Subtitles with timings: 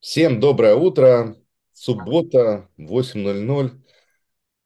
[0.00, 1.36] Всем доброе утро.
[1.74, 3.72] Суббота, 8.00.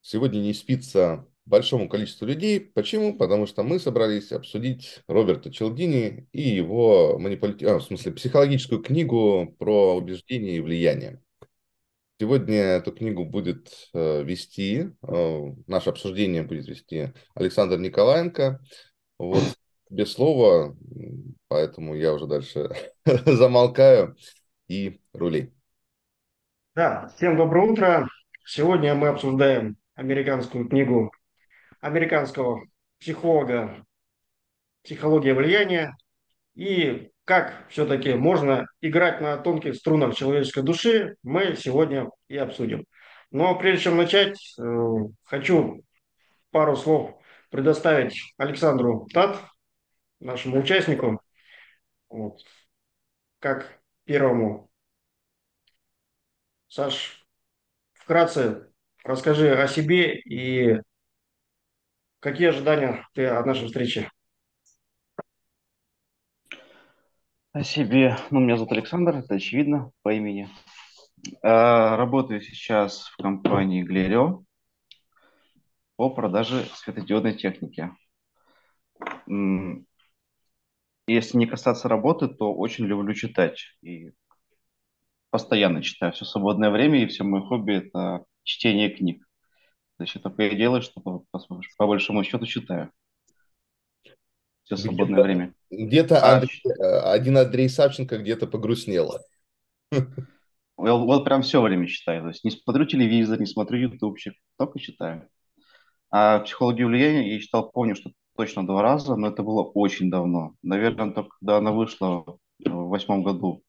[0.00, 2.60] Сегодня не спится большому количеству людей.
[2.60, 3.18] Почему?
[3.18, 7.64] Потому что мы собрались обсудить Роберта Челдини и его манипуляти...
[7.64, 11.20] а, в смысле, психологическую книгу про убеждение и влияние.
[12.20, 18.64] Сегодня эту книгу будет э, вести, э, наше обсуждение будет вести Александр Николаенко.
[19.18, 19.42] Вот,
[19.90, 20.76] без слова,
[21.48, 22.70] поэтому я уже дальше
[23.26, 24.16] замолкаю
[24.68, 25.52] и рулей.
[26.74, 28.08] Да, всем доброе утро.
[28.44, 31.12] Сегодня мы обсуждаем американскую книгу
[31.80, 32.66] американского
[32.98, 33.84] психолога
[34.82, 35.96] «Психология влияния»
[36.54, 42.84] и как все-таки можно играть на тонких струнах человеческой души, мы сегодня и обсудим.
[43.30, 44.62] Но прежде чем начать, э,
[45.24, 45.82] хочу
[46.50, 47.14] пару слов
[47.50, 49.38] предоставить Александру Тат,
[50.20, 51.20] нашему участнику,
[52.08, 52.40] вот,
[53.38, 54.70] как первому.
[56.74, 57.24] Саш,
[57.92, 58.68] вкратце
[59.04, 60.80] расскажи о себе и
[62.18, 64.10] какие ожидания ты от нашей встречи.
[67.52, 68.18] О себе.
[68.32, 70.48] Ну, меня зовут Александр, это очевидно по имени.
[71.44, 74.42] А, работаю сейчас в компании Глерио
[75.94, 77.92] по продаже светодиодной техники.
[81.06, 83.62] Если не касаться работы, то очень люблю читать.
[83.80, 84.10] И
[85.34, 89.26] постоянно читаю все свободное время, и все мое хобби– это чтение книг.
[89.96, 91.40] То есть это такое дело, что по, по,
[91.76, 92.92] по большому счету читаю
[94.62, 95.54] все свободное где время.
[95.72, 99.18] Где-то а, Андрей, э, один Андрей Савченко где-то погрустнел.
[100.76, 102.22] Вот, вот прям все время читаю.
[102.22, 105.28] То есть не смотрю телевизор, не смотрю ютубчик, только читаю.
[106.12, 110.54] А психологию влияния я читал, помню, что точно два раза, но это было очень давно.
[110.62, 112.24] Наверное, только когда она вышла
[112.64, 113.63] в восьмом году.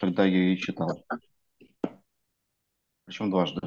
[0.00, 1.04] Тогда я ее читал.
[3.04, 3.60] Причем дважды.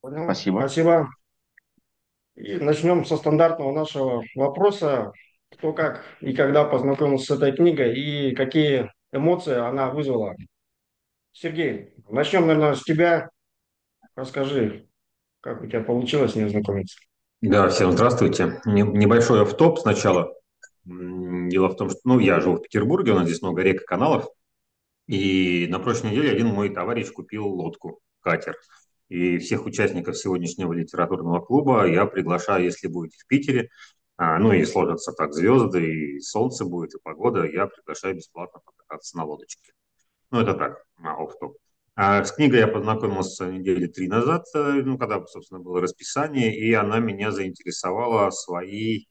[0.00, 0.24] Понял.
[0.24, 0.58] Спасибо.
[0.60, 1.08] Спасибо.
[2.36, 5.12] И начнем со стандартного нашего вопроса.
[5.50, 10.34] Кто как и когда познакомился с этой книгой и какие эмоции она вызвала.
[11.32, 13.30] Сергей, начнем, наверное, с тебя.
[14.16, 14.88] Расскажи,
[15.40, 16.98] как у тебя получилось с ней знакомиться.
[17.40, 18.60] Да, всем здравствуйте.
[18.64, 20.32] Небольшой автоп сначала.
[20.84, 23.84] Дело в том, что ну, я живу в Петербурге, у нас здесь много рек и
[23.84, 24.26] каналов.
[25.06, 28.56] И на прошлой неделе один мой товарищ купил лодку, катер.
[29.08, 33.68] И всех участников сегодняшнего литературного клуба я приглашаю, если будете в Питере,
[34.16, 39.16] а, ну и сложатся так звезды, и солнце будет, и погода, я приглашаю бесплатно покататься
[39.16, 39.72] на лодочке.
[40.30, 41.56] Ну, это так, на офф-топ.
[41.96, 46.72] А с книгой я познакомился недели три назад, э, ну, когда, собственно, было расписание, и
[46.72, 49.08] она меня заинтересовала своей,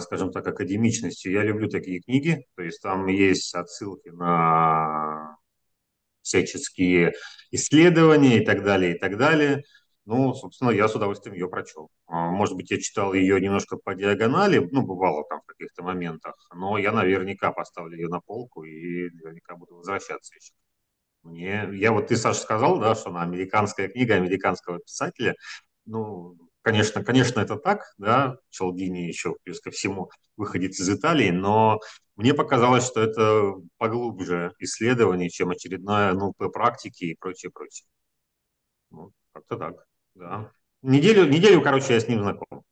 [0.00, 1.32] скажем так, академичностью.
[1.32, 5.36] Я люблю такие книги, то есть там есть отсылки на
[6.22, 7.14] всяческие
[7.50, 9.62] исследования и так далее, и так далее.
[10.06, 11.88] Ну, собственно, я с удовольствием ее прочел.
[12.06, 16.34] А, может быть, я читал ее немножко по диагонали, ну, бывало там в каких-то моментах,
[16.54, 20.52] но я наверняка поставлю ее на полку и наверняка буду возвращаться еще.
[21.22, 25.34] Мне, я вот, ты, Саша, сказал, да, что она американская книга американского писателя.
[25.86, 31.78] Ну, конечно, конечно, это так, да, Чалдини еще, плюс ко всему, выходит из Италии, но
[32.16, 37.86] мне показалось, что это поглубже исследование, чем очередная НЛП практики и прочее, прочее.
[38.90, 40.50] Ну, как-то так, да.
[40.82, 42.64] Неделю, неделю, короче, я с ним знаком.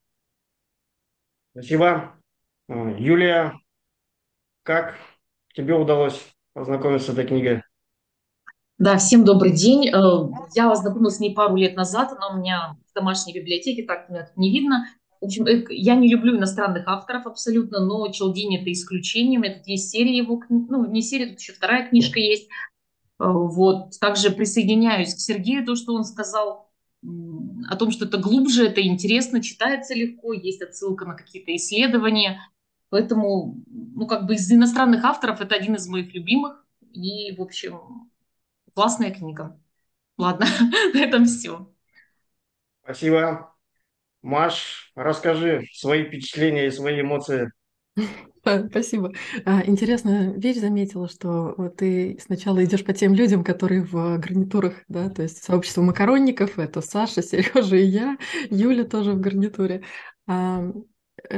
[1.52, 2.14] Спасибо.
[2.69, 3.60] Юлия,
[4.62, 4.97] как
[5.54, 7.62] тебе удалось познакомиться с этой книгой?
[8.78, 9.88] Да, всем добрый день.
[9.88, 14.09] Э, я ознакомилась с ней пару лет назад, она у меня в домашней библиотеке, так
[14.09, 14.87] меня тут не видно.
[15.21, 19.43] В общем, э, я не люблю иностранных авторов абсолютно, но Челдини это исключением.
[19.43, 22.49] Это есть серия его, ну, не серия, тут еще вторая книжка есть.
[23.21, 23.99] Э, вот.
[24.00, 26.71] Также присоединяюсь к Сергею, то, что он сказал
[27.69, 32.41] о том, что это глубже, это интересно, читается легко, есть отсылка на какие-то исследования.
[32.91, 36.64] Поэтому, ну, как бы из иностранных авторов это один из моих любимых.
[36.93, 38.12] И, в общем,
[38.74, 39.58] классная книга.
[40.19, 40.46] Ладно,
[40.94, 41.72] на этом все.
[42.82, 43.54] Спасибо.
[44.22, 47.50] Маш, расскажи свои впечатления и свои эмоции.
[48.70, 49.12] Спасибо.
[49.44, 54.74] А, интересно, вещь заметила, что вот ты сначала идешь по тем людям, которые в гарнитурах,
[54.88, 58.19] да, то есть сообщество макаронников, это Саша, Сережа и я,
[58.50, 59.82] Юля тоже в гарнитуре.
[60.26, 60.72] А,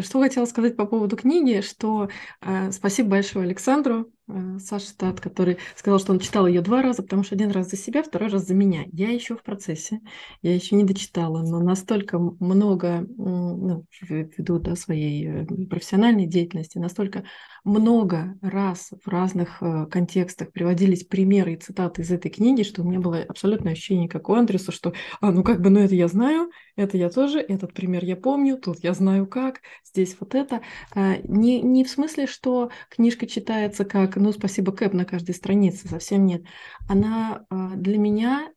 [0.00, 2.08] что хотела сказать по поводу книги, что
[2.40, 4.10] э, спасибо большое Александру
[4.58, 7.76] Саша Стат, который сказал, что он читал ее два раза, потому что один раз за
[7.76, 8.84] себя, второй раз за меня.
[8.92, 10.00] Я еще в процессе,
[10.40, 17.24] я еще не дочитала, но настолько много, ну, ввиду да, своей э, профессиональной деятельности, настолько
[17.64, 22.84] много раз в разных э, контекстах приводились примеры и цитаты из этой книги, что у
[22.84, 26.06] меня было абсолютное ощущение, как у Андреса, что, а, ну как бы, ну это я
[26.08, 30.60] знаю, это я тоже, этот пример я помню, тут я знаю как, здесь вот это.
[30.94, 35.88] А, не, не в смысле, что книжка читается как, ну, спасибо, Кэп на каждой странице,
[35.88, 36.42] совсем нет.
[36.86, 38.50] Она а, для меня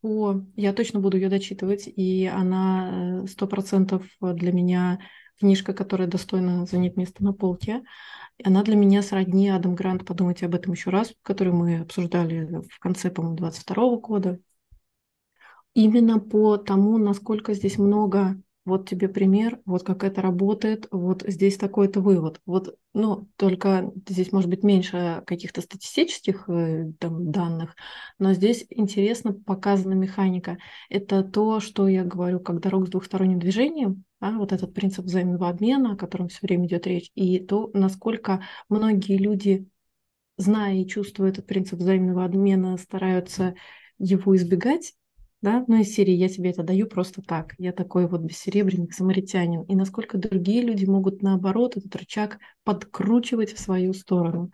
[0.00, 0.42] по...
[0.56, 5.00] Я точно буду ее дочитывать, и она э, сто процентов для меня
[5.38, 7.82] книжка, которая достойна занять место на полке.
[8.44, 12.78] Она для меня сродни Адам Грант «Подумайте об этом еще раз», которую мы обсуждали в
[12.78, 14.40] конце, по-моему, 22 года
[15.76, 21.56] именно по тому, насколько здесь много вот тебе пример, вот как это работает, вот здесь
[21.56, 22.40] такой-то вывод.
[22.46, 27.76] Вот, ну, только здесь может быть меньше каких-то статистических э, там, данных,
[28.18, 30.58] но здесь интересно показана механика.
[30.88, 35.48] Это то, что я говорю, как дорога с двухсторонним движением, а, вот этот принцип взаимного
[35.48, 39.68] обмена, о котором все время идет речь, и то, насколько многие люди,
[40.36, 43.54] зная и чувствуя этот принцип взаимного обмена, стараются
[43.98, 44.94] его избегать,
[45.42, 49.62] да, ну из серии «я тебе это даю просто так», я такой вот бессеребренник, самаритянин,
[49.62, 54.50] и насколько другие люди могут наоборот этот рычаг подкручивать в свою сторону.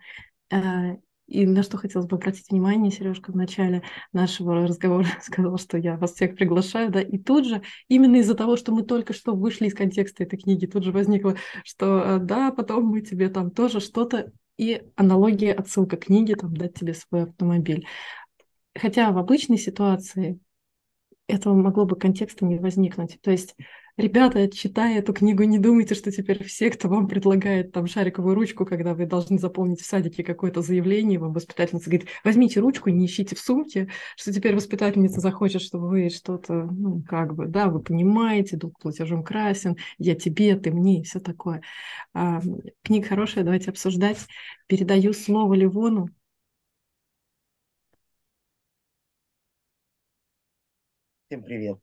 [1.33, 3.81] И на что хотелось бы обратить внимание, Сережка в начале
[4.11, 8.55] нашего разговора сказал, что я вас всех приглашаю, да, и тут же, именно из-за того,
[8.55, 12.51] что мы только что вышли из контекста этой книги, тут же возникло, что э, да,
[12.51, 17.87] потом мы тебе там тоже что-то, и аналогия, отсылка книги, там, дать тебе свой автомобиль.
[18.75, 20.39] Хотя в обычной ситуации
[21.27, 23.17] этого могло бы контекста не возникнуть.
[23.21, 23.55] То есть,
[23.97, 28.65] ребята, читая эту книгу, не думайте, что теперь все, кто вам предлагает там шариковую ручку,
[28.65, 33.35] когда вы должны заполнить в садике какое-то заявление, вам воспитательница говорит, возьмите ручку, не ищите
[33.35, 38.57] в сумке, что теперь воспитательница захочет, чтобы вы что-то, ну, как бы, да, вы понимаете,
[38.57, 41.61] долг платежом красен, я тебе, ты мне, и все такое.
[42.13, 42.41] А,
[42.83, 44.17] книга хорошая, давайте обсуждать.
[44.67, 46.09] Передаю слово Ливону.
[51.27, 51.79] Всем привет.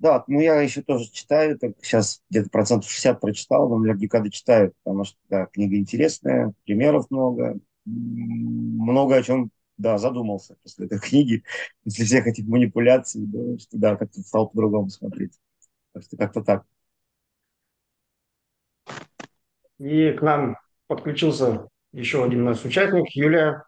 [0.00, 4.72] Да, ну я еще тоже читаю, так сейчас где-то процентов 60 прочитал, но наверняка дочитаю,
[4.82, 11.44] потому что да, книга интересная, примеров много, много о чем, да, задумался после этой книги,
[11.84, 15.38] после всех этих манипуляций, да, что да, как-то стал по-другому смотреть.
[15.92, 16.64] Так что как-то так.
[19.78, 20.56] И к нам
[20.86, 23.64] подключился еще один наш участник, Юлия.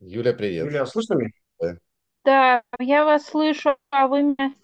[0.00, 0.66] Юля, привет.
[0.66, 1.30] Юлия, слышно меня?
[1.60, 1.74] Да.
[2.24, 4.54] да, я вас слышу, а вы меня...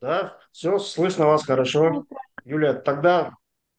[0.00, 2.04] Да, все, слышно вас хорошо.
[2.44, 3.32] Юлия, тогда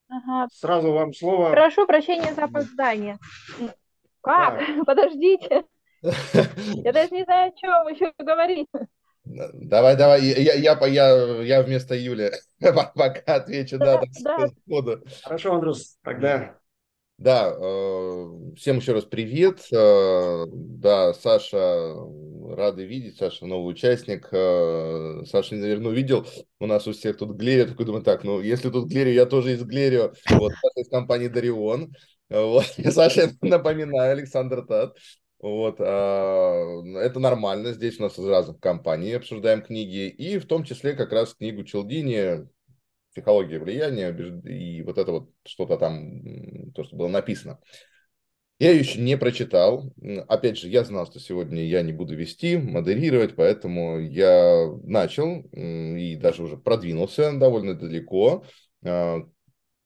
[0.10, 0.48] ага.
[0.52, 1.52] сразу вам слово.
[1.52, 3.18] Прошу прощения за опоздание.
[4.22, 4.60] Как?
[4.60, 4.84] Да.
[4.86, 5.64] Подождите.
[6.02, 8.68] Я даже не знаю, о чем еще говорить.
[9.26, 14.98] Давай, давай, я, я, я, я вместо Юли пока отвечу, да, да, да.
[15.24, 16.58] Хорошо, Андрюс, тогда
[17.20, 19.68] да, э, всем еще раз привет.
[19.74, 21.94] Э, да, Саша,
[22.56, 23.18] рады видеть.
[23.18, 24.30] Саша новый участник.
[24.32, 26.26] Э, Саша, наверное, увидел.
[26.62, 27.66] У нас у всех тут Глерия.
[27.66, 30.14] Такой думаю, так, ну, если тут Глерию, я тоже из Глерию.
[30.30, 31.94] Вот, Саша из компании Дарион.
[32.30, 34.96] Вот, Саша, напоминаю, Александр Тат.
[35.40, 37.74] Вот, а, это нормально.
[37.74, 40.08] Здесь у нас из разных компаний обсуждаем книги.
[40.08, 42.48] И в том числе как раз книгу Челдини
[43.20, 44.12] психология влияния
[44.46, 47.60] и вот это вот что-то там, то, что было написано.
[48.60, 49.94] Я ее еще не прочитал.
[50.28, 56.18] Опять же, я знал, что сегодня я не буду вести, модерировать, поэтому я начал и
[56.18, 58.44] даже уже продвинулся довольно далеко.
[58.86, 59.20] А,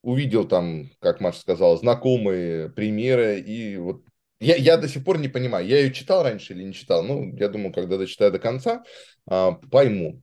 [0.02, 4.04] увидел там, как Маша сказала, знакомые примеры, и вот
[4.40, 7.04] я, я до сих пор не понимаю, я ее читал раньше или не читал.
[7.04, 8.84] Ну, я думаю, когда дочитаю до конца,
[9.28, 10.22] а, пойму.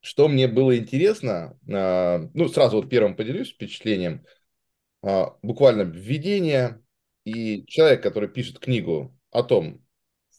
[0.00, 4.24] Что мне было интересно, а, ну, сразу вот первым поделюсь впечатлением,
[5.02, 6.82] а, буквально введение,
[7.24, 9.84] и человек, который пишет книгу о том,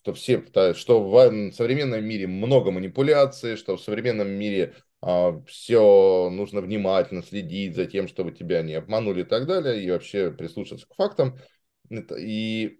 [0.02, 6.62] что все, что в современном мире много манипуляций, что в современном мире а, все нужно
[6.62, 10.96] внимательно следить за тем, чтобы тебя не обманули и так далее, и вообще прислушаться к
[10.96, 11.38] фактам.
[12.18, 12.80] И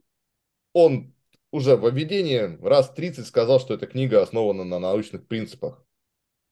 [0.74, 1.14] он
[1.52, 5.84] уже в введении раз 30 сказал, что эта книга основана на научных принципах.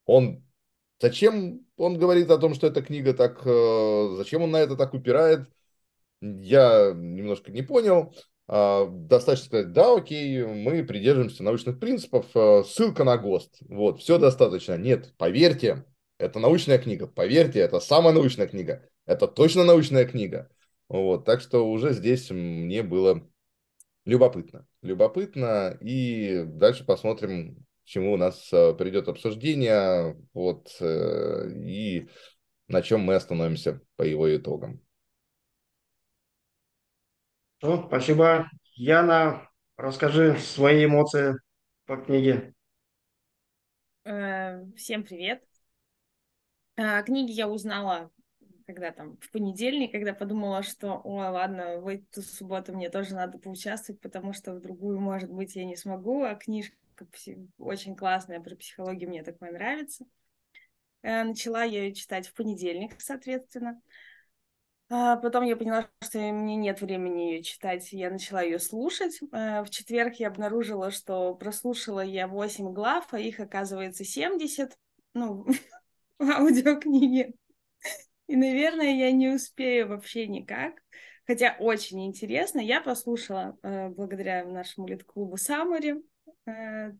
[0.08, 0.44] Он
[1.00, 4.94] зачем он говорит о том, что эта книга так, э, зачем он на это так
[4.94, 5.48] упирает,
[6.22, 8.14] я немножко не понял.
[8.48, 14.18] А, достаточно сказать, да, окей, мы придерживаемся научных принципов, э, ссылка на ГОСТ, вот, все
[14.18, 14.78] достаточно.
[14.78, 15.86] Нет, поверьте,
[16.18, 18.90] Это научная книга, поверьте, это самая научная книга.
[19.06, 20.50] Это точно научная книга.
[20.90, 23.22] Вот, так что уже здесь мне было
[24.06, 24.66] любопытно.
[24.82, 32.10] Любопытно, и дальше посмотрим, чему у нас э, придет обсуждение, вот, э, и
[32.68, 34.82] на чем мы остановимся по его итогам.
[37.62, 38.50] Ну, спасибо.
[38.76, 41.36] Яна, расскажи свои эмоции
[41.86, 42.54] по книге.
[44.04, 45.42] Э, всем привет.
[46.76, 48.12] О книге я узнала
[48.66, 53.38] когда там в понедельник, когда подумала, что, о, ладно, в эту субботу мне тоже надо
[53.38, 56.76] поучаствовать, потому что в другую, может быть, я не смогу, а книжка
[57.58, 60.06] очень классная про психологию, мне такое нравится.
[61.02, 63.82] Э, начала я ее читать в понедельник, соответственно.
[64.90, 69.20] А потом я поняла, что мне нет времени ее читать, я начала ее слушать.
[69.34, 74.78] Э, в четверг я обнаружила, что прослушала я 8 глав, а их, оказывается, 70,
[75.14, 75.46] ну,
[76.20, 77.34] в аудиокниге.
[78.28, 80.82] И, наверное, я не успею вообще никак.
[81.26, 82.60] Хотя очень интересно.
[82.60, 86.02] Я послушала э, благодаря нашему лид-клубу Самари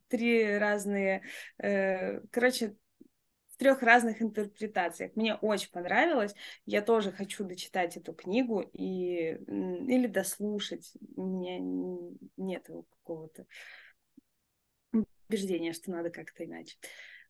[0.08, 1.22] три разные,
[1.58, 2.76] э, короче,
[3.48, 5.16] в трех разных интерпретациях.
[5.16, 6.34] Мне очень понравилось.
[6.64, 10.92] Я тоже хочу дочитать эту книгу и или дослушать.
[11.16, 11.58] У меня
[12.36, 13.46] нет какого-то
[15.28, 16.76] убеждения, что надо как-то иначе.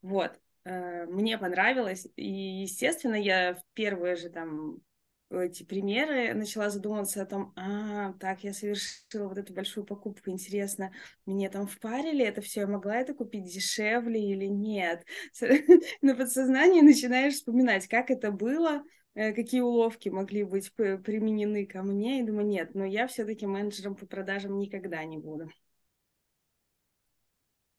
[0.01, 0.39] Вот.
[0.65, 2.07] Э, мне понравилось.
[2.15, 4.81] И, естественно, я в первые же там
[5.29, 10.91] эти примеры начала задумываться о том, а, так, я совершила вот эту большую покупку, интересно,
[11.25, 15.05] мне там впарили это все, я могла это купить дешевле или нет?
[16.01, 18.83] На подсознании начинаешь вспоминать, как это было,
[19.13, 23.95] э, какие уловки могли быть применены ко мне, и думаю, нет, но я все-таки менеджером
[23.95, 25.51] по продажам никогда не буду.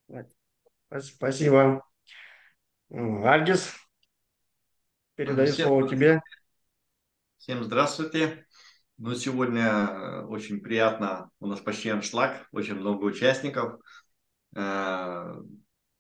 [0.07, 0.26] Вот.
[1.02, 1.85] Спасибо.
[2.90, 3.73] Альгис,
[5.14, 6.21] передаю слово тебе.
[7.40, 8.44] Всем здравствуйте.
[8.99, 13.80] Ну, сегодня э, очень приятно, у нас почти аншлаг, очень много участников.
[14.54, 15.37] Э,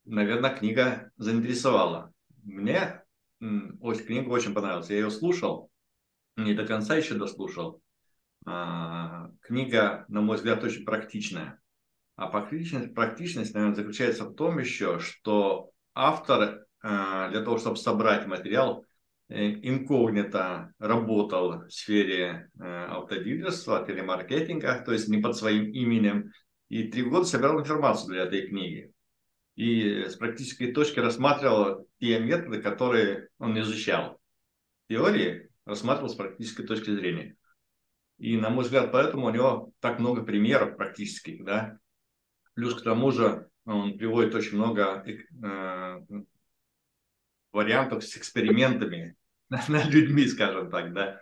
[0.04, 2.12] наверное, книга заинтересовала.
[2.42, 3.02] Мне
[3.40, 4.90] очень, книга очень понравилась.
[4.90, 5.70] Я ее слушал,
[6.36, 7.80] не до конца еще дослушал.
[8.46, 11.58] Э, книга, на мой взгляд, очень практичная.
[12.16, 18.26] А практичность, практичность, наверное, заключается в том еще, что автор а, для того, чтобы собрать
[18.26, 18.89] материал, э,
[19.30, 26.32] инкогнито работал в сфере э, автодилерства, телемаркетинга, то есть не под своим именем,
[26.68, 28.92] и три года собирал информацию для этой книги.
[29.54, 34.20] И с практической точки рассматривал те методы, которые он изучал.
[34.88, 37.36] Теории рассматривал с практической точки зрения.
[38.18, 41.78] И, на мой взгляд, поэтому у него так много примеров практических, да.
[42.54, 46.00] Плюс к тому же он приводит очень много э,
[47.52, 49.16] вариантов с экспериментами
[49.68, 51.20] над людьми, скажем так, да.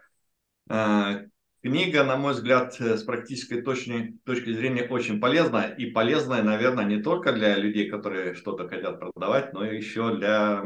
[0.68, 1.22] А,
[1.62, 5.74] книга, на мой взгляд, с практической точки, точки зрения очень полезная.
[5.74, 10.62] И полезная, наверное, не только для людей, которые что-то хотят продавать, но еще для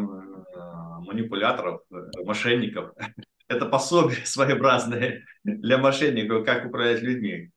[1.03, 1.83] манипуляторов,
[2.25, 2.93] мошенников.
[3.49, 7.51] Это пособие своеобразное для мошенников, как управлять людьми.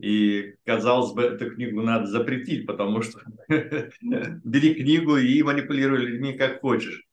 [0.00, 6.60] И, казалось бы, эту книгу надо запретить, потому что бери книгу и манипулируй людьми как
[6.60, 7.04] хочешь.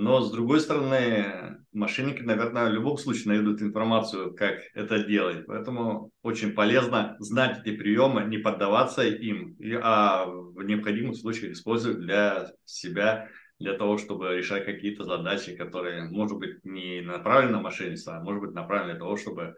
[0.00, 5.44] Но, с другой стороны, мошенники, наверное, в любом случае найдут информацию, как это делать.
[5.46, 12.52] Поэтому очень полезно знать эти приемы, не поддаваться им, а в необходимых случаях использовать для
[12.64, 13.28] себя,
[13.58, 18.40] для того, чтобы решать какие-то задачи, которые, может быть, не направлены на мошенничество, а может
[18.40, 19.56] быть, направлены для того, чтобы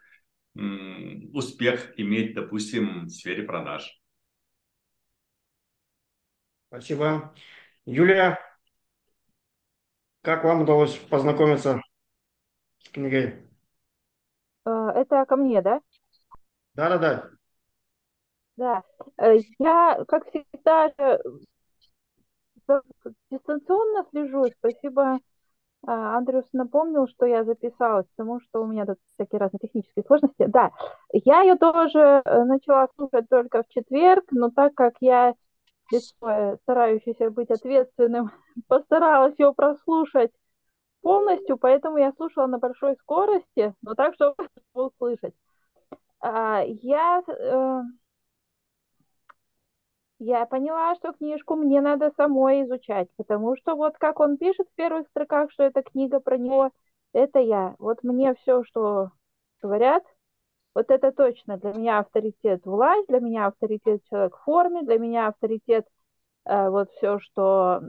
[1.35, 3.95] успех иметь, допустим, в сфере продаж.
[6.69, 7.35] Спасибо.
[7.85, 8.39] Юлия,
[10.23, 11.81] как вам удалось познакомиться
[12.79, 13.35] с книгой?
[14.67, 15.81] Э, это ко мне, да?
[16.75, 17.31] Да-да-да.
[18.57, 18.83] Да.
[19.19, 20.93] Э, я, как всегда,
[23.31, 24.47] дистанционно слежу.
[24.59, 25.19] Спасибо,
[25.87, 30.45] Андрюс напомнил, что я записалась, потому что у меня тут всякие разные технические сложности.
[30.47, 30.73] Да,
[31.13, 35.35] я ее тоже э, начала слушать только в четверг, но так как я
[35.91, 38.31] лицо, старающийся быть ответственным,
[38.69, 40.31] постаралась ее прослушать
[41.03, 44.35] полностью, поэтому я слушала на большой скорости, но так, чтобы
[44.75, 45.35] услышать.
[46.21, 47.83] А, я, э,
[50.19, 54.75] я поняла, что книжку мне надо самой изучать, потому что вот как он пишет в
[54.75, 56.71] первых строках, что эта книга про него,
[57.13, 57.75] это я.
[57.79, 59.11] Вот мне все, что
[59.63, 60.05] говорят,
[60.75, 65.29] вот это точно для меня авторитет власть, для меня авторитет человек в форме, для меня
[65.29, 65.87] авторитет
[66.47, 67.81] э, вот все, что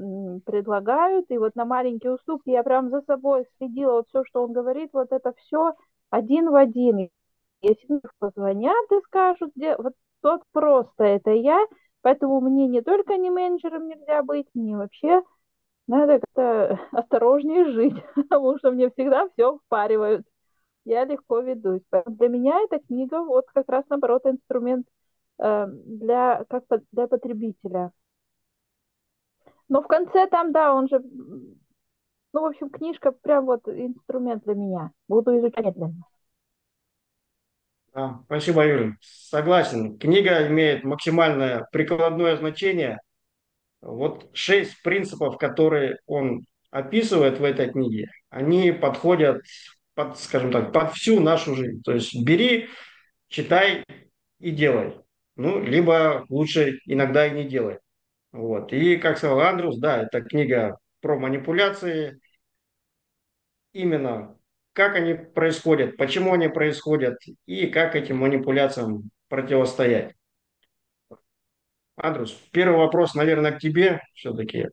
[0.46, 4.54] предлагают, и вот на маленькие уступки я прям за собой следила, вот все, что он
[4.54, 5.74] говорит, вот это все
[6.10, 7.10] один в один.
[7.62, 11.60] Если мне позвонят и скажут, где, вот тот просто это я,
[12.02, 15.24] поэтому мне не только не менеджером нельзя быть, мне вообще
[15.88, 20.26] надо как-то осторожнее жить, потому что мне всегда все впаривают.
[20.86, 21.84] Я легко ведусь.
[22.08, 24.88] Для меня эта книга вот как раз наоборот инструмент
[25.40, 27.92] э, для, как для потребителя.
[29.70, 31.00] Но в конце там, да, он же,
[32.34, 34.92] ну, в общем, книжка прям вот инструмент для меня.
[35.08, 36.04] Буду изучать медленно.
[38.26, 38.96] Спасибо, Юля.
[39.02, 39.98] Согласен.
[39.98, 43.00] Книга имеет максимальное прикладное значение.
[43.82, 49.42] Вот шесть принципов, которые он описывает в этой книге, они подходят
[50.02, 51.82] под, скажем так, под всю нашу жизнь.
[51.84, 52.70] То есть бери,
[53.28, 53.84] читай
[54.40, 54.96] и делай.
[55.36, 57.80] Ну, либо лучше иногда и не делай.
[58.32, 58.74] Вот.
[58.74, 62.20] И, как сказал Андрюс, да, это книга про манипуляции.
[63.74, 64.38] Именно
[64.74, 70.14] как они происходят, почему они происходят и как этим манипуляциям противостоять.
[71.96, 74.68] Андрюс, первый вопрос, наверное, к тебе все-таки.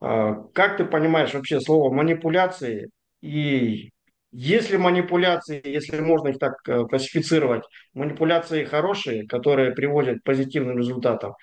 [0.00, 3.91] А, как ты понимаешь вообще слово манипуляции и
[4.32, 10.78] есть ли манипуляции, если можно их так э, классифицировать, манипуляции хорошие, которые приводят к позитивным
[10.78, 11.34] результатам,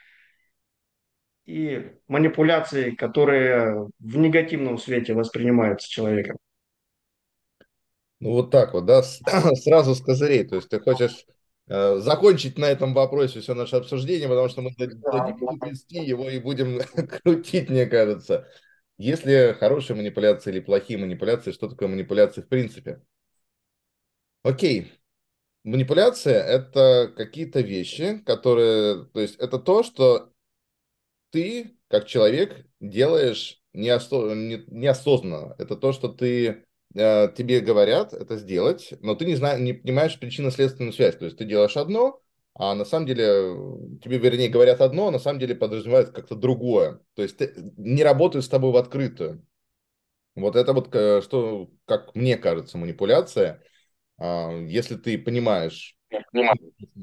[1.46, 6.38] и манипуляции, которые в негативном свете воспринимаются человеком.
[8.19, 9.01] Ну вот так вот, да,
[9.63, 10.43] сразу с козырей.
[10.46, 11.25] То есть ты хочешь
[11.67, 16.39] э, закончить на этом вопросе все наше обсуждение, потому что мы дадим плести его и
[16.39, 16.79] будем
[17.24, 18.48] крутить, мне кажется.
[19.00, 21.53] Есть ли хорошие манипуляции или плохие манипуляции?
[21.53, 23.01] Что такое манипуляции в принципе?
[24.44, 24.91] Окей.
[25.63, 29.06] Манипуляция– это какие-то вещи, которые...
[29.06, 30.34] То есть это то, что
[31.32, 34.36] ты, как человек, делаешь неосо...
[34.36, 35.56] неосознанно.
[35.58, 40.20] Это то, что ты э, тебе говорят это сделать, но ты не, знаешь, не понимаешь
[40.20, 41.15] причинно-следственную связь.
[41.15, 42.22] То есть ты делаешь одно,
[42.60, 43.24] а на самом деле
[44.04, 47.00] тебе, вернее, говорят одно, а на самом деле подразумевают как-то другое.
[47.16, 49.46] То есть ты, не работают с тобой в открытую.
[50.36, 53.63] Вот это вот, э, что, как мне кажется, манипуляция.
[54.18, 55.98] А, если ты понимаешь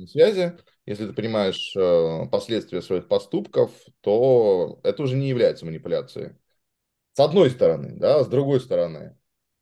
[0.09, 6.37] связи, если ты понимаешь э, последствия своих поступков, то это уже не является манипуляцией.
[7.15, 9.17] С одной стороны, да, с другой стороны,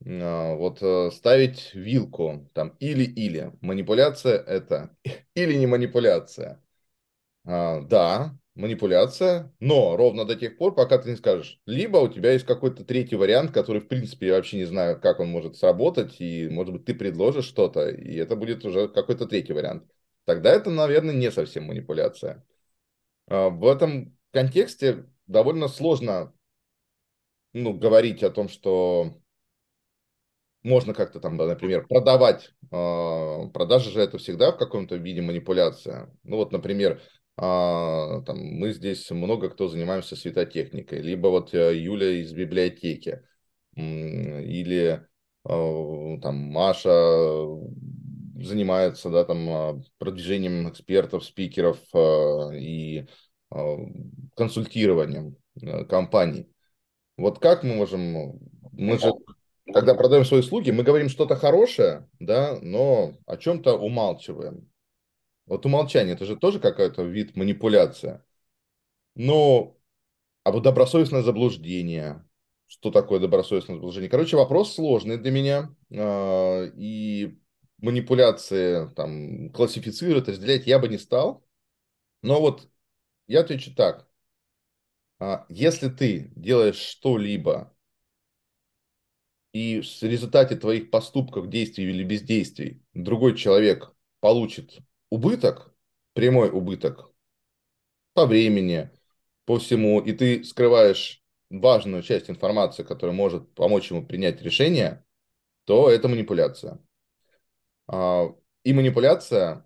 [0.04, 3.52] вот э, ставить вилку там или-или.
[3.60, 4.94] Манипуляция это
[5.34, 6.62] или не манипуляция.
[7.46, 12.32] А, да, манипуляция, но ровно до тех пор, пока ты не скажешь, либо у тебя
[12.32, 16.20] есть какой-то третий вариант, который, в принципе, я вообще не знаю, как он может сработать,
[16.20, 19.84] и, может быть, ты предложишь что-то, и это будет уже какой-то третий вариант.
[20.24, 22.44] Тогда это, наверное, не совсем манипуляция.
[23.28, 26.32] А, в этом контексте довольно сложно
[27.52, 29.14] ну, говорить о том, что
[30.64, 32.50] можно как-то там, например, продавать.
[32.72, 36.11] А, продажа же это всегда в каком-то виде манипуляция.
[36.24, 37.00] Ну вот, например,
[37.37, 43.22] а, там, мы здесь много кто занимаемся светотехникой, либо вот э, Юля из библиотеки,
[43.77, 45.07] или
[45.44, 47.46] а, там Маша
[48.37, 51.79] занимается да, там, продвижением экспертов, спикеров
[52.55, 53.07] и
[54.35, 56.48] консультированием э, компаний.
[57.16, 58.40] Вот как мы можем,
[58.72, 59.12] мы же
[59.74, 64.70] когда продаем свои услуги, мы говорим что-то хорошее, да, но о чем-то умалчиваем.
[65.46, 68.24] Вот умолчание, это же тоже какой-то вид манипуляция.
[69.16, 69.76] Но
[70.44, 72.24] а вот добросовестное заблуждение.
[72.66, 74.08] Что такое добросовестное заблуждение?
[74.08, 75.74] Короче, вопрос сложный для меня.
[75.92, 77.37] А, и
[77.78, 81.44] манипуляции там классифицировать, разделять я бы не стал.
[82.22, 82.68] Но вот
[83.26, 84.06] я отвечу так.
[85.18, 87.73] А, если ты делаешь что-либо
[89.54, 95.72] и в результате твоих поступков, действий или бездействий другой человек получит убыток,
[96.12, 97.12] прямой убыток
[98.14, 98.90] по времени,
[99.44, 105.04] по всему, и ты скрываешь важную часть информации, которая может помочь ему принять решение,
[105.66, 106.80] то это манипуляция.
[107.86, 108.26] А,
[108.64, 109.64] и манипуляция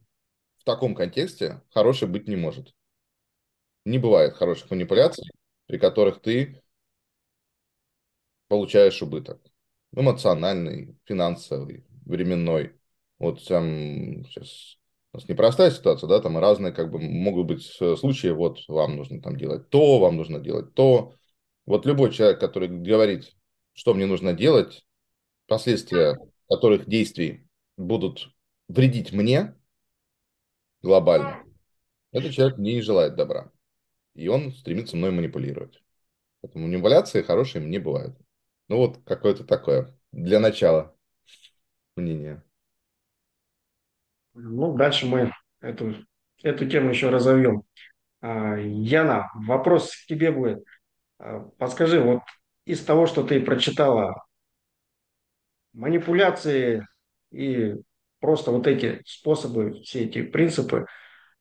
[0.58, 2.74] в таком контексте хорошей быть не может.
[3.86, 5.30] Не бывает хороших манипуляций,
[5.66, 6.62] при которых ты
[8.48, 9.40] получаешь убыток
[9.94, 12.74] эмоциональный, финансовый, временной.
[13.18, 14.78] Вот там сейчас
[15.12, 17.64] у нас непростая ситуация, да, там разные как бы могут быть
[17.98, 21.14] случаи, вот вам нужно там делать то, вам нужно делать то.
[21.66, 23.34] Вот любой человек, который говорит,
[23.72, 24.84] что мне нужно делать,
[25.46, 27.46] последствия которых действий
[27.76, 28.30] будут
[28.68, 29.54] вредить мне
[30.82, 31.42] глобально,
[32.12, 33.50] этот человек не желает добра.
[34.14, 35.82] и он стремится мной манипулировать.
[36.40, 38.16] Поэтому манипуляции хорошие не бывают.
[38.68, 40.94] Ну вот какое-то такое для начала
[41.96, 42.42] мнение.
[44.34, 45.96] Ну, дальше мы эту,
[46.42, 47.62] эту тему еще разовьем.
[48.20, 50.64] А, Яна, вопрос к тебе будет.
[51.18, 52.20] А, подскажи, вот
[52.64, 54.24] из того, что ты прочитала,
[55.72, 56.86] манипуляции
[57.30, 57.74] и
[58.20, 60.86] просто вот эти способы, все эти принципы,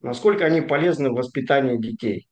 [0.01, 2.27] насколько они полезны в воспитании детей?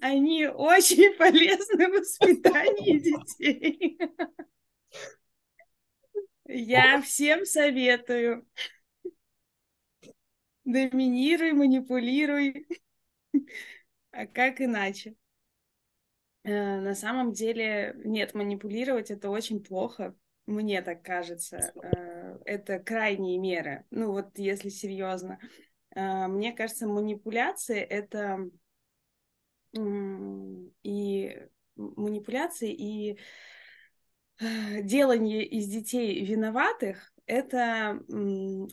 [0.00, 3.98] Они очень полезны в воспитании детей.
[6.46, 8.46] Я всем советую.
[10.64, 12.66] Доминируй, манипулируй.
[14.10, 15.14] А как иначе?
[16.44, 20.14] Э, на самом деле, нет, манипулировать это очень плохо.
[20.46, 21.72] Мне так кажется.
[21.82, 23.84] Э, это крайние меры.
[23.90, 25.38] Ну вот если серьезно.
[25.94, 28.48] Э, мне кажется, манипуляции это
[29.74, 31.36] и
[31.76, 33.18] манипуляции и
[34.82, 38.02] делание из детей виноватых это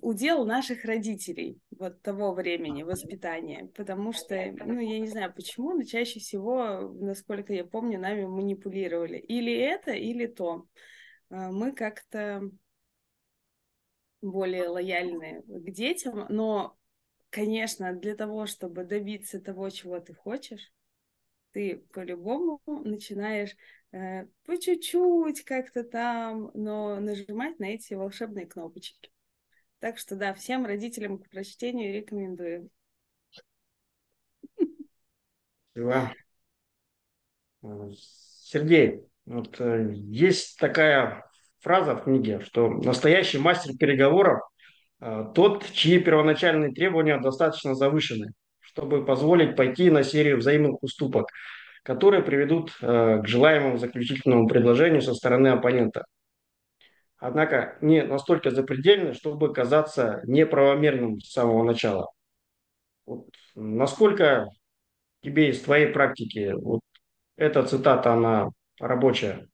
[0.01, 5.83] удел наших родителей вот того времени воспитания, потому что, ну, я не знаю почему, но
[5.83, 9.17] чаще всего, насколько я помню, нами манипулировали.
[9.17, 10.67] Или это, или то.
[11.29, 12.49] А, мы как-то
[14.21, 16.77] более лояльны к детям, но,
[17.29, 20.71] конечно, для того, чтобы добиться того, чего ты хочешь,
[21.55, 23.55] ты по-любому начинаешь
[23.93, 29.09] э, по чуть-чуть как-то там, но нажимать на эти волшебные кнопочки.
[29.79, 32.69] Так что да, всем родителям к прочтению рекомендую.
[35.71, 36.13] Спасибо.
[38.41, 41.25] Сергей, вот э, есть такая
[41.61, 44.41] фраза в книге, что настоящий мастер переговоров
[44.99, 48.33] э, тот, чьи первоначальные требования достаточно завышены
[48.75, 51.29] чтобы позволить пойти на серию взаимных уступок,
[51.81, 56.05] которые приведут э, к желаемому заключительному предложению со стороны оппонента.
[57.17, 62.11] Однако не настолько запредельны, чтобы казаться неправомерным с самого начала.
[63.05, 64.49] Вот насколько
[65.21, 66.81] тебе из твоей практики вот
[67.37, 69.47] эта цитата, она рабочая?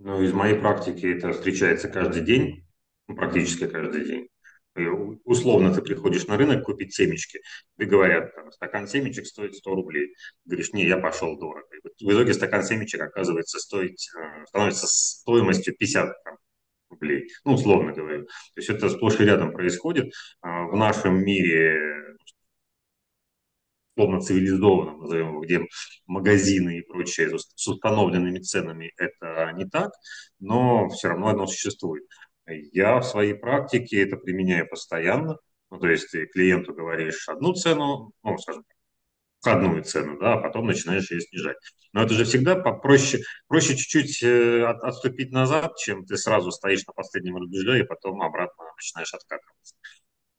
[0.00, 2.66] Ну, из моей практики это встречается каждый день,
[3.06, 4.28] практически каждый день
[5.24, 7.40] условно ты приходишь на рынок купить семечки,
[7.76, 10.14] тебе говорят, там, стакан семечек стоит 100 рублей.
[10.44, 11.66] говоришь, не, я пошел дорого.
[11.98, 16.36] И в итоге стакан семечек оказывается стоить, э, становится стоимостью 50 там,
[16.90, 18.22] рублей, ну, условно говоря.
[18.22, 20.12] То есть это сплошь и рядом происходит.
[20.40, 21.96] А в нашем мире
[23.96, 25.60] условно цивилизованном, назовем его, где
[26.06, 29.90] магазины и прочее с установленными ценами, это не так,
[30.38, 32.04] но все равно оно существует.
[32.46, 35.38] Я в своей практике это применяю постоянно.
[35.70, 38.64] Ну, то есть ты клиенту говоришь одну цену, ну, скажем,
[39.40, 41.56] входную цену, да, а потом начинаешь ее снижать.
[41.92, 46.92] Но это же всегда проще, проще чуть-чуть э, отступить назад, чем ты сразу стоишь на
[46.92, 49.74] последнем рубеже и потом обратно начинаешь откатываться.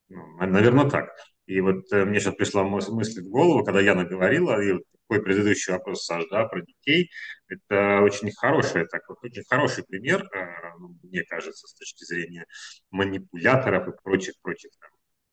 [0.10, 1.10] Ну, наверное, так.
[1.46, 4.74] И вот э, мне сейчас пришла мысль в голову, когда Яна говорила, и
[5.08, 7.10] такой предыдущий вопрос, Саш, да, про детей,
[7.48, 12.46] это очень хороший, такой, очень хороший пример, э, ну, мне кажется, с точки зрения
[12.91, 14.72] манипуляторов и прочих-прочих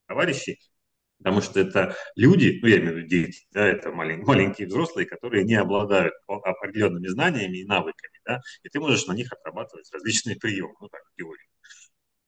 [0.06, 0.60] товарищей,
[1.18, 5.06] потому что это люди, ну, я имею в виду дети, да, это маленькие, маленькие взрослые,
[5.06, 10.36] которые не обладают определенными знаниями и навыками, да, и ты можешь на них отрабатывать различные
[10.36, 11.48] приемы, ну, так, в теории.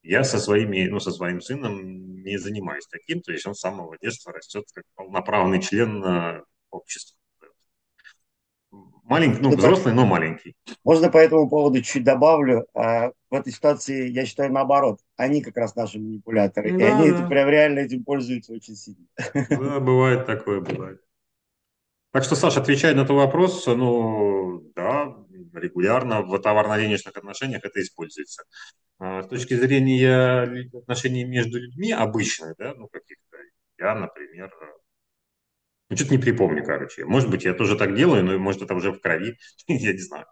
[0.02, 3.96] Я со, своими, ну, со своим сыном не занимаюсь таким, то есть он с самого
[4.00, 7.16] детства растет как полноправный член э, общества.
[9.08, 10.56] Маленький, ну, взрослый, но маленький.
[10.82, 12.66] Можно по этому поводу чуть добавлю.
[12.74, 14.98] А, в этой ситуации, я считаю, наоборот.
[15.16, 16.72] Они как раз наши манипуляторы.
[16.72, 17.26] Да, и они да.
[17.28, 19.06] прям реально этим пользуются очень сильно.
[19.34, 21.00] Да, бывает такое, бывает.
[22.12, 25.16] Так что, Саша, отвечая на твой вопрос, ну, да,
[25.52, 28.42] регулярно в товарно-денежных отношениях это используется.
[28.98, 33.36] А с точки зрения отношений между людьми обычных, да, ну, каких-то,
[33.78, 34.50] я, например,
[35.88, 37.04] ну, что-то не припомню, короче.
[37.04, 40.26] Может быть, я тоже так делаю, но может это уже в крови, я не знаю.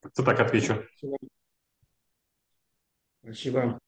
[0.00, 0.82] Кто так отвечу?
[3.22, 3.78] Спасибо.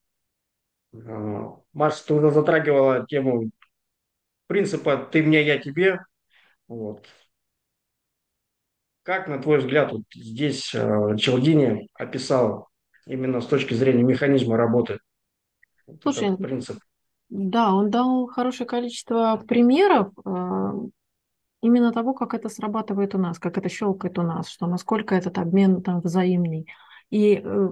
[0.94, 3.50] А, Маш, ты уже затрагивала тему
[4.46, 6.00] принципа «ты мне, я тебе».
[6.68, 7.06] Вот.
[9.02, 12.68] Как, на твой взгляд, вот здесь э, Челдини описал
[13.06, 15.00] именно с точки зрения механизма работы
[16.02, 16.78] Слушай, этот принцип?
[17.34, 20.72] Да, он дал хорошее количество примеров э,
[21.62, 25.38] именно того, как это срабатывает у нас, как это щелкает у нас, что насколько этот
[25.38, 26.66] обмен там взаимный.
[27.08, 27.68] И э,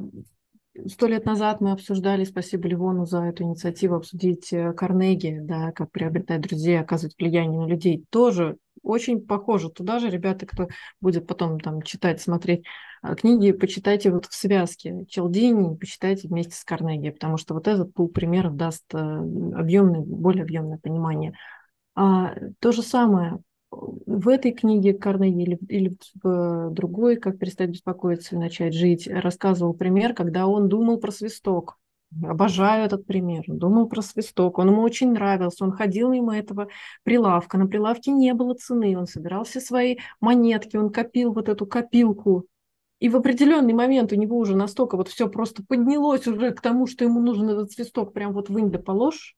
[0.87, 5.90] Сто лет назад мы обсуждали, спасибо Ливону за эту инициативу, обсудить э, Карнеги, да, как
[5.90, 8.04] приобретать друзей, оказывать влияние на людей.
[8.09, 9.70] Тоже очень похоже.
[9.70, 10.68] Туда же, ребята, кто
[11.00, 12.64] будет потом там читать, смотреть
[13.02, 17.92] а, книги, почитайте вот в связке Челдини, почитайте вместе с Карнеги, потому что вот этот
[17.92, 21.35] пул примеров даст э, объемное, более объемное понимание.
[21.96, 23.38] А, то же самое
[23.70, 29.74] в этой книге Карнеги или, или в другой «Как перестать беспокоиться и начать жить» рассказывал
[29.74, 31.78] пример, когда он думал про свисток.
[32.24, 33.44] Обожаю этот пример.
[33.46, 36.66] Думал про свисток, он ему очень нравился, он ходил мимо этого
[37.04, 41.66] прилавка, на прилавке не было цены, он собирал все свои монетки, он копил вот эту
[41.66, 42.46] копилку.
[42.98, 46.88] И в определенный момент у него уже настолько вот все просто поднялось уже к тому,
[46.88, 49.37] что ему нужен этот свисток прям вот вынь да положь.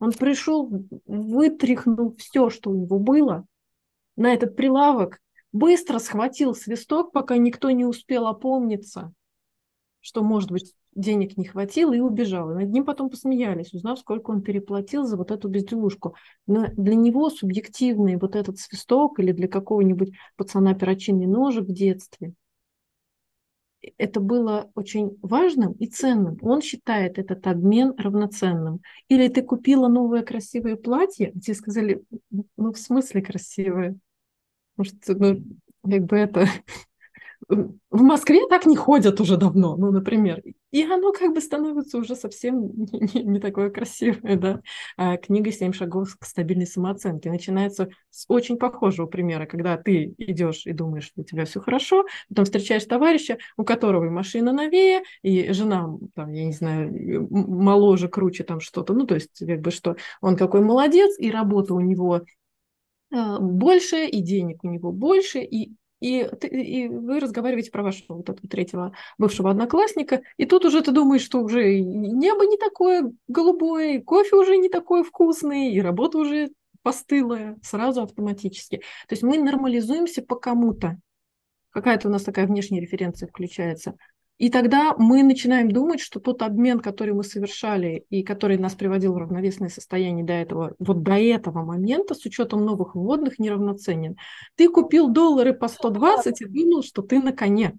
[0.00, 0.70] Он пришел,
[1.06, 3.46] вытряхнул все, что у него было,
[4.18, 5.20] на этот прилавок,
[5.52, 9.12] быстро схватил свисток, пока никто не успел опомниться,
[10.00, 12.50] что, может быть, денег не хватило, и убежал.
[12.50, 16.14] И над ним потом посмеялись, узнав, сколько он переплатил за вот эту безделушку.
[16.46, 22.34] Но для него субъективный вот этот свисток или для какого-нибудь пацана перочинный ножик в детстве–
[23.96, 26.36] это было очень важным и ценным.
[26.42, 28.80] Он считает этот обмен равноценным.
[29.08, 33.96] Или ты купила новое красивое платье, тебе сказали, ну в смысле красивое?
[34.78, 35.42] Может, ну,
[35.82, 36.46] как бы это...
[37.48, 40.42] В Москве так не ходят уже давно, ну, например.
[40.70, 44.60] И оно как бы становится уже совсем не, не такое красивое, да.
[44.96, 50.66] А книга «Семь шагов к стабильной самооценке» начинается с очень похожего примера, когда ты идешь
[50.66, 55.02] и думаешь, что у тебя все хорошо, потом встречаешь товарища, у которого и машина новее,
[55.22, 59.70] и жена, там, я не знаю, моложе, круче там что-то, ну, то есть как бы
[59.70, 62.22] что, он какой молодец, и работа у него
[63.10, 68.48] больше, и денег у него больше, и, и, и вы разговариваете про вашего вот этого
[68.48, 74.36] третьего бывшего одноклассника, и тут уже ты думаешь, что уже небо не такое голубое, кофе
[74.36, 76.50] уже не такой вкусный, и работа уже
[76.82, 78.78] постылая, сразу автоматически.
[79.08, 80.98] То есть мы нормализуемся по кому-то.
[81.70, 83.94] Какая-то у нас такая внешняя референция включается.
[84.38, 89.12] И тогда мы начинаем думать, что тот обмен, который мы совершали и который нас приводил
[89.12, 94.16] в равновесное состояние до этого, вот до этого момента, с учетом новых вводных, неравноценен.
[94.54, 97.78] Ты купил доллары по 120 и думал, что ты на коне.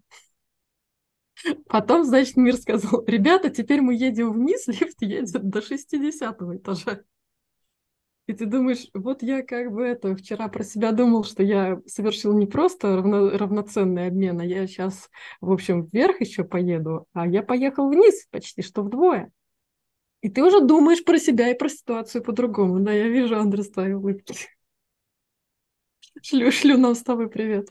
[1.67, 7.03] Потом, значит, мир сказал, ребята, теперь мы едем вниз, лифт едет до 60 этажа.
[8.29, 12.31] И ты думаешь, вот я как бы это вчера про себя думал, что я совершил
[12.37, 15.09] не просто равно, равноценный обмен, а я сейчас,
[15.41, 19.31] в общем, вверх еще поеду, а я поехал вниз почти что вдвое.
[20.21, 22.79] И ты уже думаешь про себя и про ситуацию по-другому.
[22.81, 24.35] Да, я вижу, Андрес, твои улыбки.
[26.21, 27.69] Шлю, шлю нам с тобой привет.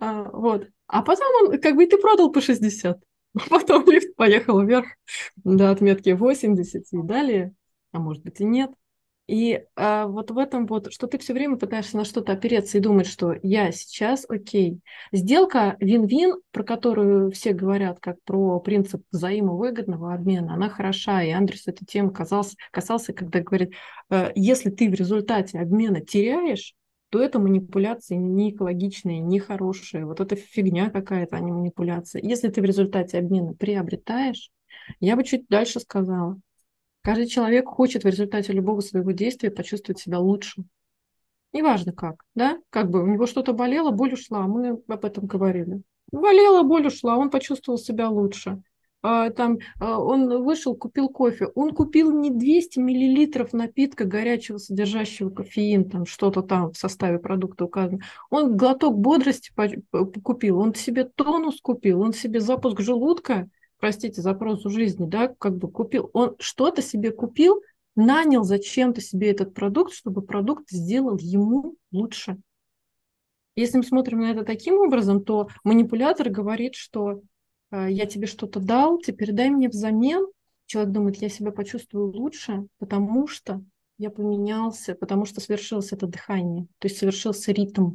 [0.00, 0.66] А, вот.
[0.88, 2.98] А потом он, как бы, ты продал по 60.
[3.34, 4.86] А потом лифт поехал вверх
[5.36, 7.54] до отметки 80 и далее,
[7.92, 8.72] а может быть и нет.
[9.28, 12.80] И а, вот в этом вот, что ты все время пытаешься на что-то опереться и
[12.80, 14.80] думать, что я сейчас окей.
[15.12, 21.22] Сделка вин-вин, про которую все говорят как про принцип взаимовыгодного обмена, она хороша.
[21.22, 23.74] И Андрес этой темы касался, касался когда говорит,
[24.10, 26.74] э, если ты в результате обмена теряешь,
[27.10, 30.04] то это манипуляции не экологичные, не хорошие.
[30.04, 32.22] Вот это фигня какая-то, а не манипуляция.
[32.22, 34.50] Если ты в результате обмена приобретаешь,
[34.98, 36.38] я бы чуть дальше сказала,
[37.02, 40.62] Каждый человек хочет в результате любого своего действия почувствовать себя лучше.
[41.52, 42.58] Неважно как, да?
[42.70, 45.82] Как бы у него что-то болело, боль ушла, мы об этом говорили.
[46.12, 48.62] Болела, боль ушла, он почувствовал себя лучше.
[49.04, 51.48] А, там, а, он вышел, купил кофе.
[51.56, 57.64] Он купил не 200 миллилитров напитка горячего, содержащего кофеин, там что-то там в составе продукта
[57.64, 57.98] указано.
[58.30, 59.52] Он глоток бодрости
[60.22, 63.50] купил, он себе тонус купил, он себе запуск желудка–
[63.82, 67.62] простите, запросу жизни, да, как бы купил, он что-то себе купил,
[67.96, 72.36] нанял зачем-то себе этот продукт, чтобы продукт сделал ему лучше.
[73.56, 77.22] Если мы смотрим на это таким образом, то манипулятор говорит, что
[77.72, 80.28] э, я тебе что-то дал, теперь дай мне взамен.
[80.66, 83.64] Человек думает, я себя почувствую лучше, потому что
[83.98, 87.94] я поменялся, потому что совершилось это дыхание, то есть совершился ритм.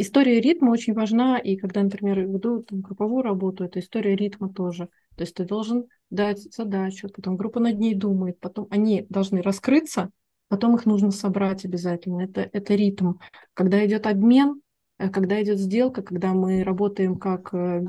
[0.00, 4.88] История ритма очень важна, и когда, например, веду там, групповую работу, это история ритма тоже.
[5.14, 10.08] То есть ты должен дать задачу, потом группа над ней думает, потом они должны раскрыться,
[10.48, 12.22] потом их нужно собрать обязательно.
[12.22, 13.16] Это, это ритм.
[13.52, 14.62] Когда идет обмен,
[14.96, 17.84] э, когда идет сделка, когда мы работаем как э,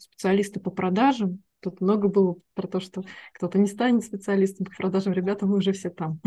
[0.00, 3.02] специалисты по продажам, тут много было про то, что
[3.34, 6.22] кто-то не станет специалистом по продажам, ребята, мы уже все там.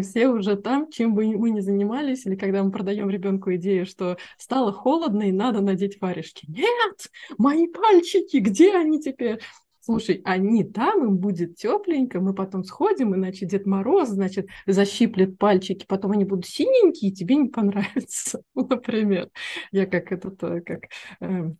[0.00, 4.16] Все уже там, чем бы мы ни занимались, или когда мы продаем ребенку идею, что
[4.36, 6.46] стало холодно и надо надеть варежки.
[6.48, 9.40] Нет, мои пальчики, где они теперь?
[9.80, 15.86] Слушай, они там, им будет тепленько, мы потом сходим, иначе Дед Мороз, значит, защиплет пальчики,
[15.88, 19.30] потом они будут синенькие, тебе не понравится, например.
[19.72, 20.88] Я как этот, э, как
[21.20, 21.52] э,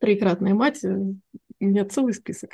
[0.00, 1.18] троекратная мать, у
[1.60, 2.52] меня целый список.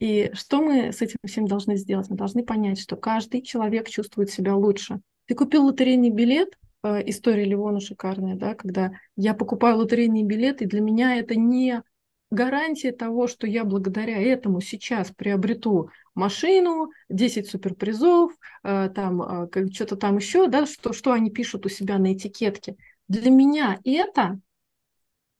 [0.00, 2.08] И что мы с этим всем должны сделать?
[2.08, 5.00] Мы должны понять, что каждый человек чувствует себя лучше.
[5.26, 10.66] Ты купил лотерейный билет, э, история Ливона шикарная, да, когда я покупаю лотерейный билет, и
[10.66, 11.82] для меня это не
[12.30, 18.32] гарантия того, что я благодаря этому сейчас приобрету машину, 10 суперпризов,
[18.64, 22.76] э, там э, что-то там еще, да, что, что они пишут у себя на этикетке.
[23.06, 24.40] Для меня это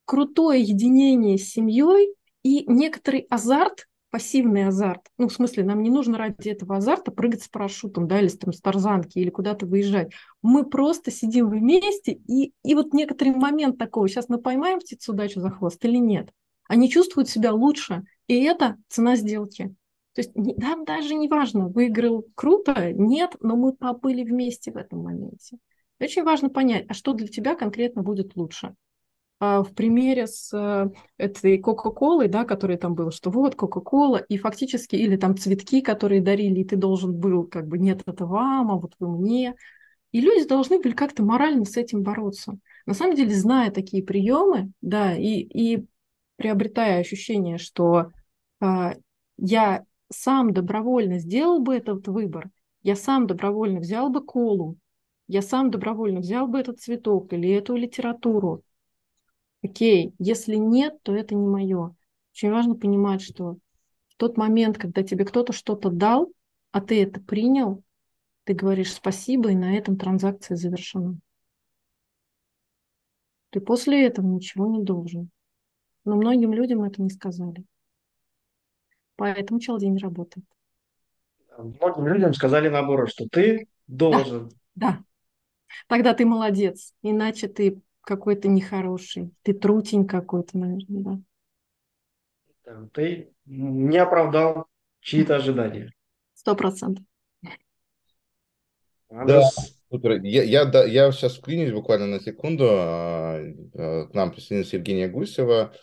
[0.04, 5.02] крутое единение с семьей и некоторый азарт пассивный азарт.
[5.18, 8.36] Ну, в смысле, нам не нужно ради этого азарта прыгать с парашютом, да, или с,
[8.36, 10.12] там, с тарзанки, или куда-то выезжать.
[10.42, 15.40] Мы просто сидим вместе, и, и вот некоторый момент такого, сейчас мы поймаем птицу удачу
[15.40, 16.30] за хвост или нет.
[16.68, 19.74] Они чувствуют себя лучше, и это цена сделки.
[20.14, 25.02] То есть нам даже не важно, выиграл круто, нет, но мы побыли вместе в этом
[25.02, 25.58] моменте.
[26.00, 28.74] Очень важно понять, а что для тебя конкретно будет лучше.
[29.42, 34.36] А, в примере с э, этой Кока-Колой, да, которая там была, что вот Кока-Кола, и
[34.36, 38.70] фактически, или там цветки, которые дарили, и ты должен был, как бы, нет, это вам,
[38.70, 39.54] а вот вы мне.
[40.12, 42.58] И люди должны были как-то морально с этим бороться.
[42.84, 45.86] На самом деле, зная такие приемы, да, и, и
[46.36, 48.10] приобретая ощущение, что
[48.60, 48.92] а,
[49.38, 52.50] я сам добровольно сделал бы этот выбор,
[52.82, 54.76] я сам добровольно взял бы колу,
[55.28, 58.64] я сам добровольно взял бы этот цветок или эту литературу,
[59.62, 61.94] окей, если нет, то это не мое.
[62.32, 63.58] Очень важно понимать, что
[64.08, 66.32] в тот момент, когда тебе кто-то что-то дал,
[66.72, 67.82] а ты это принял,
[68.44, 71.18] ты говоришь спасибо, и на этом транзакция завершена.
[73.50, 75.30] Ты после этого ничего не должен.
[76.04, 77.64] Но многим людям это не сказали.
[79.16, 80.46] Поэтому челдень работает.
[81.58, 84.50] Многим людям сказали наоборот, что ты должен.
[84.74, 85.04] Да, да.
[85.88, 86.94] Тогда ты молодец.
[87.02, 89.32] Иначе ты какой-то нехороший.
[89.42, 91.22] Ты трутень какой-то, наверное,
[92.64, 92.88] да.
[92.92, 94.66] Ты не оправдал
[95.00, 95.92] чьи-то ожидания.
[96.34, 97.04] Сто процентов.
[99.10, 99.42] Да,
[99.90, 100.22] супер.
[100.22, 102.66] Я, я, да, я сейчас вклинюсь буквально на секунду.
[102.68, 103.40] А,
[103.74, 105.74] а, к нам присоединилась Евгения Гусева,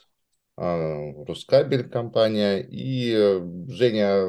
[0.58, 4.26] Рускабель компания, и э, Женя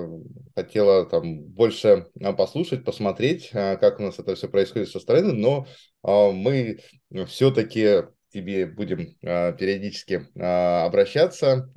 [0.55, 5.67] хотела там больше послушать, посмотреть, как у нас это все происходит со стороны, но
[6.03, 6.81] мы
[7.27, 11.71] все-таки тебе будем периодически обращаться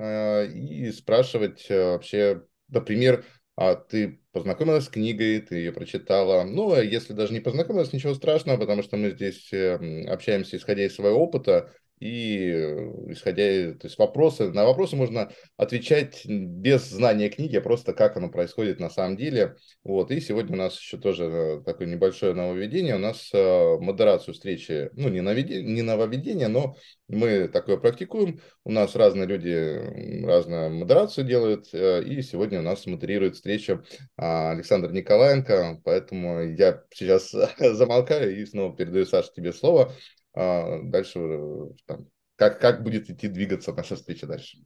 [0.54, 3.24] и спрашивать э, вообще, например,
[3.56, 6.44] а ты познакомилась с книгой, ты ее прочитала.
[6.44, 10.84] Ну, а если даже не познакомилась, ничего страшного, потому что мы здесь эм, общаемся, исходя
[10.84, 17.30] из своего опыта, и э, исходя, то есть вопросы, на вопросы можно отвечать без знания
[17.30, 19.56] книги, а просто как оно происходит на самом деле.
[19.84, 24.34] Вот, и сегодня у нас еще тоже э, такое небольшое нововведение, у нас э, модерацию
[24.34, 26.76] встречи, ну, не, нововведение, не нововведение, но
[27.08, 33.36] мы такое практикуем, у нас разные люди разную модерацию делают, и сегодня у нас модерирует
[33.36, 33.84] встречу
[34.18, 39.94] а, Александр Николаенко, поэтому я сейчас замолкаю и снова передаю, Саше, тебе слово.
[40.34, 44.60] А дальше э, там, как, как будет идти двигаться наша встреча дальше.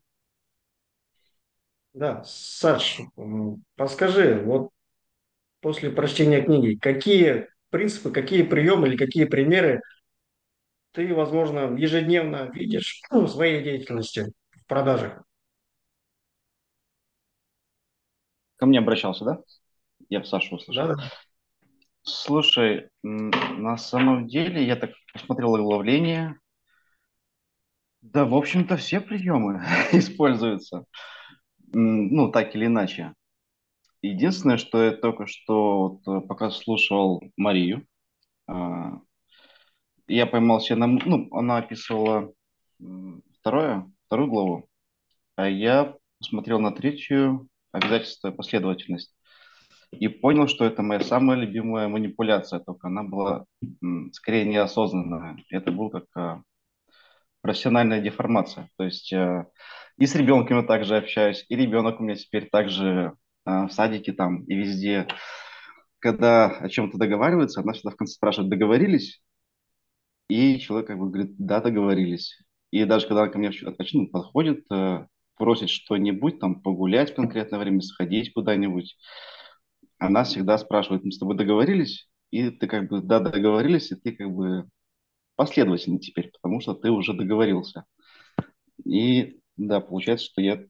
[1.94, 3.00] Да, Саш,
[3.78, 4.70] подскажи, вот
[5.62, 9.82] после прочтения книги, какие принципы, какие приемы или какие примеры
[10.94, 15.24] ты, возможно, ежедневно видишь в своей деятельности в продажах?
[18.58, 19.40] Ко мне обращался, да?
[20.10, 20.88] Я в Сашу услышал.
[20.88, 21.12] Да, да.
[22.06, 26.40] Слушай, на самом деле я так посмотрел оглавление.
[28.02, 30.86] Да, в общем-то, все приемы используются.
[31.74, 33.14] Ну, так или иначе.
[34.04, 37.88] Единственное, что я только что, вот, э, пока слушал Марию,
[38.48, 39.00] а,
[40.08, 40.88] я поймал себя на...
[40.88, 42.32] Ну, она описывала
[43.40, 44.70] второе, вторую главу,
[45.36, 49.15] а я посмотрел на третью обязательство последовательность
[50.00, 53.46] и понял, что это моя самая любимая манипуляция, только она была
[54.14, 55.38] скорее неосознанная.
[55.50, 56.42] Это был как а,
[57.42, 58.70] профессиональная деформация.
[58.78, 59.48] То есть а,
[59.98, 63.14] и с ребенком я также общаюсь, и ребенок у меня теперь также
[63.46, 65.08] а, в садике там и везде.
[66.00, 69.22] Когда о чем-то договариваются, она всегда в конце спрашивает, договорились?
[70.28, 72.38] И человек как бы говорит, да, договорились.
[72.72, 73.52] И даже когда она ко мне
[73.94, 74.66] ну, подходит,
[75.38, 78.96] просит что-нибудь, там, погулять в конкретное время, сходить куда-нибудь,
[79.98, 82.10] она всегда спрашивает, мы с тобой договорились?
[82.36, 84.68] и ты как бы, да, договорились, и ты как бы
[85.36, 87.86] последовательный теперь, потому что ты уже договорился.
[88.84, 90.66] И да, получается, что я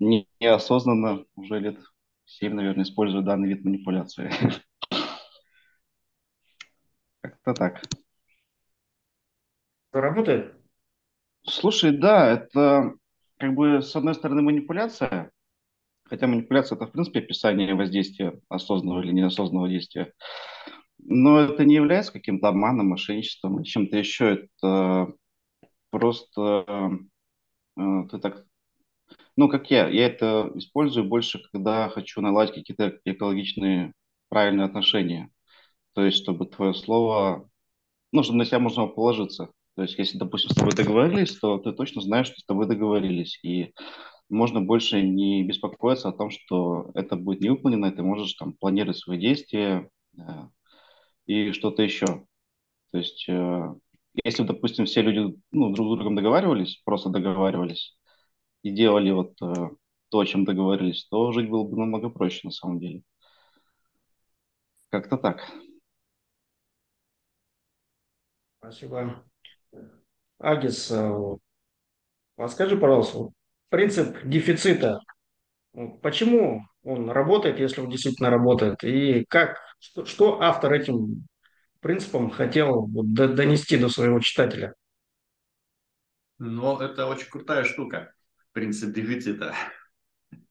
[0.00, 1.78] не- неосознанно уже лет
[2.24, 4.30] 7, наверное, использую данный вид манипуляции.
[7.20, 7.82] Как-то так.
[9.92, 10.54] Это работает?
[11.44, 12.94] Слушай, да, это
[13.38, 15.30] как бы с одной стороны манипуляция,
[16.08, 20.12] хотя манипуляция это в принципе описание воздействия осознанного или неосознанного действия,
[20.98, 24.48] но это не является каким-то обманом, мошенничеством или чем-то еще.
[24.60, 25.12] Это
[25.90, 26.98] просто
[27.76, 28.44] э, ты так,
[29.36, 33.92] ну как я, я это использую больше, когда хочу наладить какие-то экологичные
[34.28, 35.30] правильные отношения.
[35.94, 37.48] То есть, чтобы твое слово,
[38.12, 39.50] ну, чтобы на себя можно положиться.
[39.76, 43.38] То есть, если, допустим, с тобой договорились, то ты точно знаешь, что с тобой договорились.
[43.42, 43.72] И
[44.28, 48.98] можно больше не беспокоиться о том, что это будет не выполнено, ты можешь там планировать
[48.98, 50.22] свои действия э,
[51.26, 52.26] и что-то еще.
[52.90, 53.74] То есть, э,
[54.24, 57.96] если, допустим, все люди ну, друг с другом договаривались, просто договаривались
[58.62, 59.70] и делали вот э,
[60.08, 63.02] то, о чем договорились, то жить было бы намного проще на самом деле.
[64.90, 65.40] Как-то так.
[68.58, 69.24] Спасибо.
[70.38, 71.36] Агис, э,
[72.36, 73.30] подскажи, пожалуйста,
[73.68, 75.00] принцип дефицита,
[75.74, 81.26] ну, почему он работает, если он действительно работает, и как, что, что автор этим
[81.80, 84.74] принципом хотел вот до- донести до своего читателя?
[86.38, 88.12] Но это очень крутая штука,
[88.52, 89.54] принцип дефицита.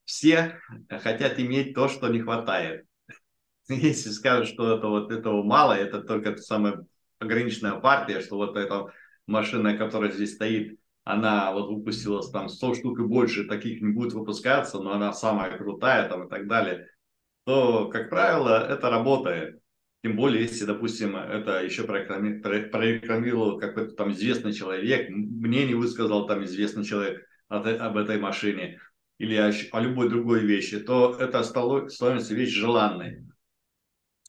[0.05, 0.59] Все
[0.89, 2.86] хотят иметь то, что не хватает.
[3.70, 6.86] Если скажут, что это вот этого мало, это только самая
[7.20, 8.88] ограниченная партия, что вот эта
[9.28, 14.14] машина, которая здесь стоит, она вот выпустилась там 100 штук и больше, таких не будет
[14.14, 16.88] выпускаться, но она самая крутая там и так далее,
[17.45, 19.60] то, как правило, это работает.
[20.03, 26.28] Тем более, если, допустим, это еще прореклами- про- прорекламировал какой-то там известный человек, мнение высказал
[26.28, 28.80] там известный человек э- об этой машине
[29.18, 33.24] или о, о любой другой вещи, то это стало, становится вещь желанной.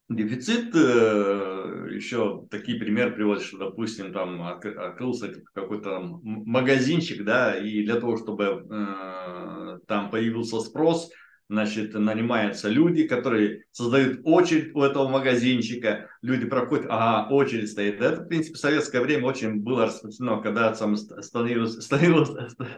[0.09, 7.85] Дефицит, э, еще такие примеры приводят, что, допустим, там отк- открылся какой-то магазинчик, да, и
[7.85, 11.11] для того, чтобы э, там появился спрос,
[11.49, 18.01] значит, нанимаются люди, которые создают очередь у этого магазинчика, люди проходят, ага, очередь стоит.
[18.01, 22.31] Это, в принципе, в советское время очень было распространено, когда там ст- становилась, становилась,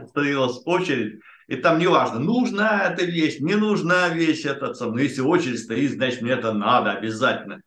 [0.08, 4.92] становилась очередь, и там неважно, нужна эта вещь, не нужна вещь, этот сам.
[4.92, 7.62] Но если очередь стоит, значит, мне это надо обязательно.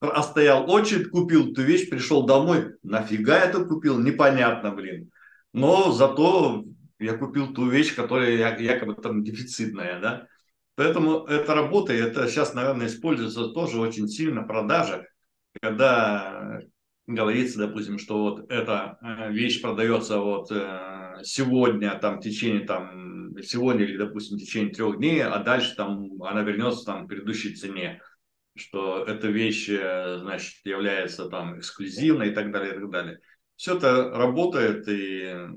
[0.00, 5.10] А стоял очередь, купил эту вещь, пришел домой, нафига это купил, непонятно, блин.
[5.52, 6.64] Но зато
[7.02, 10.26] я купил ту вещь, которая якобы там дефицитная, да.
[10.74, 15.04] Поэтому это работает, это сейчас, наверное, используется тоже очень сильно в продажах,
[15.60, 16.62] когда
[17.06, 23.36] говорится, допустим, что вот эта э, вещь продается вот э, сегодня, там, в течение, там,
[23.42, 27.54] сегодня или, допустим, в течение трех дней, а дальше там она вернется там к предыдущей
[27.54, 28.00] цене,
[28.56, 33.18] что эта вещь, э, значит, является там эксклюзивной и так далее, и так далее.
[33.56, 35.48] Все это работает и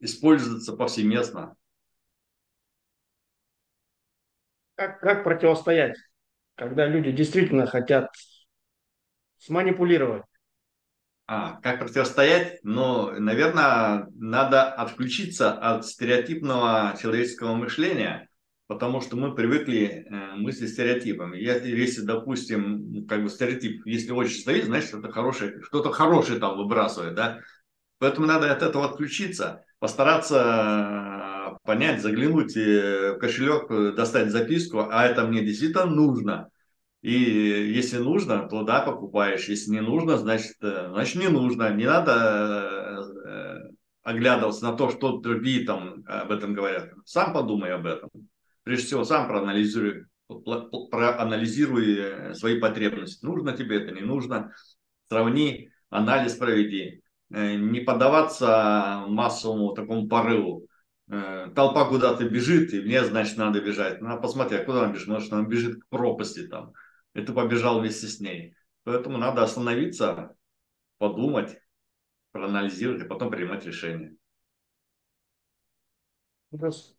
[0.00, 1.56] используется повсеместно.
[4.76, 5.96] Как, как противостоять,
[6.56, 8.10] когда люди действительно хотят
[9.38, 10.22] сманипулировать?
[11.26, 12.58] А, как противостоять?
[12.62, 18.28] Ну, наверное, надо отключиться от стереотипного человеческого мышления,
[18.66, 21.36] потому что мы привыкли э, мыслить стереотипами.
[21.36, 26.56] Я- Если, допустим, как бы стереотип, если очень стоит, значит, это хорошее, что-то хорошее там
[26.56, 27.40] выбрасывает, да?
[27.98, 35.04] Поэтому надо от этого отключиться, постараться э, понять, заглянуть в кошелек, э, достать записку, а
[35.06, 36.48] это мне действительно нужно.
[37.00, 39.48] И если нужно, то да, покупаешь.
[39.48, 41.72] Если не нужно, значит, э, значит не нужно.
[41.74, 43.06] Не надо
[44.02, 46.90] оглядываться на то, что другие там об этом говорят.
[47.04, 48.08] Сам подумай об этом.
[48.62, 50.06] Прежде всего, сам проанализируй,
[50.90, 53.24] проанализируй свои потребности.
[53.24, 54.54] Нужно тебе это, не нужно.
[55.08, 57.02] Сравни, анализ проведи.
[57.30, 60.66] Э, Не поддаваться массовому такому порыву.
[61.10, 64.00] Э, Толпа куда-то бежит, и мне, значит, надо бежать.
[64.00, 65.08] Надо посмотреть, а куда она бежит.
[65.08, 66.72] Может, она бежит к пропасти там
[67.14, 68.54] и ты побежал вместе с ней.
[68.84, 70.36] Поэтому надо остановиться,
[70.98, 71.58] подумать,
[72.32, 74.16] проанализировать, и потом принимать решение.
[76.50, 76.97] Вопрос.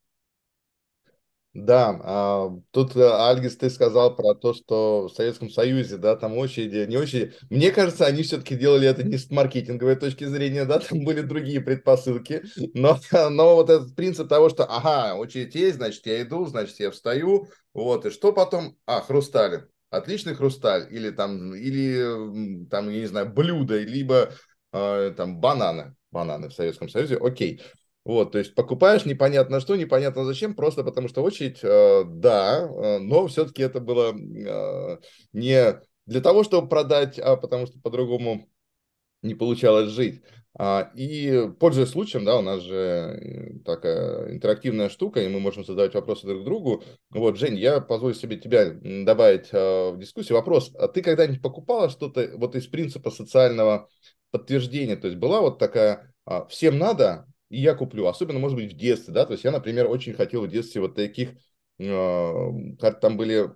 [1.53, 6.37] Да, а, тут, э, Альгис, ты сказал про то, что в Советском Союзе, да, там
[6.37, 7.33] очереди, не очереди.
[7.49, 11.59] Мне кажется, они все-таки делали это не с маркетинговой точки зрения, да, там были другие
[11.59, 12.43] предпосылки,
[12.75, 12.99] но,
[13.31, 17.47] но вот этот принцип того, что, ага, очередь есть, значит, я иду, значит, я встаю,
[17.73, 18.77] вот, и что потом?
[18.85, 19.65] А, хрусталь.
[19.89, 24.31] отличный хрусталь или там, или там, я не знаю, блюдо, либо
[24.71, 27.59] э, там бананы, бананы в Советском Союзе, окей.
[28.09, 32.97] Вот, то есть покупаешь непонятно что, непонятно зачем, просто потому что очередь, э, да, э,
[32.97, 34.97] но все-таки это было э,
[35.31, 38.49] не для того, чтобы продать, а потому что по-другому
[39.21, 40.23] не получалось жить.
[40.57, 45.63] А, и пользуясь случаем, да, у нас же э, такая интерактивная штука, и мы можем
[45.63, 46.83] задавать вопросы друг другу.
[47.11, 50.35] Вот, Жень, я позволю себе тебя добавить а, в дискуссию.
[50.35, 53.87] Вопрос, а ты когда-нибудь покупала что-то вот из принципа социального
[54.31, 54.95] подтверждения?
[54.95, 56.11] То есть была вот такая,
[56.49, 59.87] всем надо, и я куплю, особенно, может быть, в детстве, да, то есть я, например,
[59.89, 61.29] очень хотел в детстве вот таких,
[61.77, 63.49] там были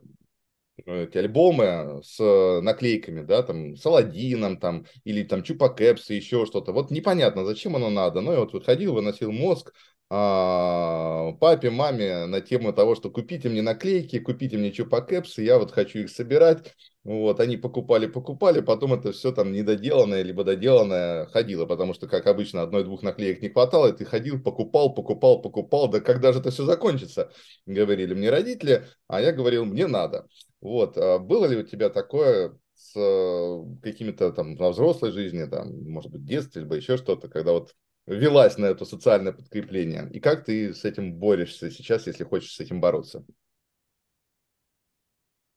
[0.86, 2.20] эти альбомы с
[2.62, 6.72] наклейками, да, там, с Аладдином, там, или там Чупа Кэпс, еще что-то.
[6.72, 8.22] Вот непонятно, зачем оно надо.
[8.22, 9.72] Ну, и вот выходил, выносил мозг
[10.14, 15.72] папе, маме на тему того, что купите мне наклейки, купите мне Чупа Кэпс, я вот
[15.72, 16.76] хочу их собирать.
[17.04, 22.28] Вот, они покупали, покупали, потом это все там недоделанное, либо доделанное ходило, потому что, как
[22.28, 26.52] обычно, одной-двух наклеек не хватало, и ты ходил, покупал, покупал, покупал, да когда же это
[26.52, 27.32] все закончится,
[27.66, 30.28] говорили мне родители, а я говорил, мне надо.
[30.62, 35.74] Вот, а было ли у тебя такое с э, какими-то там во взрослой жизни, там,
[35.90, 37.74] может быть, в детстве, либо еще что-то, когда вот
[38.06, 40.10] велась на это социальное подкрепление?
[40.12, 43.26] И как ты с этим борешься сейчас, если хочешь с этим бороться?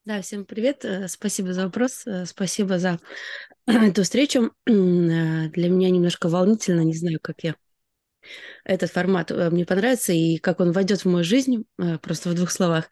[0.04, 0.84] Да, всем привет.
[0.84, 2.06] Э, спасибо за вопрос.
[2.06, 3.00] Э, спасибо за
[3.66, 4.52] эту встречу.
[4.66, 7.56] Для меня немножко волнительно, не знаю, как я
[8.64, 11.64] этот формат мне понравится и как он войдет в мою жизнь,
[12.02, 12.90] просто в двух словах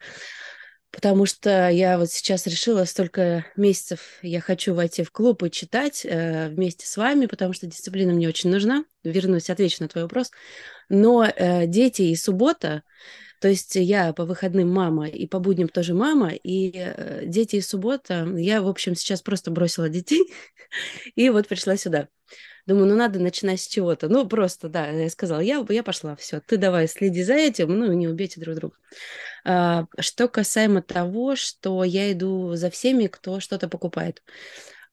[0.95, 6.05] потому что я вот сейчас решила столько месяцев, я хочу войти в клуб и читать
[6.05, 8.85] э, вместе с вами, потому что дисциплина мне очень нужна.
[9.03, 10.31] Вернусь, отвечу на твой вопрос.
[10.87, 12.83] Но э, дети и суббота,
[13.41, 17.61] то есть я по выходным мама и по будням тоже мама, и э, дети и
[17.61, 20.31] суббота, я, в общем, сейчас просто бросила детей
[21.15, 22.07] и вот пришла сюда.
[22.65, 24.09] Думаю, ну надо начинать с чего-то.
[24.09, 27.91] Ну, просто, да, я сказала, я, я пошла, все, ты давай следи за этим, ну,
[27.93, 28.75] не убейте друг друга.
[29.43, 34.23] А, что касаемо того, что я иду за всеми, кто что-то покупает.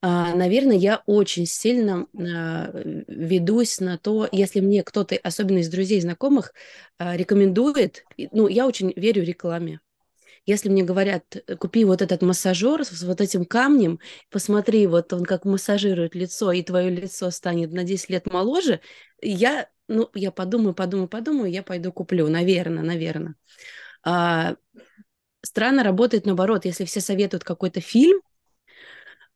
[0.03, 6.01] А, наверное, я очень сильно а, ведусь на то, если мне кто-то, особенно из друзей,
[6.01, 6.53] знакомых,
[6.99, 9.81] а, рекомендует, ну, я очень верю рекламе.
[10.45, 15.25] Если мне говорят, э, купи вот этот массажер с вот этим камнем, посмотри, вот он
[15.25, 18.81] как массажирует лицо, и твое лицо станет на 10 лет моложе,
[19.21, 23.37] я, ну, я подумаю, подумаю, подумаю, я пойду куплю, наверное, наверное.
[24.05, 24.57] А,
[25.43, 28.21] странно работает наоборот, если все советуют какой-то фильм,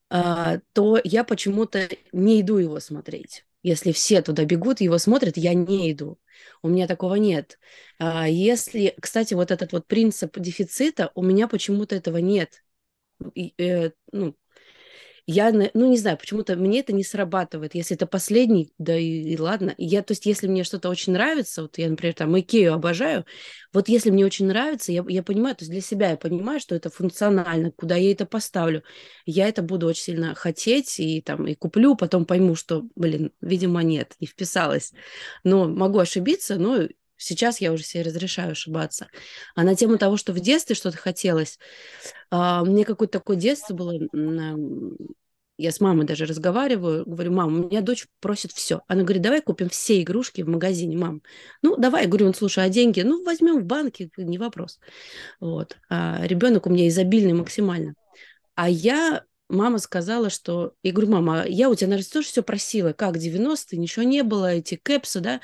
[0.09, 3.45] а, то я почему-то не иду его смотреть.
[3.63, 6.19] Если все туда бегут, его смотрят, я не иду.
[6.63, 7.59] У меня такого нет.
[7.99, 12.63] А если, кстати, вот этот вот принцип дефицита, у меня почему-то этого нет.
[13.35, 14.37] И, э, ну,
[15.27, 17.74] я, ну, не знаю, почему-то мне это не срабатывает.
[17.74, 19.74] Если это последний, да и, и ладно.
[19.77, 23.24] Я, то есть, если мне что-то очень нравится, вот я, например, там, Икею обожаю,
[23.72, 26.77] вот если мне очень нравится, я, я понимаю, то есть для себя я понимаю, что
[26.77, 28.85] это функционально, куда я это поставлю,
[29.24, 33.83] я это буду очень сильно хотеть и там, и куплю, потом пойму, что, блин, видимо,
[33.83, 34.93] нет, не вписалась.
[35.43, 36.87] Но могу ошибиться, но
[37.17, 39.09] Сейчас я уже себе разрешаю ошибаться.
[39.55, 41.59] А на тему того, что в детстве что-то хотелось,
[42.31, 43.99] а, мне какое-то такое детство было,
[45.59, 48.83] я с мамой даже разговариваю, говорю, мам, у меня дочь просит все.
[48.89, 51.23] Она говорит, давай купим все игрушки в магазине, мам.
[51.62, 53.01] Ну, давай, я говорю, он, слушай, а деньги?
[53.01, 54.79] Ну, возьмем в банке, не вопрос.
[55.41, 55.79] Вот.
[55.89, 57.95] А ребенок у меня изобильный максимально.
[58.55, 60.75] А я мама сказала, что...
[60.83, 62.93] Я говорю, мама, а я у тебя, наверное, тоже все просила.
[62.93, 65.41] Как, 90-е, ничего не было, эти кэпсы, да?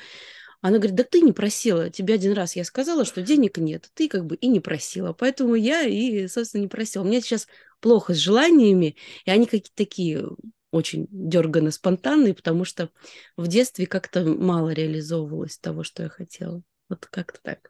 [0.63, 1.89] Она говорит, да ты не просила.
[1.89, 3.91] Тебе один раз я сказала, что денег нет.
[3.95, 5.11] Ты как бы и не просила.
[5.11, 7.03] Поэтому я и, собственно, не просила.
[7.03, 7.49] У меня сейчас
[7.81, 8.95] плохо с желаниями,
[9.25, 10.25] и они какие-то такие
[10.71, 12.89] очень дерганы, спонтанные, потому что
[13.35, 16.63] в детстве как-то мало реализовывалось того, что я хотела.
[16.87, 17.69] Вот как-то так.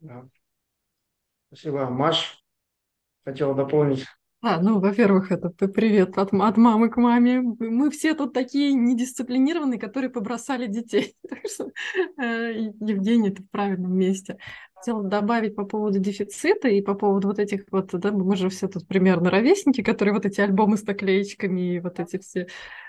[0.00, 0.28] Да.
[1.46, 1.88] Спасибо.
[1.88, 2.42] Маш,
[3.24, 4.04] хотела дополнить.
[4.42, 7.42] А, ну, во-первых, это привет от, от мамы к маме.
[7.42, 11.14] Мы все тут такие недисциплинированные, которые побросали детей.
[11.28, 11.70] Так что
[12.22, 14.38] э, Евгений, ты в правильном месте.
[14.74, 18.66] Хотела добавить по поводу дефицита и по поводу вот этих вот, да, мы же все
[18.66, 22.46] тут примерно ровесники, которые вот эти альбомы с наклеечками и вот эти все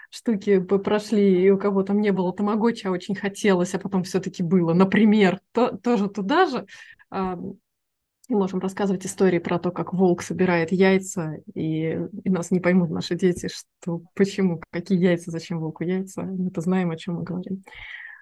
[0.09, 4.41] штуки прошли, и у кого там не было тамагочи, а очень хотелось, а потом все-таки
[4.41, 6.65] было, например, то, тоже туда же
[8.31, 12.89] и можем рассказывать истории про то, как волк собирает яйца, и, и нас не поймут
[12.89, 16.23] наши дети, что почему, какие яйца, зачем волку яйца.
[16.23, 17.63] Мы-то знаем, о чем мы говорим.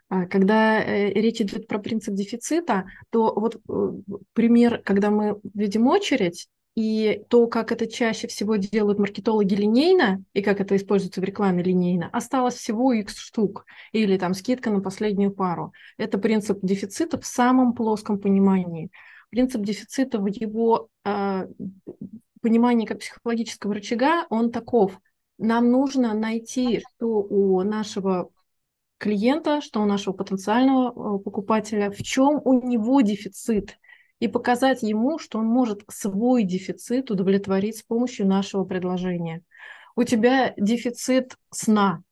[0.09, 3.91] А когда э, речь идет про принцип дефицита, то вот э,
[4.33, 10.41] пример, когда мы видим очередь, и то, как это чаще всего делают маркетологи линейно, и
[10.41, 15.31] как это используется в рекламе линейно, осталось всего X штук, или там скидка на последнюю
[15.31, 15.73] пару.
[15.97, 18.89] Это принцип дефицита в самом плоском понимании.
[19.29, 21.47] Принцип дефицита в его э,
[22.41, 24.99] понимании как психологического рычага, он таков.
[25.37, 28.29] Нам нужно найти, что у нашего
[28.97, 33.77] клиента, что у нашего потенциального э, покупателя, в чем у него дефицит–
[34.19, 39.41] и показать ему, что он может свой дефицит удовлетворить с помощью нашего предложения.
[39.95, 42.03] У тебя дефицит сна,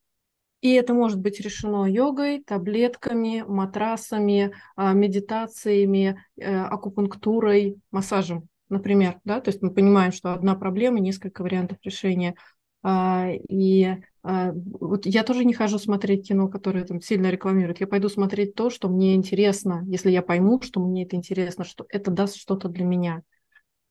[0.61, 9.19] и это может быть решено йогой, таблетками, матрасами, а, медитациями, э, акупунктурой, массажем, например.
[9.23, 9.39] Да?
[9.39, 12.35] То есть мы понимаем, что одна проблема, несколько вариантов решения.
[12.81, 17.79] А, и а, вот я тоже не хожу смотреть кино, которое там сильно рекламируют.
[17.79, 21.85] Я пойду смотреть то, что мне интересно, если я пойму, что мне это интересно, что
[21.89, 23.21] это даст что-то для меня.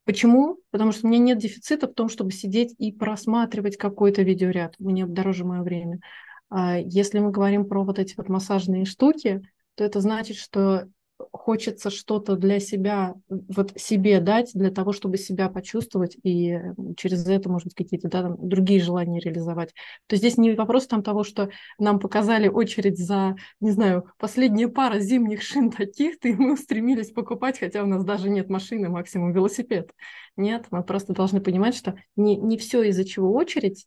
[0.05, 0.59] Почему?
[0.71, 4.75] Потому что у меня нет дефицита в том, чтобы сидеть и просматривать какой-то видеоряд.
[4.79, 6.01] Мне дороже мое время.
[6.49, 9.43] А если мы говорим про вот эти вот массажные штуки,
[9.75, 10.89] то это значит, что
[11.33, 16.59] хочется что-то для себя, вот себе дать, для того, чтобы себя почувствовать и
[16.97, 19.75] через это, может быть, какие-то да, там, другие желания реализовать.
[20.07, 24.99] То здесь не вопрос там того, что нам показали очередь за, не знаю, последняя пара
[24.99, 29.93] зимних шин таких-то, и мы устремились покупать, хотя у нас даже нет машины, максимум велосипед.
[30.37, 33.87] Нет, мы просто должны понимать, что не, не все, из-за чего очередь,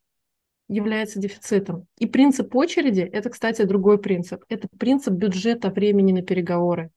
[0.69, 1.87] является дефицитом.
[1.97, 4.45] И принцип очереди– это, кстати, другой принцип.
[4.47, 6.91] Это принцип бюджета времени на переговоры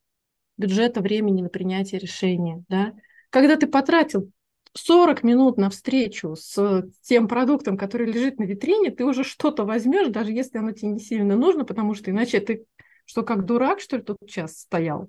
[0.56, 2.64] бюджета времени на принятие решения.
[2.68, 2.94] Да?
[3.30, 4.30] Когда ты потратил
[4.74, 10.08] 40 минут на встречу с тем продуктом, который лежит на витрине, ты уже что-то возьмешь,
[10.08, 12.64] даже если оно тебе не сильно нужно, потому что иначе ты
[13.04, 15.08] что, как дурак, что ли, тут час стоял?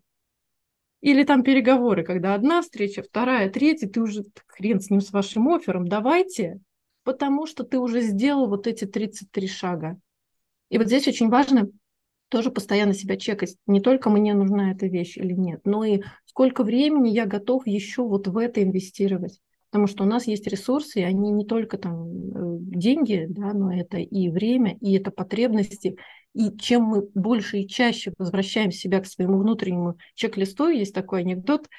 [1.01, 5.47] Или там переговоры, когда одна встреча, вторая, третья, ты уже хрен с ним, с вашим
[5.49, 6.59] оффером, давайте,
[7.03, 9.97] потому что ты уже сделал вот эти 33 шага.
[10.69, 11.69] И вот здесь очень важно
[12.29, 16.63] тоже постоянно себя чекать, не только мне нужна эта вещь или нет, но и сколько
[16.63, 19.39] времени я готов еще вот в это инвестировать.
[19.69, 23.73] Потому что у нас есть ресурсы, и они не только там э, деньги, да, но
[23.73, 25.97] это и время, и это потребности.
[26.35, 31.69] И чем мы больше и чаще возвращаем себя к своему внутреннему чек-листу, есть такой анекдот,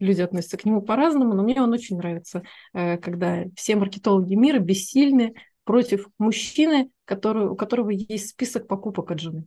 [0.00, 2.42] люди относятся к нему по-разному, но мне он очень нравится,
[2.72, 5.34] э, когда все маркетологи мира бессильны
[5.64, 9.46] против мужчины, который, у которого есть список покупок от жены.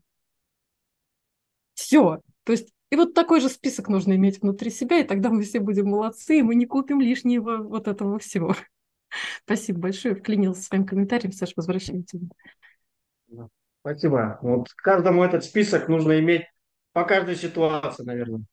[1.74, 2.22] Все.
[2.44, 5.60] То есть и вот такой же список нужно иметь внутри себя, и тогда мы все
[5.60, 8.56] будем молодцы, и мы не купим лишнего вот этого всего.
[9.46, 10.16] Спасибо большое.
[10.16, 11.32] Вклинился своим комментарием.
[11.32, 12.28] Саша, возвращаю тебе.
[13.82, 14.38] Спасибо.
[14.44, 16.44] Вот каждому этот список нужно иметь
[16.92, 18.44] по каждой ситуации, наверное.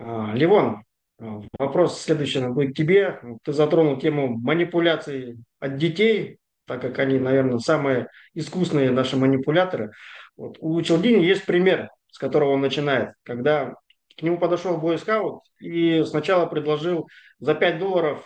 [0.00, 0.82] А, Ливон,
[1.18, 3.20] а, вопрос следующий будет тебе.
[3.44, 9.92] Ты затронул тему манипуляций от детей, так как они, наверное, самые искусные наши манипуляторы.
[10.36, 10.56] Вот.
[10.60, 13.74] У Челдини есть пример, с которого он начинает, когда
[14.16, 17.06] к нему подошел бойскаут и сначала предложил
[17.38, 18.24] за 5 долларов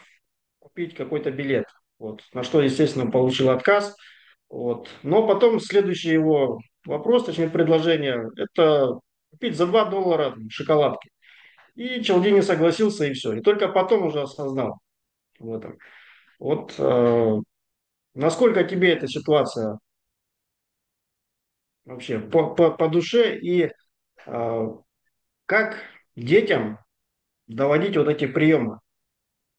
[0.60, 1.66] купить какой-то билет.
[1.98, 2.22] Вот.
[2.32, 3.96] На что, естественно, получил отказ.
[4.48, 4.88] Вот.
[5.02, 9.00] Но потом следующий его вопрос, точнее предложение, это
[9.32, 11.10] купить за 2 доллара шоколадки.
[11.74, 13.34] И Челдини согласился, и все.
[13.34, 14.78] И только потом уже осознал
[15.38, 15.78] в этом.
[16.38, 17.36] Вот э,
[18.14, 19.78] насколько тебе эта ситуация
[21.84, 23.70] вообще по, по, по душе и
[24.26, 24.68] э,
[25.46, 25.76] как
[26.16, 26.78] детям
[27.46, 28.80] доводить вот эти приемы,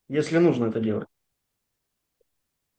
[0.08, 1.08] если нужно это делать?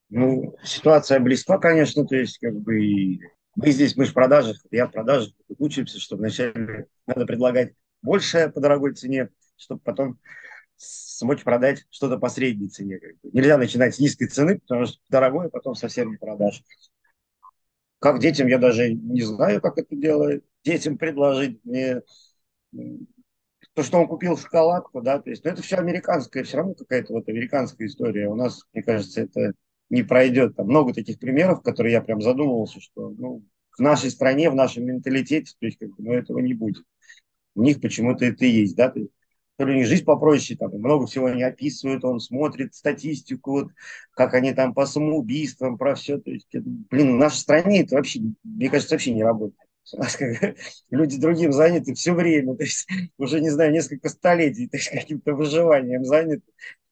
[0.10, 3.20] Ну, ситуация близка, конечно, то есть как бы
[3.56, 8.60] мы здесь, мы в продажах, я в продажах, учимся, что вначале надо предлагать больше по
[8.60, 10.20] дорогой цене, чтобы потом
[10.76, 13.00] смочь продать что-то по средней цене.
[13.24, 16.64] Нельзя начинать с низкой цены, потому что дорогое потом совсем не продашь.
[18.00, 20.44] Как детям, я даже не знаю, как это делать.
[20.64, 22.02] Детям предложить мне
[23.74, 27.14] то, что он купил шоколадку, да, то есть, ну, это все американская, все равно какая-то
[27.14, 28.28] вот американская история.
[28.28, 29.54] У нас, мне кажется, это
[29.90, 30.56] не пройдет.
[30.56, 33.44] Там много таких примеров, которые я прям задумывался, что, ну,
[33.78, 36.84] в нашей стране, в нашем менталитете, то есть, как бы, ну, этого не будет.
[37.58, 39.00] У них почему-то это и есть, да, то
[39.58, 43.72] то ли у них жизнь попроще, там много всего они описывают, он смотрит статистику, вот,
[44.12, 46.20] как они там по самоубийствам, про все.
[46.20, 49.68] То есть, это, блин, в нашей стране это вообще, мне кажется, вообще не работает.
[49.94, 50.56] У нас как,
[50.92, 52.88] люди другим заняты все время, то есть
[53.18, 56.44] уже, не знаю, несколько столетий то есть, каким-то выживанием заняты.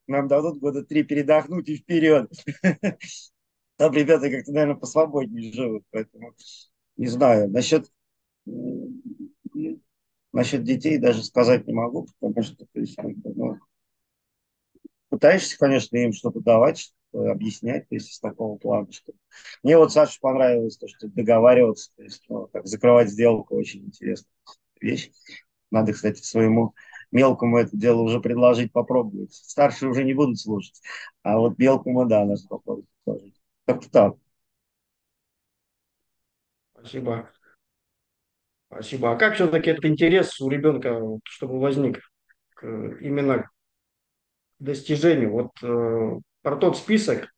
[0.08, 2.32] Нам дадут года три передохнуть и вперед.
[3.78, 6.34] Там ребята как-то, наверное, посвободнее живут, поэтому
[6.98, 7.52] не знаю.
[7.52, 7.92] Насчет
[10.36, 13.58] Насчет детей даже сказать не могу, потому что то есть, ну,
[15.08, 18.92] пытаешься, конечно, им что-то давать, объяснять, то есть из такого плана.
[18.92, 19.14] Что...
[19.64, 24.30] Мне вот, Саша, понравилось то, что договариваться, то есть ну, так, закрывать сделку, очень интересная
[24.82, 25.10] вещь.
[25.72, 26.76] Надо, кстати, своему
[27.14, 29.34] мелкому это дело уже предложить попробовать.
[29.34, 30.82] Старшие уже не будут слушать,
[31.24, 32.86] а вот мелкому, да, надо попробовать.
[33.66, 34.16] Как-то так.
[36.74, 37.32] Спасибо.
[38.76, 39.14] Спасибо.
[39.14, 42.02] А как все-таки этот интерес у ребенка, чтобы возник
[42.56, 42.66] к,
[43.00, 43.50] именно к
[44.60, 45.32] достижению?
[45.32, 47.30] Вот э, про тот список,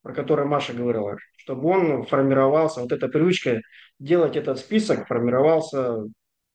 [0.00, 3.60] про который Маша говорила, чтобы он формировался, вот эта привычка
[3.98, 5.98] делать этот список формировался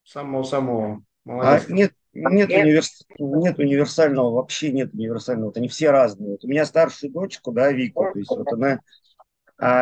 [0.05, 3.05] самого-самого а нет, нет, универс...
[3.19, 5.47] нет универсального, вообще нет универсального.
[5.47, 6.31] Вот они все разные.
[6.31, 8.79] Вот у меня старшую дочку, да, Вику, то есть вот она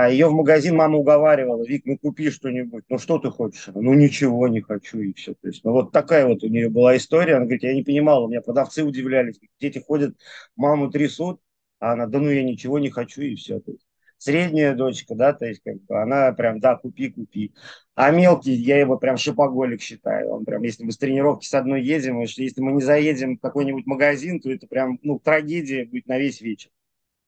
[0.09, 2.84] ее в магазин мама уговаривала, Вик, ну купи что-нибудь.
[2.89, 3.69] Ну что ты хочешь?
[3.73, 5.36] Ну ничего не хочу и все.
[5.36, 7.36] То есть, ну вот такая вот у нее была история.
[7.36, 9.39] Она говорит, я не понимала, у меня продавцы удивлялись.
[9.61, 10.17] Дети ходят,
[10.57, 11.39] маму трясут,
[11.80, 13.61] а она, да ну я ничего не хочу и все.
[13.61, 17.53] То есть, средняя дочка, да, то есть как бы она прям, да, купи, купи.
[17.95, 20.30] А мелкий, я его прям шипоголик считаю.
[20.30, 23.86] Он прям, если мы с тренировки с одной едем, если мы не заедем в какой-нибудь
[23.86, 26.69] магазин, то это прям, ну, трагедия будет на весь вечер.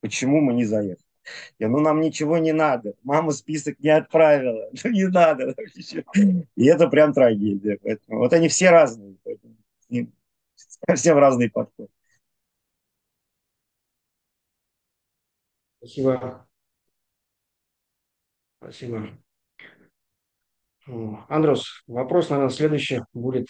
[0.02, 1.11] Почему мы не заехали?
[1.60, 2.96] Я, ну, нам ничего не надо.
[3.04, 4.70] Мама список не отправила.
[4.84, 5.56] Ну, не надо.
[6.56, 7.78] И это прям трагедия.
[7.82, 9.18] Поэтому, вот они все разные.
[9.24, 9.56] Поэтому,
[10.56, 11.90] совсем разный подход.
[15.78, 16.48] Спасибо.
[18.60, 19.10] Спасибо.
[21.30, 23.48] Андрос, вопрос, наверное, следующий будет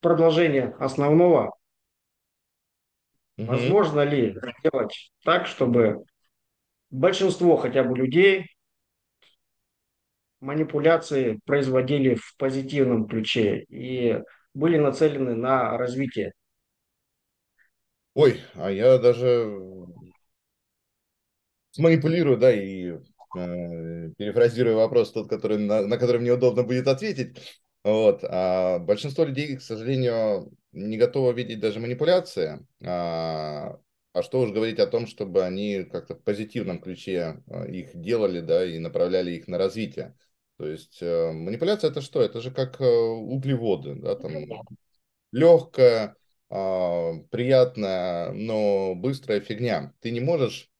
[0.00, 1.56] продолжение основного.
[3.36, 3.46] Угу.
[3.46, 6.04] Возможно ли сделать так, чтобы
[6.94, 8.46] большинство хотя бы людей
[10.40, 14.20] манипуляции производили в позитивном ключе и
[14.52, 16.32] были нацелены на развитие.
[18.14, 19.50] Ой, а я даже
[21.78, 27.60] манипулирую, да, и э, перефразирую вопрос тот, который, на, на который мне удобно будет ответить.
[27.82, 28.22] Вот.
[28.22, 32.64] А большинство людей, к сожалению, не готово видеть даже манипуляции.
[32.86, 33.80] А,
[34.14, 38.40] а что уж говорить о том, чтобы они как-то в позитивном ключе а, их делали,
[38.40, 40.16] да, и направляли их на развитие.
[40.56, 42.22] То есть э, манипуляция это что?
[42.22, 44.32] Это же как э, углеводы, да, там
[45.32, 46.16] легкая,
[46.48, 49.92] а, приятная, но быстрая фигня.
[50.00, 50.70] Ты не можешь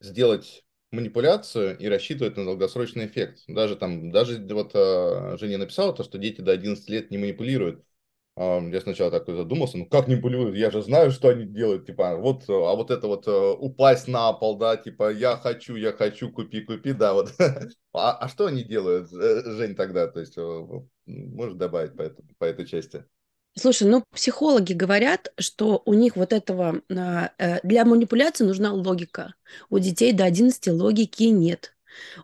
[0.00, 3.42] сделать манипуляцию и рассчитывать на долгосрочный эффект.
[3.46, 7.84] Даже там, даже вот а, Женя написала то, что дети до 11 лет не манипулируют.
[8.36, 12.16] Я сначала такой задумался, ну как не манипулируют, я же знаю, что они делают, типа,
[12.16, 16.32] вот, а вот это вот э, упасть на пол, да, типа, я хочу, я хочу,
[16.32, 17.34] купи, купи, да, вот.
[17.94, 20.66] А, а что они делают, э, Жень, тогда, то есть, э,
[21.04, 23.04] можешь добавить по, это, по этой части?
[23.54, 29.34] Слушай, ну психологи говорят, что у них вот этого для манипуляции нужна логика.
[29.68, 31.74] У детей до 11 логики нет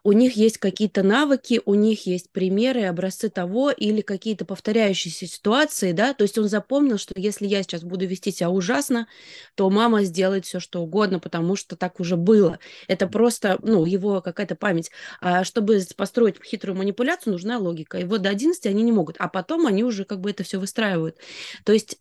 [0.03, 5.93] у них есть какие-то навыки, у них есть примеры, образцы того или какие-то повторяющиеся ситуации,
[5.93, 9.09] да, то есть он запомнил, что если я сейчас буду вести себя ужасно,
[9.55, 12.59] то мама сделает все, что угодно, потому что так уже было.
[12.87, 14.91] Это просто, ну, его какая-то память.
[15.21, 17.99] А чтобы построить хитрую манипуляцию, нужна логика.
[17.99, 20.59] И вот до 11 они не могут, а потом они уже как бы это все
[20.59, 21.17] выстраивают.
[21.65, 21.99] То есть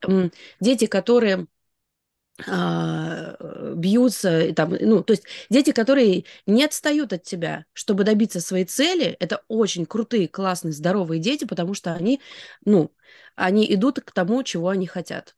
[0.60, 1.48] дети, которые
[2.46, 3.36] а,
[3.76, 9.16] бьются, там, ну, то есть дети, которые не отстают от тебя, чтобы добиться своей цели,
[9.20, 12.22] это очень крутые, классные, здоровые дети, потому что они,
[12.64, 12.92] ну,
[13.36, 15.36] они идут к тому, чего они хотят.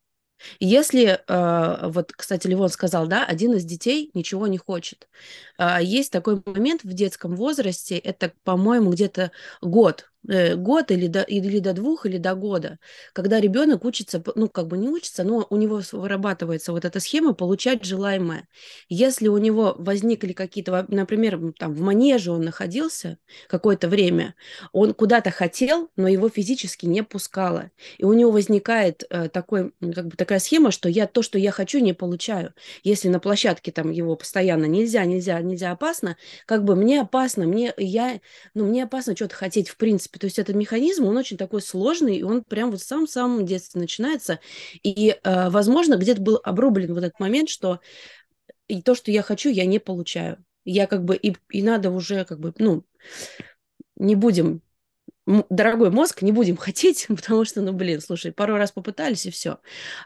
[0.59, 5.09] Если, э, вот, кстати, Ливон сказал, да, один из детей ничего не хочет.
[5.57, 9.31] Э, есть такой момент в детском возрасте, это, по-моему, где-то
[9.61, 12.77] год, Э, год или до, или до двух, или до года,
[13.13, 17.33] когда ребенок учится, ну, как бы не учится, но у него вырабатывается вот эта схема
[17.33, 18.47] получать желаемое.
[18.89, 23.17] Если у него возникли какие-то, например, там в манеже он находился
[23.47, 24.35] какое-то время,
[24.73, 27.71] он куда-то хотел, но его физически не пускало.
[27.97, 31.51] И у него возникает э, такой, как бы такая схема, что я то, что я
[31.51, 32.53] хочу, не получаю.
[32.83, 37.73] Если на площадке там его постоянно нельзя, нельзя, нельзя, опасно, как бы мне опасно, мне,
[37.77, 38.19] я,
[38.53, 40.19] ну, мне опасно что-то хотеть в принципе, принципе.
[40.19, 43.81] То есть этот механизм, он очень такой сложный, и он прям вот в самом-самом детстве
[43.81, 44.39] начинается.
[44.83, 47.79] И, э, возможно, где-то был обрублен вот этот момент, что
[48.67, 50.43] и то, что я хочу, я не получаю.
[50.65, 52.85] Я как бы, и, и надо уже как бы, ну,
[53.95, 54.61] не будем
[55.49, 59.59] дорогой мозг, не будем хотеть, потому что, ну, блин, слушай, пару раз попытались, и все.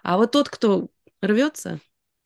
[0.04, 0.90] А вот тот, кто
[1.22, 1.80] рвется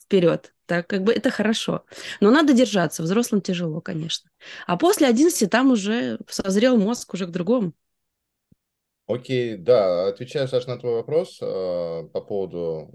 [0.08, 1.84] вперед, так как бы это хорошо.
[2.22, 3.04] Но надо держаться.
[3.04, 4.30] Взрослым тяжело, конечно.
[4.66, 7.74] А после 11 там уже созрел мозг уже к другому.
[9.06, 12.94] Окей, да, отвечаю, Саша, на твой вопрос э, по поводу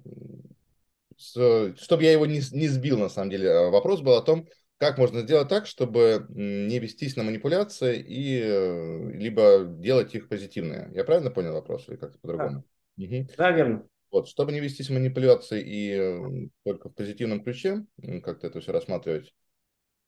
[1.16, 4.48] чтобы я его не, не сбил, на самом деле, а вопрос был о том,
[4.78, 10.90] как можно сделать так, чтобы не вестись на манипуляции и э, либо делать их позитивные.
[10.92, 12.64] Я правильно понял вопрос или как-то по-другому?
[12.96, 13.04] Да.
[13.04, 13.26] Угу.
[13.36, 13.86] да, верно.
[14.12, 17.86] Вот, чтобы не вестись манипуляции и только в позитивном ключе,
[18.22, 19.34] как-то это все рассматривать,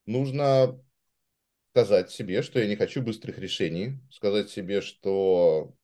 [0.04, 0.78] нужно
[1.70, 5.74] сказать себе, что я не хочу быстрых решений, сказать себе, что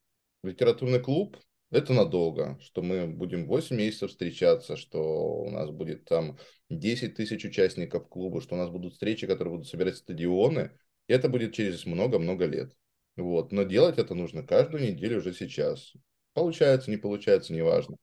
[0.43, 1.39] литературный клуб–
[1.71, 5.01] это надолго, что мы будем 8 месяцев встречаться, что
[5.43, 9.69] у нас будет там 10 тысяч участников клуба, что у нас будут встречи, которые будут
[9.69, 12.73] собирать стадионы, и это будет через много-много лет.
[13.17, 13.51] Вот.
[13.51, 15.95] Но делать это нужно каждую неделю уже сейчас.
[16.35, 17.97] Получается, не получается, неважно.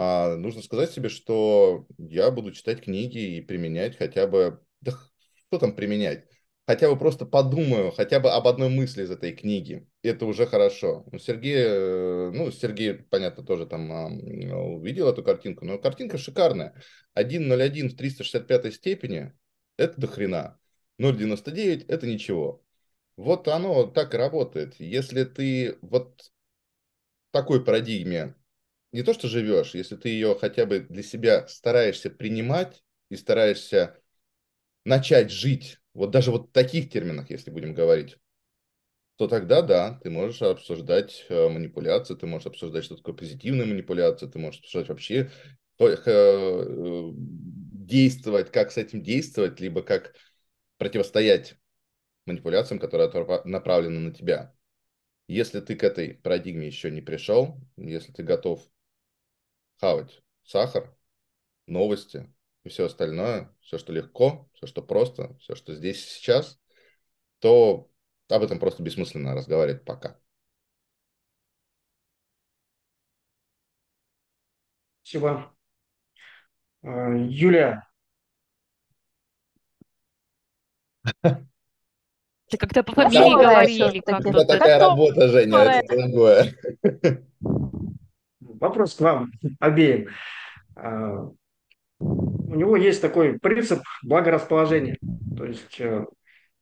[0.00, 4.60] А нужно сказать себе, что я буду читать книги и применять хотя бы...
[4.80, 4.92] Да
[5.48, 6.24] что там применять?
[6.68, 9.88] хотя бы просто подумаю хотя бы об одной мысли из этой книги.
[10.02, 11.06] Это уже хорошо.
[11.10, 16.74] Ну, Сергей, э, ну, Сергей, понятно, тоже там увидел эту картинку, но картинка шикарная.
[17.14, 19.32] 1.01 в 365 степени–
[19.78, 20.58] это до хрена.
[21.00, 22.62] 0.99– это ничего.
[23.16, 24.78] Вот оно так и работает.
[24.78, 26.20] Если ты вот
[27.30, 28.34] в такой парадигме
[28.92, 33.98] не то что живешь, если ты ее хотя бы для себя стараешься принимать и стараешься
[34.84, 38.16] начать жить вот даже вот в таких терминах, если будем говорить,
[39.16, 44.28] то тогда да, ты можешь обсуждать э, манипуляции, ты можешь обсуждать, что такое позитивная манипуляция,
[44.28, 45.30] ты можешь обсуждать вообще
[45.80, 50.14] э, действовать, как с этим действовать, либо как
[50.76, 51.56] противостоять
[52.26, 53.10] манипуляциям, которые
[53.44, 54.54] направлены на тебя.
[55.26, 58.64] Если ты к этой парадигме еще не пришел, если ты готов
[59.80, 60.94] хавать сахар,
[61.66, 62.32] новости,
[62.64, 66.58] и все остальное, все, что легко, все, что просто, все, что здесь и сейчас,
[67.38, 67.90] то
[68.28, 70.18] об этом просто бессмысленно разговаривать пока.
[75.02, 75.54] Спасибо.
[76.82, 77.88] А, Юлия.
[82.50, 83.98] Ты как-то по фамилии говорили.
[83.98, 86.54] Это такая работа, Женя, это другое.
[88.60, 89.30] Вопрос к вам
[89.60, 90.08] обеим.
[90.76, 91.28] А,
[92.00, 94.96] у него есть такой принцип благорасположения.
[95.36, 96.04] То есть, э,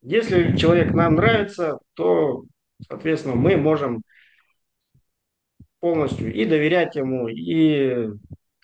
[0.01, 2.43] если человек нам нравится, то,
[2.87, 4.01] соответственно, мы можем
[5.79, 8.09] полностью и доверять ему, и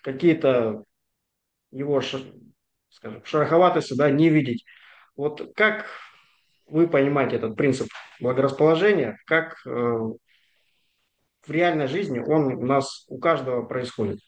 [0.02, 0.84] какие-то
[1.70, 2.00] его,
[2.90, 4.64] скажем, шероховатости да, не видеть.
[5.16, 5.86] Вот как
[6.66, 7.88] вы понимаете этот принцип
[8.20, 9.98] благорасположения, как э,
[11.46, 14.20] в реальной жизни он у нас у каждого происходит?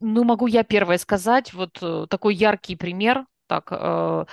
[0.00, 1.52] Ну, могу я первое сказать.
[1.52, 3.26] Вот э, такой яркий пример.
[3.46, 4.24] Так, э,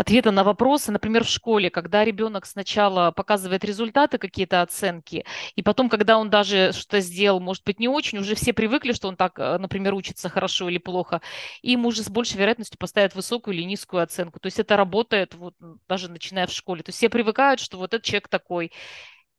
[0.00, 0.90] ответа на вопросы.
[0.92, 5.24] Например, в школе, когда ребенок сначала показывает результаты, какие-то оценки,
[5.56, 9.08] и потом, когда он даже что-то сделал, может быть, не очень, уже все привыкли, что
[9.08, 11.20] он так, э, например, учится хорошо или плохо,
[11.62, 14.40] и ему уже с большей вероятностью поставят высокую или низкую оценку.
[14.40, 15.54] То есть это работает вот
[15.88, 16.82] даже начиная в школе.
[16.82, 18.72] То есть все привыкают, что вот этот человек такой.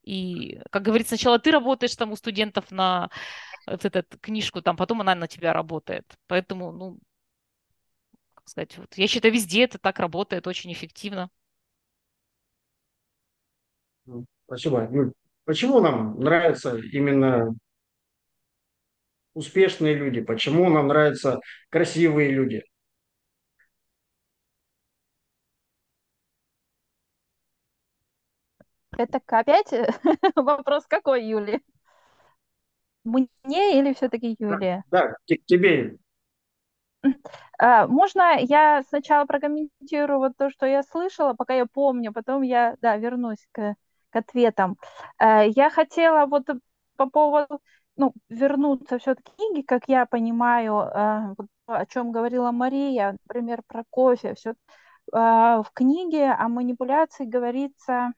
[0.03, 3.09] И, как говорится, сначала ты работаешь там у студентов на
[3.67, 6.05] вот эту книжку, там потом она на тебя работает.
[6.27, 6.99] Поэтому, ну,
[8.41, 11.29] как сказать, вот, я считаю, везде это так работает очень эффективно.
[14.45, 14.87] Спасибо.
[14.91, 15.13] Ну,
[15.45, 17.53] почему нам нравятся именно
[19.33, 20.21] успешные люди?
[20.21, 21.39] Почему нам нравятся
[21.69, 22.63] красивые люди?
[28.97, 29.71] Это опять
[30.35, 31.61] вопрос какой, Юли?
[33.03, 34.83] Мне или все-таки Юлия?
[34.91, 35.97] Да, да, к тебе.
[37.57, 42.75] А, можно я сначала прокомментирую вот то, что я слышала, пока я помню, потом я,
[42.81, 43.75] да, вернусь к,
[44.09, 44.77] к ответам.
[45.17, 46.45] А, я хотела вот
[46.97, 47.61] по поводу,
[47.97, 51.33] ну, вернуться все-таки книге, как я понимаю, а,
[51.67, 54.33] о чем говорила Мария, например, про кофе.
[54.35, 54.53] Все,
[55.11, 58.13] в книге о манипуляции говорится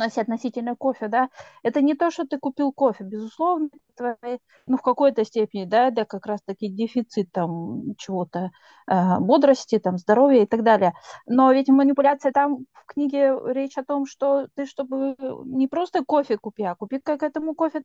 [0.00, 1.28] относительно кофе, да,
[1.62, 6.04] это не то, что ты купил кофе, безусловно, твои, ну, в какой-то степени, да, да,
[6.04, 8.50] как раз-таки дефицит там чего-то,
[8.86, 10.92] э, бодрости, там, здоровья и так далее.
[11.26, 16.38] Но ведь манипуляция там в книге речь о том, что ты, чтобы не просто кофе
[16.38, 17.82] купи, а купи к этому кофе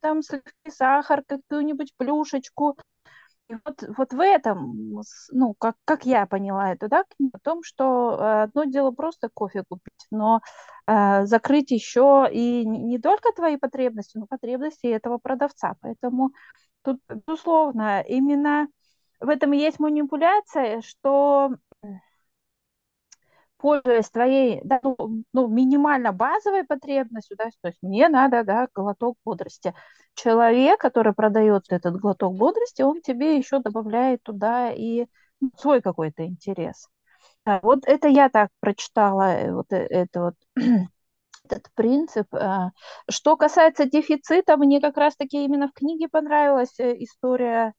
[0.00, 2.76] там сливки, сахар, какую-нибудь плюшечку,
[3.48, 8.16] и вот, вот в этом, ну, как, как я поняла это, да, о том, что
[8.18, 10.40] э, одно дело просто кофе купить, но
[10.86, 15.74] э, закрыть еще и не только твои потребности, но потребности этого продавца.
[15.80, 16.30] Поэтому
[16.82, 18.68] тут, безусловно, именно
[19.20, 21.50] в этом и есть манипуляция, что
[23.62, 29.16] пользуясь твоей да, ну, ну, минимально базовой потребностью, да, то есть мне надо да, глоток
[29.24, 29.72] бодрости.
[30.14, 35.06] Человек, который продает этот глоток бодрости, он тебе еще добавляет туда и
[35.56, 36.88] свой какой-то интерес.
[37.46, 40.34] Да, вот это я так прочитала, э, вот э, это вот
[41.44, 42.34] этот принцип.
[42.34, 42.70] А.
[43.08, 47.74] Что касается дефицита, мне как раз-таки именно в книге понравилась э, история,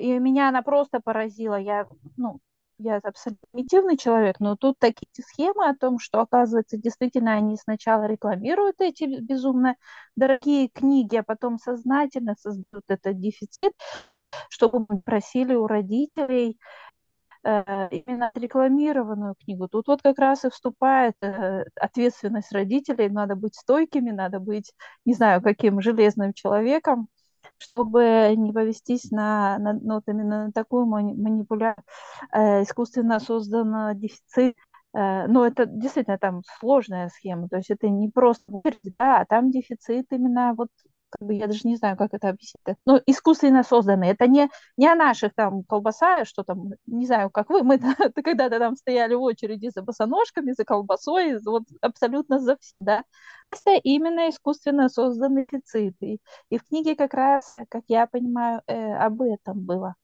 [0.00, 1.56] и меня она просто поразила.
[1.56, 2.40] Я, ну,
[2.78, 8.80] я абсолютно человек, но тут такие схемы о том, что, оказывается, действительно они сначала рекламируют
[8.80, 9.76] эти безумно
[10.16, 13.72] дорогие книги, а потом сознательно создают этот дефицит,
[14.50, 16.58] чтобы мы просили у родителей
[17.44, 19.68] э, именно отрекламированную книгу.
[19.68, 23.08] Тут вот как раз и вступает э, ответственность родителей.
[23.08, 24.72] Надо быть стойкими, надо быть,
[25.04, 27.08] не знаю, каким железным человеком,
[27.58, 31.84] чтобы не повестись на, на ну, вот именно на такую манипуляцию,
[32.32, 34.56] э, искусственно созданный дефицит.
[34.94, 38.60] Э, но это действительно там сложная схема, то есть это не просто,
[38.98, 40.68] да, а там дефицит именно вот
[41.10, 42.76] как бы я даже не знаю, как это объяснить.
[42.84, 44.12] Ну, искусственно созданные.
[44.12, 47.78] Это не, не о наших там колбаса, что там, не знаю, как вы, мы
[48.24, 53.04] когда-то там стояли в очереди за босоножками, за колбасой, вот абсолютно за все, да.
[53.50, 56.18] Это именно искусственно созданные дефициты.
[56.50, 59.94] И в книге как раз, как я понимаю, э, об этом было.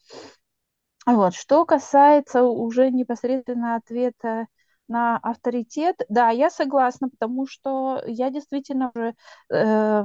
[1.06, 1.34] Вот.
[1.34, 4.46] Что касается уже непосредственно ответа
[4.88, 9.14] на авторитет, да, я согласна, потому что я действительно уже
[9.50, 10.04] э,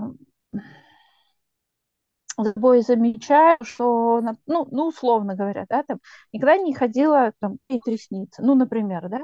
[2.39, 5.99] с тобой замечаю, что, ну, ну, условно говоря, да, там,
[6.33, 9.21] никогда не ходила там пить ресницы, ну, например, да,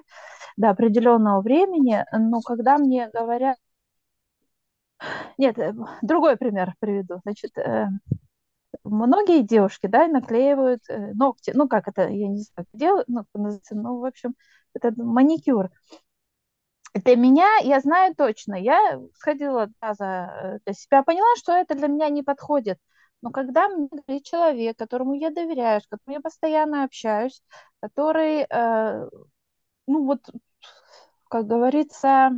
[0.57, 3.57] до определенного времени, но когда мне говорят,
[5.37, 7.87] нет, э, другой пример приведу, значит, э,
[8.83, 13.25] многие девушки, да, наклеивают э, ногти, ну, как это, я не знаю, как делают, ну,
[13.71, 14.35] ну, в общем,
[14.73, 15.69] это маникюр,
[16.93, 21.87] для меня, я знаю точно, я сходила да, за, для себя, поняла, что это для
[21.87, 22.77] меня не подходит.
[23.23, 27.41] Но когда мне говорит человек, которому я доверяю, с которым я постоянно общаюсь,
[27.79, 29.09] который, э,
[29.87, 30.29] ну вот,
[31.29, 32.31] как говорится,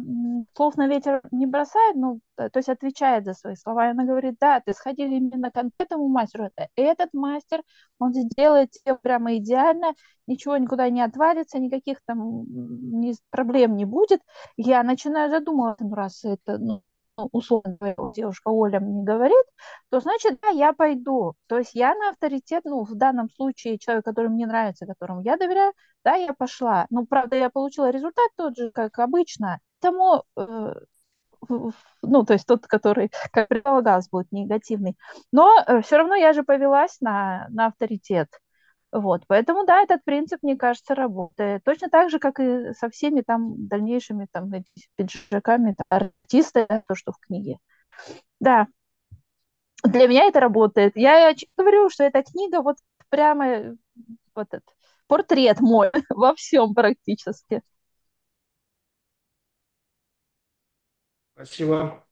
[0.56, 3.88] слов на ветер не бросает, ну, то есть отвечает за свои слова.
[3.88, 6.52] И она говорит, да, ты сходил именно к этому мастеру.
[6.76, 7.64] Этот мастер,
[7.98, 9.96] он сделает тебе прямо идеально,
[10.28, 12.46] ничего никуда не отвалится, никаких там
[13.32, 14.22] проблем не будет.
[14.56, 16.82] Я начинаю задумываться, ну, раз это, ну,
[17.18, 17.78] условно
[18.16, 19.46] девушка Оля мне говорит,
[19.90, 21.34] то значит, да, я пойду.
[21.48, 25.38] То есть я на авторитет, ну, в данном случае человек, который мне нравится, которому я
[25.38, 26.88] доверяю, да, я пошла.
[26.90, 29.60] Ну, правда, я получила результат тот же, как обычно.
[29.80, 30.74] Тому, э,
[32.02, 34.98] ну, то есть тот, который, как предполагалось, будет негативный.
[35.32, 38.30] Но э, все равно я же повелась на, на авторитет.
[38.96, 41.64] Вот, поэтому, да, этот принцип, мне кажется, работает.
[41.66, 44.50] Точно так же, как и со всеми там дальнейшими там
[44.96, 45.86] пиджаками, там,
[46.24, 47.58] артисты, то, что в книге.
[48.40, 48.68] Да,
[49.84, 50.94] для меня это работает.
[50.96, 52.78] Я говорю, что эта книга вот
[53.10, 53.76] прямо
[54.36, 54.64] вот этот
[55.08, 57.62] портрет мой во всем практически.
[61.34, 62.05] Спасибо.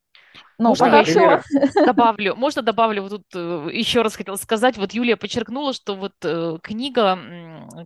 [0.60, 1.42] Ну, можно все.
[1.86, 6.14] Добавлю, можно добавлю, вот тут э, еще раз хотела сказать, вот Юлия подчеркнула, что вот
[6.24, 7.20] э, книга,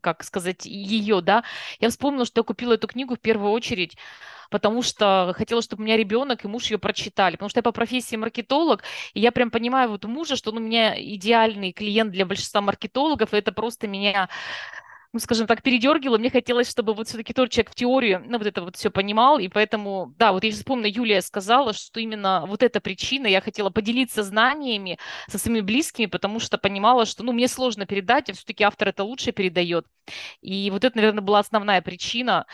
[0.02, 1.44] как сказать, ее, да,
[1.80, 3.98] я вспомнила, что я купила эту книгу в первую очередь,
[4.50, 7.72] потому что хотела, чтобы у меня ребенок и муж ее прочитали, потому что я по
[7.72, 8.84] профессии маркетолог,
[9.14, 13.34] и я прям понимаю вот мужа, что он у меня идеальный клиент для большинства маркетологов,
[13.34, 14.30] и это просто меня
[15.14, 16.18] ну, скажем так, передергивала.
[16.18, 19.40] Мне хотелось, чтобы вот все-таки тот человек в теорию, ну, вот это вот все понимал,
[19.40, 23.42] и поэтому, да, вот я сейчас помню, Юлия сказала, что именно вот эта причина, я
[23.42, 24.98] хотела поделиться знаниями
[25.28, 29.04] со своими близкими, потому что понимала, что, ну, мне сложно передать, а все-таки автор это
[29.04, 29.86] лучше передает.
[30.42, 32.46] И вот это, наверное, была основная причина,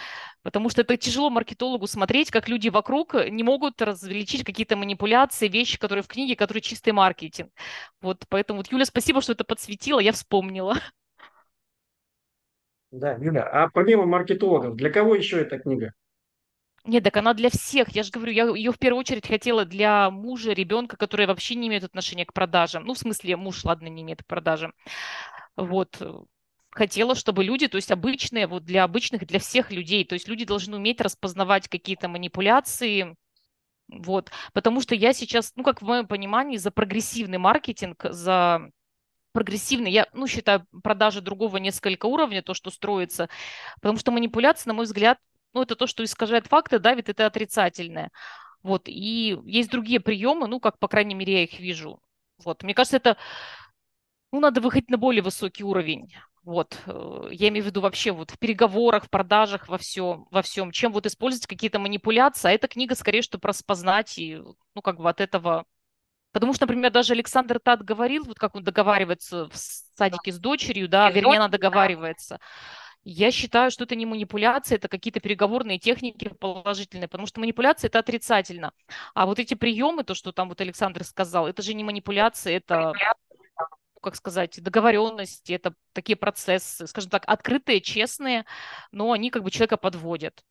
[0.41, 5.77] потому что это тяжело маркетологу смотреть, как люди вокруг не могут различить какие-то манипуляции, вещи,
[5.77, 7.51] которые в книге, которые чистый маркетинг.
[8.01, 10.77] Вот, поэтому, вот, Юля, спасибо, что это подсветила, я вспомнила.
[12.93, 15.93] Да, Юля, а помимо маркетологов, для кого еще эта книга?
[16.85, 17.89] Нет, так она для всех.
[17.89, 21.69] Я же говорю, я ее в первую очередь хотела для мужа, ребенка, которые вообще не
[21.69, 22.85] имеют отношения к продажам.
[22.85, 24.73] Ну, в смысле, муж, ладно, не имеет к продажам.
[25.55, 25.99] Вот.
[26.69, 30.45] Хотела, чтобы люди, то есть обычные, вот для обычных, для всех людей, то есть люди
[30.45, 33.15] должны уметь распознавать какие-то манипуляции,
[33.87, 38.69] вот, потому что я сейчас, ну, как в моем понимании, за прогрессивный маркетинг, за
[39.33, 39.91] прогрессивный.
[39.91, 43.29] Я, ну, считаю продажи другого несколько уровня, то, что строится,
[43.81, 45.17] потому что манипуляция, на мой взгляд,
[45.53, 48.11] ну, это то, что искажает факты, давит, это отрицательное.
[48.63, 51.99] Вот, и есть другие приемы, ну, как, по крайней мере, я их вижу.
[52.43, 53.17] Вот, мне кажется, это,
[54.31, 56.13] ну, надо выходить на более высокий уровень.
[56.43, 60.41] Вот, э, я имею в виду вообще вот в переговорах, в продажах, во всем, во
[60.41, 60.71] всем.
[60.71, 64.35] Чем вот использовать какие-то манипуляции, а эта книга скорее, чтобы распознать и,
[64.75, 65.65] ну, как бы от этого...
[66.33, 70.89] Потому что, например, даже Александр Тат говорил, вот как он договаривается в садике с дочерью,
[70.89, 72.39] да, вернее, она договаривается.
[73.05, 77.99] Я считаю, что это не манипуляция, это какие-то переговорные техники положительные, потому что манипуляция– это
[77.99, 78.71] отрицательно.
[79.13, 82.93] А вот эти приемы, то, что там вот Александр сказал, это же не манипуляция, это
[84.01, 88.45] как сказать, договоренности, это такие процессы, скажем так, открытые, честные,
[88.91, 90.43] но они как бы человека подводят.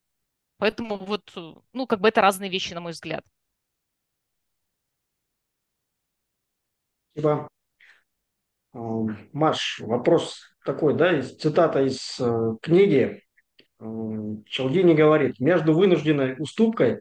[0.57, 1.33] Поэтому вот,
[1.72, 3.26] ну, как бы это разные вещи, на мой взгляд.
[7.12, 7.48] Спасибо.
[9.32, 13.22] Маш, вопрос такой, да, из, цитата из э, книги.
[13.78, 13.84] Э,
[14.46, 17.00] Челдини говорит, между вынужденной уступкой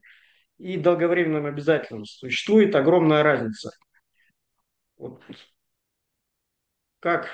[0.58, 3.72] и долговременным обязательством существует огромная разница.
[4.98, 5.22] Вот
[7.00, 7.30] как?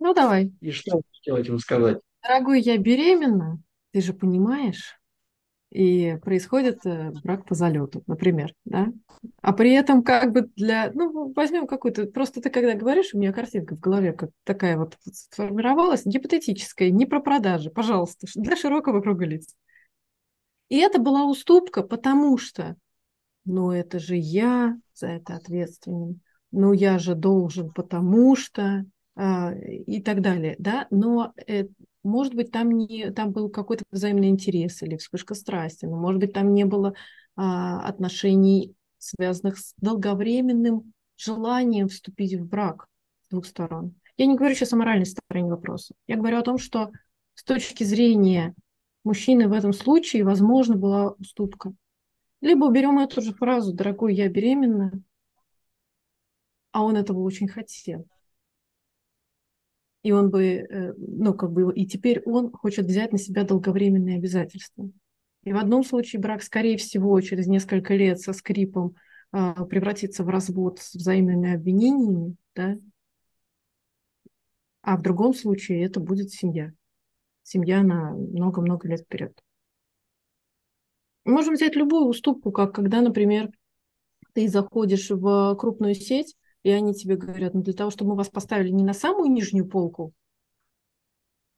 [0.00, 0.52] Ну, давай.
[0.60, 1.98] И что хотел этим сказать?
[2.22, 4.95] Дорогой, я беременна, ты же понимаешь,
[5.76, 8.88] и происходит э, брак по залету, например, да?
[9.42, 13.32] А при этом как бы для, ну, возьмем какую-то, просто ты когда говоришь, у меня
[13.32, 19.26] картинка в голове как такая вот сформировалась, гипотетическая, не про продажи, пожалуйста, для широкого круга
[19.26, 19.54] лиц.
[20.68, 22.76] И это была уступка, потому что,
[23.44, 26.20] ну, это же я за это ответственен
[26.52, 31.66] ну я же должен, потому что а, и так далее, да, но э,
[32.06, 36.32] может быть там не там был какой-то взаимный интерес или вспышка страсти, но может быть
[36.32, 36.94] там не было
[37.36, 42.86] а, отношений связанных с долговременным желанием вступить в брак
[43.26, 43.94] с двух сторон.
[44.16, 45.94] Я не говорю сейчас о моральной стороне вопроса.
[46.06, 46.90] Я говорю о том, что
[47.34, 48.54] с точки зрения
[49.04, 51.72] мужчины в этом случае, возможно, была уступка.
[52.40, 54.92] Либо уберем эту же фразу «дорогой, я беременна»,
[56.72, 58.06] а он этого очень хотел.
[60.06, 64.18] И он бы, э, ну, как бы, и теперь он хочет взять на себя долговременные
[64.18, 64.88] обязательства.
[65.42, 68.94] И в одном случае брак, скорее всего, через несколько лет со скрипом
[69.32, 72.78] а, превратится в развод с взаимными обвинениями, да,
[74.82, 76.70] а в другом случае это будет семья.
[77.42, 79.36] Семья на много-много лет вперед.
[81.24, 83.50] Можем взять любую уступку, как когда, например,
[84.34, 88.28] ты заходишь в крупную сеть, и они тебе говорят, ну для того, чтобы мы вас
[88.28, 90.12] поставили не на самую нижнюю полку,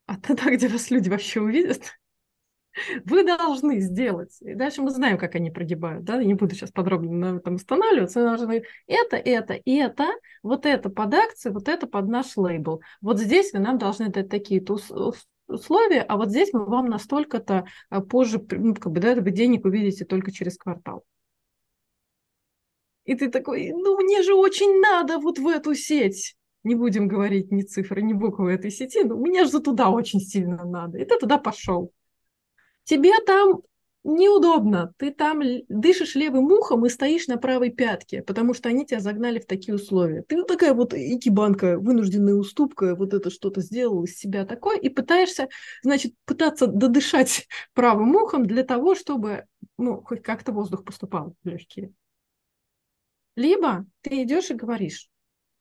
[0.05, 1.81] а тогда, где вас люди вообще увидят,
[3.05, 4.37] вы должны сделать.
[4.41, 7.55] И дальше мы знаем, как они прогибают, да, я не буду сейчас подробно на этом
[7.55, 10.07] останавливаться, вы должны это, это, это,
[10.43, 12.81] вот это под акции, вот это под наш лейбл.
[13.01, 14.79] Вот здесь вы нам должны дать такие-то
[15.47, 19.65] условия, а вот здесь мы вам настолько-то а, позже, ну, как бы, да, вы денег
[19.65, 21.03] увидите только через квартал.
[23.05, 26.35] И ты такой, ну мне же очень надо вот в эту сеть.
[26.63, 30.65] Не будем говорить ни цифры, ни буквы этой сети, но мне же туда очень сильно
[30.65, 30.97] надо.
[30.97, 31.91] И ты туда пошел.
[32.83, 33.61] Тебе там
[34.03, 34.93] неудобно.
[34.97, 39.39] Ты там дышишь левым ухом и стоишь на правой пятке, потому что они тебя загнали
[39.39, 40.23] в такие условия.
[40.23, 45.49] Ты такая вот икибанка, вынужденная уступка, вот это что-то сделал из себя такое, и пытаешься,
[45.83, 49.45] значит, пытаться додышать правым ухом для того, чтобы,
[49.77, 51.91] ну, хоть как-то воздух поступал в легкие.
[53.39, 55.07] Либо ты идешь и говоришь,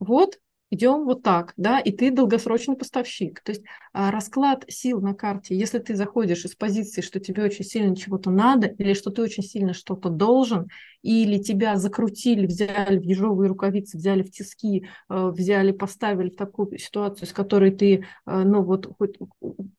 [0.00, 3.40] вот идем вот так, да, и ты долгосрочный поставщик.
[3.40, 3.62] То есть
[3.92, 8.32] а, расклад сил на карте, если ты заходишь из позиции, что тебе очень сильно чего-то
[8.32, 10.66] надо, или что ты очень сильно что-то должен,
[11.02, 16.76] или тебя закрутили, взяли в ежовые рукавицы, взяли в тиски, а, взяли, поставили в такую
[16.78, 19.14] ситуацию, с которой ты, а, ну вот хоть,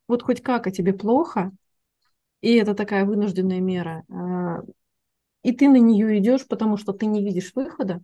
[0.08, 1.52] вот хоть как, а тебе плохо,
[2.40, 4.06] и это такая вынужденная мера,
[5.44, 8.02] и ты на нее идешь, потому что ты не видишь выхода,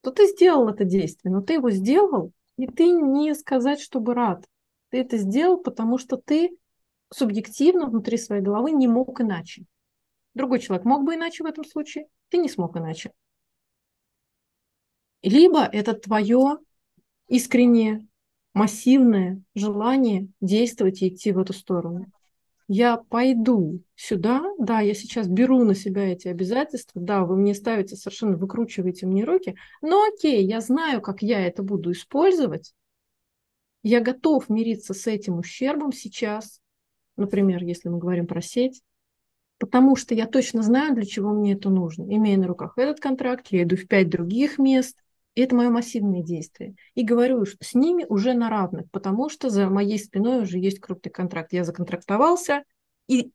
[0.00, 4.46] то ты сделал это действие, но ты его сделал, и ты не сказать, чтобы рад.
[4.90, 6.56] Ты это сделал, потому что ты
[7.12, 9.64] субъективно внутри своей головы не мог иначе.
[10.34, 13.12] Другой человек мог бы иначе в этом случае, ты не смог иначе.
[15.22, 16.58] Либо это твое
[17.28, 18.06] искреннее,
[18.54, 22.06] массивное желание действовать и идти в эту сторону
[22.68, 27.96] я пойду сюда, да, я сейчас беру на себя эти обязательства, да, вы мне ставите
[27.96, 32.74] совершенно, выкручиваете мне руки, но окей, я знаю, как я это буду использовать,
[33.82, 36.60] я готов мириться с этим ущербом сейчас,
[37.16, 38.82] например, если мы говорим про сеть,
[39.58, 42.02] потому что я точно знаю, для чего мне это нужно.
[42.02, 44.96] Имея на руках этот контракт, я иду в пять других мест,
[45.36, 46.74] и это мое массивное действие.
[46.94, 50.80] И говорю, что с ними уже на равных, потому что за моей спиной уже есть
[50.80, 51.52] крупный контракт.
[51.52, 52.64] Я законтрактовался,
[53.06, 53.30] и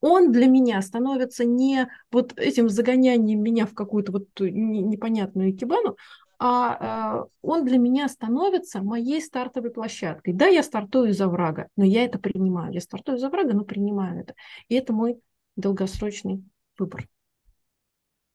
[0.00, 5.96] он для меня становится не вот этим загонянием меня в какую-то вот непонятную экибану,
[6.38, 10.32] а он для меня становится моей стартовой площадкой.
[10.32, 12.72] Да, я стартую из врага, но я это принимаю.
[12.72, 14.34] Я стартую из врага, но принимаю это.
[14.68, 15.20] И это мой
[15.56, 16.44] долгосрочный
[16.78, 17.08] выбор.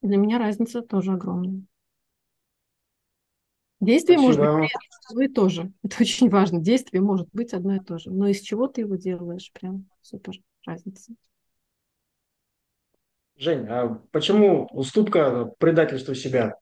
[0.01, 1.63] Для меня разница тоже огромная.
[3.79, 4.27] Действие Спасибо.
[4.27, 4.71] может быть
[5.09, 5.71] одно и то же.
[5.83, 6.59] Это очень важно.
[6.61, 8.09] Действие может быть одно и то же.
[8.11, 10.35] Но из чего ты его делаешь, прям супер
[10.65, 11.13] разница.
[13.37, 16.57] Жень, а почему уступка предательству себя?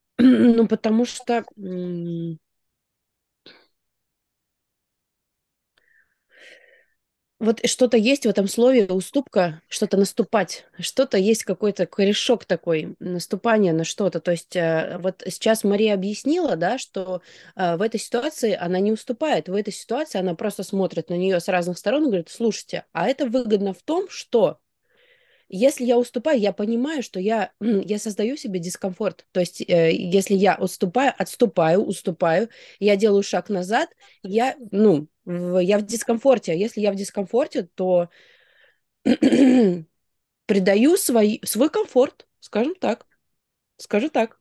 [0.18, 2.38] Ну, потому что м,
[7.42, 13.72] вот что-то есть в этом слове уступка, что-то наступать, что-то есть какой-то корешок такой, наступание
[13.72, 14.20] на что-то.
[14.20, 17.20] То есть э, вот сейчас Мария объяснила, да, что
[17.56, 21.40] э, в этой ситуации она не уступает, в этой ситуации она просто смотрит на нее
[21.40, 24.58] с разных сторон и говорит, слушайте, а это выгодно в том, что
[25.52, 29.26] если я уступаю, я понимаю, что я, я создаю себе дискомфорт.
[29.32, 32.48] То есть, э, если я уступаю, отступаю, уступаю,
[32.80, 33.90] я делаю шаг назад,
[34.22, 36.52] я, ну, я в дискомфорте.
[36.52, 38.08] А если я в дискомфорте, то
[39.04, 43.06] придаю свой, свой комфорт, скажем так.
[43.76, 44.40] Скажу так.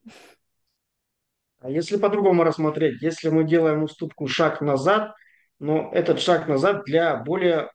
[1.59, 5.13] А если по-другому рассмотреть, если мы делаем уступку шаг назад,
[5.59, 7.69] но этот шаг назад для более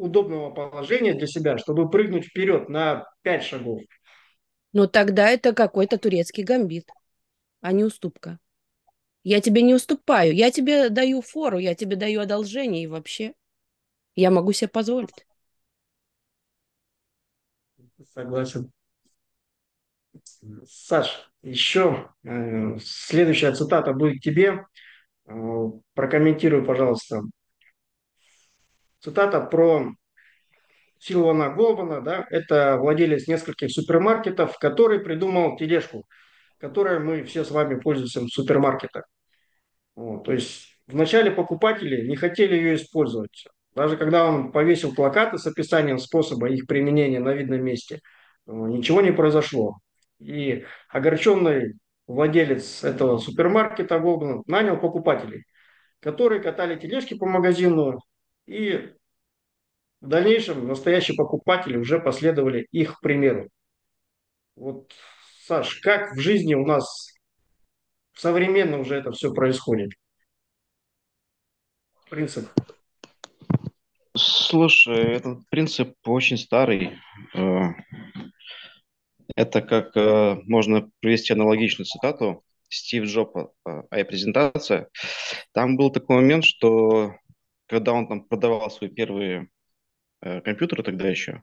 [0.00, 3.80] удобного положения для себя, чтобы прыгнуть вперед на 5 шагов.
[4.72, 6.88] Но тогда это какой-то турецкий гамбит,
[7.60, 8.38] а не уступка.
[9.22, 13.34] Я тебе не уступаю, я тебе даю фору, я тебе даю одолжение и вообще
[14.14, 15.26] я могу себе позволить.
[18.14, 18.72] Согласен.
[20.66, 24.66] Саш, еще э, следующая цитата будет тебе.
[25.26, 25.32] Э,
[25.94, 27.22] прокомментируй, пожалуйста.
[29.00, 29.92] Цитата про
[30.98, 36.04] Силвана Голбана, да, это владелец нескольких супермаркетов, который придумал тележку,
[36.58, 39.04] которой мы все с вами пользуемся в супермаркетах.
[39.96, 43.46] Вот, то есть вначале покупатели не хотели ее использовать.
[43.74, 48.00] Даже когда он повесил плакаты с описанием способа их применения на видном месте,
[48.46, 49.78] э, ничего не произошло.
[50.18, 51.74] И огорченный
[52.06, 55.44] владелец этого супермаркета Голбана нанял покупателей,
[56.00, 58.00] которые катали тележки по магазину
[58.50, 58.92] и
[60.00, 63.48] в дальнейшем настоящие покупатели уже последовали их примеру.
[64.56, 64.92] Вот,
[65.46, 67.14] Саш, как в жизни у нас
[68.14, 69.92] современно уже это все происходит?
[72.08, 72.48] Принцип.
[74.16, 76.98] Слушай, этот принцип очень старый.
[77.34, 77.68] Э,
[79.36, 84.88] Это как э, можно привести аналогичную цитату Стив Джобса о презентация.
[85.52, 87.14] Там был такой момент, что
[87.70, 89.48] когда он там продавал свои первые
[90.20, 91.42] э, компьютеры тогда еще,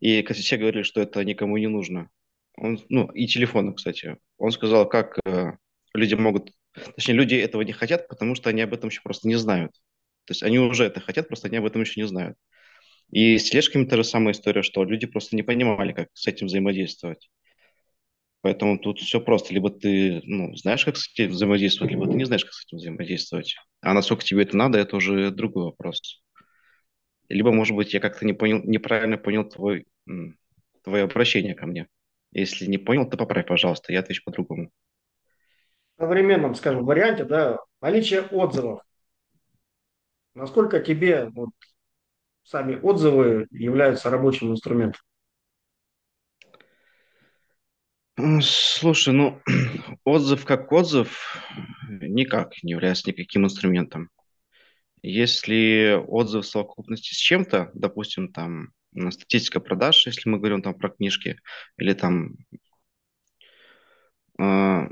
[0.00, 2.08] и все говорили, что это никому не нужно.
[2.56, 4.18] Он, ну, и телефоны, кстати.
[4.38, 5.52] Он сказал, как э,
[5.92, 6.52] люди могут...
[6.94, 9.72] Точнее, люди этого не хотят, потому что они об этом еще просто не знают.
[10.24, 12.36] То есть они уже это хотят, просто они об этом еще не знают.
[13.10, 16.46] И с тележками та же самая история, что люди просто не понимали, как с этим
[16.46, 17.28] взаимодействовать.
[18.44, 19.54] Поэтому тут все просто.
[19.54, 22.76] Либо ты ну, знаешь, как с этим взаимодействовать, либо ты не знаешь, как с этим
[22.76, 23.56] взаимодействовать.
[23.80, 26.22] А насколько тебе это надо, это уже другой вопрос.
[27.30, 29.86] Либо, может быть, я как-то не понял, неправильно понял твой,
[30.82, 31.88] твое обращение ко мне.
[32.32, 34.68] Если не понял, то поправь, пожалуйста, я отвечу по-другому.
[35.96, 38.82] В современном, скажем, варианте, да, наличие отзывов.
[40.34, 41.48] Насколько тебе вот,
[42.42, 45.00] сами отзывы являются рабочим инструментом?
[46.42, 48.03] М,
[48.42, 49.40] Слушай, ну,
[50.04, 51.42] отзыв как отзыв
[51.88, 54.10] никак не является никаким инструментом.
[55.02, 60.74] Если отзыв в совокупности с чем-то, допустим, там м, статистика продаж, если мы говорим там
[60.74, 61.38] про книжки,
[61.78, 62.36] или там...
[64.40, 64.88] э,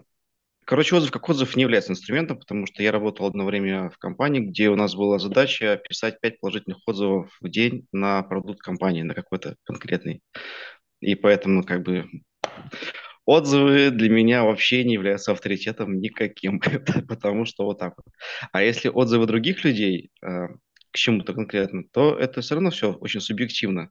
[0.67, 4.41] Короче, отзыв как отзыв не является инструментом, потому что я работал одно время в компании,
[4.41, 9.15] где у нас была задача писать 5 положительных отзывов в день на продукт компании, на
[9.15, 10.23] какой-то конкретный.
[11.01, 12.07] И поэтому как бы
[13.25, 16.61] Отзывы для меня вообще не являются авторитетом никаким,
[17.09, 18.07] потому что вот так вот.
[18.53, 20.49] А если отзывы других людей э,
[20.91, 23.91] к чему-то конкретно, то это все равно все очень субъективно.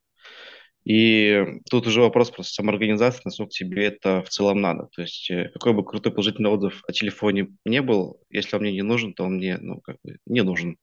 [0.83, 4.87] И тут уже вопрос просто самоорганизации, насколько тебе это в целом надо.
[4.95, 8.71] То есть э, какой бы крутой положительный отзыв о телефоне не был, если он мне
[8.73, 10.77] не нужен, то он мне, ну, как бы не нужен.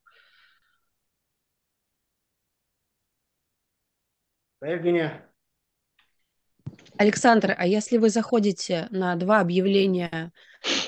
[4.60, 5.27] Да, Евгения?
[6.98, 10.32] Александр, а если вы заходите на два объявления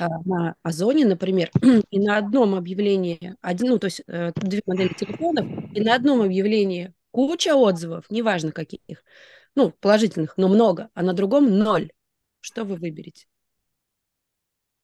[0.00, 1.50] э, на Озоне, например,
[1.90, 6.22] и на одном объявлении, один, ну, то есть э, две модели телефонов, и на одном
[6.22, 9.04] объявлении куча отзывов, неважно каких,
[9.54, 11.92] ну, положительных, но много, а на другом ноль.
[12.40, 13.26] Что вы выберете?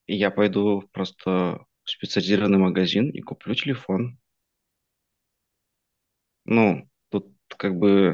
[0.06, 4.18] Я пойду просто в специализированный магазин и куплю телефон.
[6.44, 8.12] Ну, тут как бы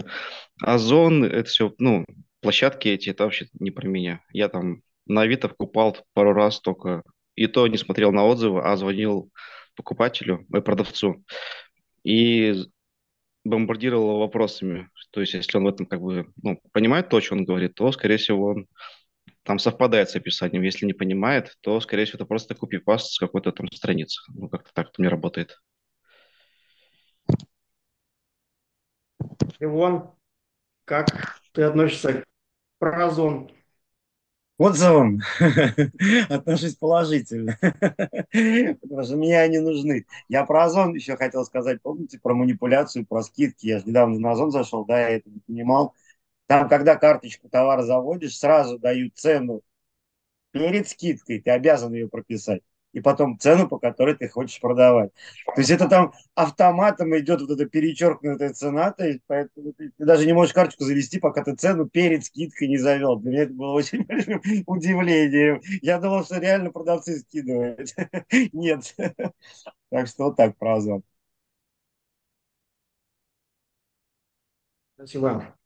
[0.63, 2.07] Озон, это все, ну,
[2.43, 4.23] площадки эти, это вообще не про меня.
[4.33, 7.03] Я там на Авито покупал пару раз только,
[7.35, 9.31] и то не смотрел на отзывы, а звонил
[9.77, 11.25] покупателю, и э, продавцу,
[12.05, 12.55] и
[13.45, 14.89] бомбардировал его вопросами.
[15.11, 17.91] То есть, если он в этом как бы, ну, понимает то, что он говорит, то,
[17.93, 18.67] скорее всего, он
[19.45, 20.63] там совпадает с описанием.
[20.63, 24.21] Если не понимает, то, скорее всего, это просто копипаст с какой-то там страницы.
[24.29, 25.59] Ну, как-то так это меня работает.
[29.59, 30.11] Иван,
[30.85, 32.25] как ты относишься
[32.83, 33.49] к Прозон?
[34.59, 35.21] Отзывам
[36.29, 40.07] отношусь положительно, потому что мне они нужны.
[40.29, 43.67] Я про Озон еще хотел сказать, помните, про манипуляцию, про скидки.
[43.67, 45.95] Я же недавно на Озон зашел, да, я это не понимал.
[46.47, 49.63] Там, когда карточку товара заводишь, сразу дают цену
[50.51, 52.63] перед скидкой, ты обязан ее прописать
[52.93, 55.13] и потом цену, по которой ты хочешь продавать.
[55.47, 60.05] То есть это там автоматом идет вот эта перечеркнутая цена, то есть поэтому ты, ты
[60.05, 63.17] даже не можешь карточку завести, пока ты цену перед скидкой не завел.
[63.17, 65.61] Для меня это было очень большим удивлением.
[65.83, 67.91] Я думал, что реально продавцы скидывают.
[68.53, 68.95] Нет.
[69.91, 71.03] Так что вот так про Озон.
[74.95, 75.57] Спасибо.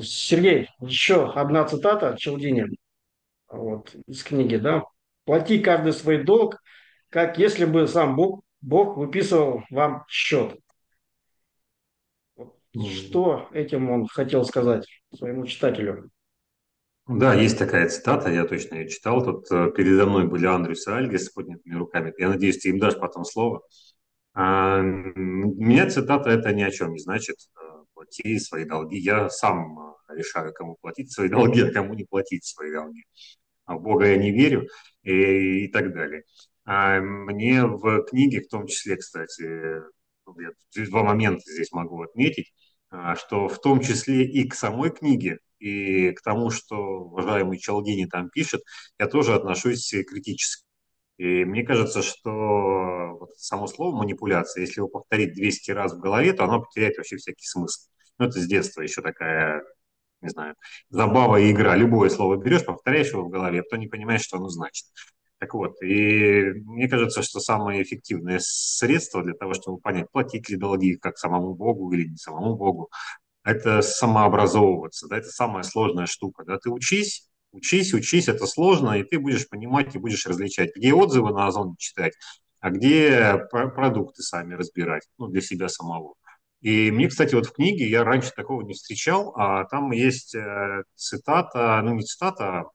[0.00, 2.66] Сергей, еще одна цитата Челдини
[3.48, 4.84] вот, из книги, да,
[5.24, 6.60] плати каждый свой долг,
[7.08, 10.58] как если бы сам Бог, Бог выписывал вам счет.
[12.74, 16.10] Что этим он хотел сказать своему читателю?
[17.06, 19.22] Да, есть такая цитата, я точно ее читал.
[19.22, 22.14] Тут э, передо мной были Андрюс и Альги с поднятыми руками.
[22.16, 23.60] Я надеюсь, ты им дашь потом слово.
[24.32, 27.36] А, меня цитата это ни о чем не значит.
[27.60, 28.96] Э, плати свои долги.
[28.96, 29.78] Я сам
[30.08, 33.04] э, решаю, кому платить свои долги, а кому не платить свои долги
[33.66, 34.68] в Бога я не верю
[35.02, 36.24] и, и так далее.
[36.64, 42.52] А мне в книге, в том числе, кстати, я два момента здесь могу отметить,
[42.90, 48.06] а, что в том числе и к самой книге, и к тому, что уважаемый Чалдини
[48.06, 48.62] там пишет,
[48.98, 50.64] я тоже отношусь критически.
[51.16, 56.32] И мне кажется, что вот само слово манипуляция, если его повторить 200 раз в голове,
[56.32, 57.88] то оно потеряет вообще всякий смысл.
[58.18, 59.62] Ну, это с детства еще такая
[60.24, 60.54] не знаю,
[60.90, 61.76] забава и игра.
[61.76, 64.86] Любое слово берешь, повторяешь его в голове, а потом не понимаешь, что оно значит.
[65.38, 70.56] Так вот, и мне кажется, что самое эффективное средство для того, чтобы понять, платить ли
[70.56, 72.90] долги как самому Богу или не самому Богу,
[73.44, 79.04] это самообразовываться, да, это самая сложная штука, да, ты учись, учись, учись, это сложно, и
[79.04, 82.14] ты будешь понимать и будешь различать, где отзывы на Озон читать,
[82.60, 86.14] а где продукты сами разбирать, ну, для себя самого.
[86.64, 90.84] И мне, кстати, вот в книге я раньше такого не встречал, а там есть э,
[90.94, 92.70] цитата, ну не цитата,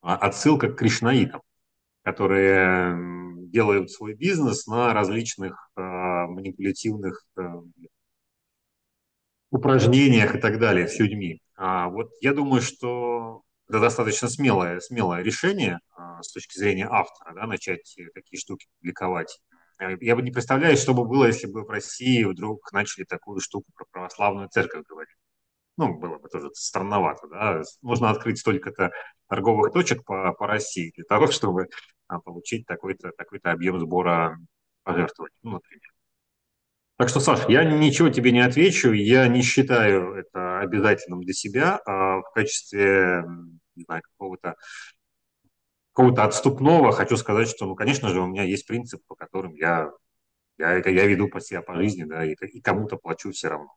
[0.00, 1.42] а отсылка к кришнаитам,
[2.02, 2.96] которые
[3.50, 7.42] делают свой бизнес на различных э, манипулятивных э,
[9.50, 11.42] упражнениях и так далее с людьми.
[11.56, 17.34] А вот я думаю, что это достаточно смелое, смелое решение а, с точки зрения автора,
[17.34, 19.38] да, начать такие штуки публиковать
[20.00, 23.66] я бы не представляю, что бы было, если бы в России вдруг начали такую штуку
[23.74, 25.16] про православную церковь говорить.
[25.76, 27.62] Ну, было бы тоже странновато, да.
[27.80, 28.90] Можно открыть столько-то
[29.28, 31.68] торговых точек по, по России для того, чтобы
[32.06, 34.38] а, получить такой-то такой объем сбора
[34.82, 35.90] пожертвований, ну, например.
[36.98, 41.80] Так что, Саш, я ничего тебе не отвечу, я не считаю это обязательным для себя
[41.86, 43.24] а в качестве,
[43.74, 44.56] не знаю, какого-то
[46.00, 49.90] какого-то отступного хочу сказать, что, ну, конечно же, у меня есть принцип, по которым я,
[50.56, 53.74] я, я веду по себя по жизни, да, и, и кому-то плачу все равно.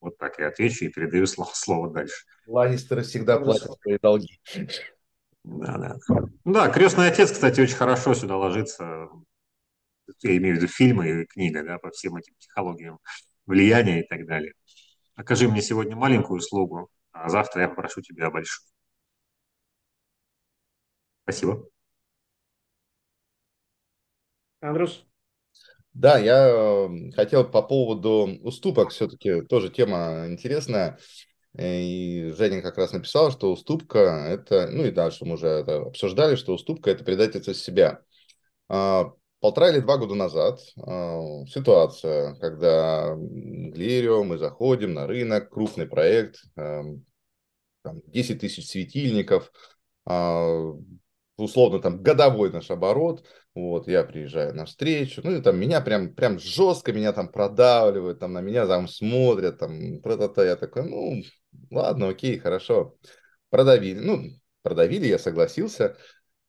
[0.00, 2.24] Вот так я отвечу и передаю слово, слово дальше.
[2.46, 4.40] Ланнистеры всегда платят свои долги.
[5.44, 5.96] Да, да.
[6.44, 9.08] Да, крестный отец, кстати, очень хорошо сюда ложится.
[10.22, 12.98] Я имею в виду фильмы и книга, да, по всем этим психологиям
[13.46, 14.54] влияния и так далее.
[15.14, 18.73] Окажи мне сегодня маленькую услугу, а завтра я попрошу тебя большую.
[21.24, 21.66] Спасибо.
[24.60, 25.04] Андрюс?
[25.94, 30.98] Да, я э, хотел по поводу уступок, все-таки тоже тема интересная.
[31.56, 36.34] И Женя как раз написал, что уступка это, ну и дальше мы уже это обсуждали,
[36.34, 38.00] что уступка это предательство себя.
[38.68, 45.86] А, полтора или два года назад а, ситуация, когда Глерио, мы заходим на рынок, крупный
[45.86, 46.82] проект, а,
[47.82, 49.52] там 10 тысяч светильников,
[51.36, 53.24] условно там годовой наш оборот,
[53.54, 58.18] вот, я приезжаю на встречу, ну, и там меня прям, прям жестко меня там продавливают,
[58.20, 61.22] там на меня там смотрят, там, про-то я такой, ну,
[61.70, 62.96] ладно, окей, хорошо,
[63.50, 64.22] продавили, ну,
[64.62, 65.96] продавили, я согласился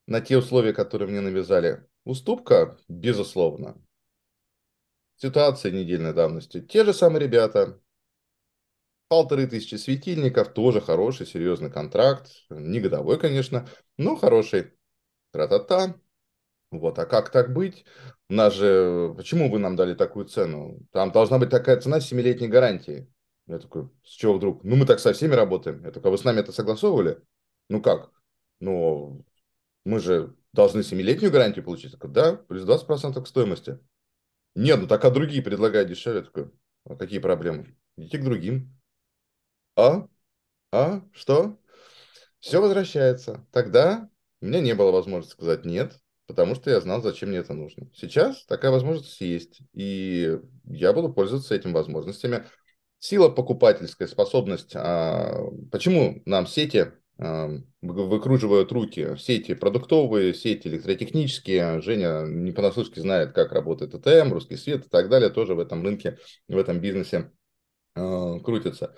[0.08, 1.86] на те условия, которые мне навязали.
[2.04, 3.82] Уступка, безусловно.
[5.18, 6.62] Ситуация недельной давности.
[6.62, 7.80] Те же самые ребята,
[9.08, 13.68] полторы тысячи светильников, тоже хороший, серьезный контракт, не годовой, конечно,
[13.98, 14.75] но хороший.
[15.36, 15.96] Тра-та-та.
[16.72, 17.86] Вот, а как так быть?
[18.30, 20.80] У нас же, почему вы нам дали такую цену?
[20.94, 23.10] Там должна быть такая цена с 7-летней гарантией.
[23.48, 24.64] Я такой, с чего вдруг?
[24.64, 25.84] Ну, мы так со всеми работаем.
[25.84, 27.22] Я такой, а вы с нами это согласовывали?
[27.68, 28.12] Ну как?
[28.62, 29.26] Ну,
[29.84, 31.92] мы же должны 7-летнюю гарантию получить.
[31.92, 33.78] Я такой, да, плюс 20% к стоимости.
[34.56, 36.20] Нет, ну так а другие предлагают дешевле.
[36.20, 36.50] Я такой,
[36.86, 37.76] а какие проблемы?
[37.98, 38.74] Идите к другим.
[39.76, 40.08] А?
[40.72, 41.02] А?
[41.12, 41.60] Что?
[42.40, 43.46] Все возвращается.
[43.52, 44.10] Тогда
[44.42, 45.98] у меня не было возможности сказать нет,
[46.28, 47.90] потому что я знал, зачем мне это нужно.
[47.94, 52.46] Сейчас такая возможность есть, и я буду пользоваться этими возможностями.
[53.00, 54.76] Сила покупательская, способность.
[54.76, 55.36] А,
[55.72, 57.50] почему нам сети а,
[57.82, 59.16] выкручивают руки?
[59.18, 61.82] Сети продуктовые, сети электротехнические.
[61.82, 65.30] Женя не понаслышке знает, как работает ЭТМ, русский свет и так далее.
[65.30, 66.18] Тоже в этом рынке,
[66.48, 67.32] в этом бизнесе
[67.94, 68.96] а, крутится.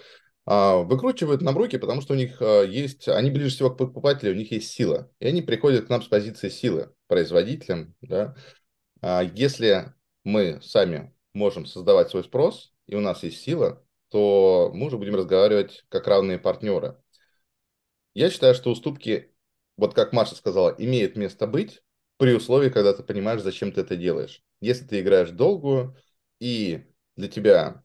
[0.50, 4.32] А, выкручивают нам руки, потому что у них а, есть, они ближе всего к покупателю,
[4.32, 5.12] у них есть сила.
[5.20, 7.94] И они приходят к нам с позиции силы, производителям.
[8.00, 8.34] Да?
[9.02, 9.94] А если
[10.24, 15.16] мы сами можем создавать свой спрос, и у нас есть сила, то мы уже будем
[15.16, 16.96] разговаривать как равные партнеры.
[18.14, 19.34] Я считаю, что уступки,
[19.76, 21.84] вот как Маша сказала, имеют место быть
[22.16, 24.42] при условии, когда ты понимаешь, зачем ты это делаешь.
[24.62, 25.98] Если ты играешь долгую,
[26.40, 26.86] и
[27.18, 27.84] для тебя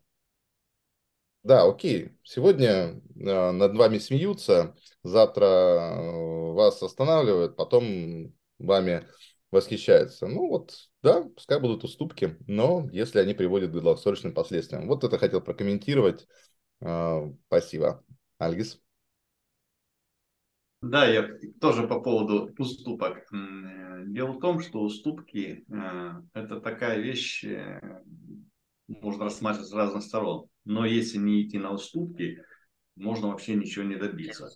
[1.42, 2.12] да, окей.
[2.22, 9.06] Сегодня э, над вами смеются, завтра э, вас останавливают, потом вами
[9.50, 10.26] восхищаются.
[10.26, 14.88] Ну вот, да, пускай будут уступки, но если они приводят к долгосрочным последствиям.
[14.88, 16.26] Вот это хотел прокомментировать.
[16.80, 18.04] Э, спасибо.
[18.38, 18.80] Альгис.
[20.82, 21.28] Да, я
[21.60, 23.18] тоже по поводу уступок.
[23.32, 28.02] Э, дело в том, что уступки э,– это такая вещь, э,
[28.88, 30.48] можно рассматривать с разных сторон.
[30.64, 32.42] Но если не идти на уступки,
[32.96, 34.48] можно вообще ничего не добиться.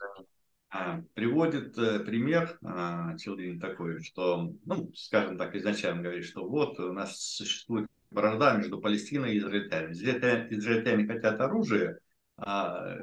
[0.68, 6.78] А, приводит э, пример а, Челдин такой, что, ну, скажем так, изначально говорит, что вот
[6.80, 9.92] у нас существует вражда между Палестиной и израильтянами.
[9.92, 11.98] Израильтяне, израильтяне хотят оружие,
[12.36, 12.96] а,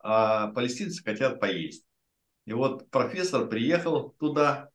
[0.00, 1.84] а палестинцы хотят поесть.
[2.46, 4.70] И вот профессор приехал туда,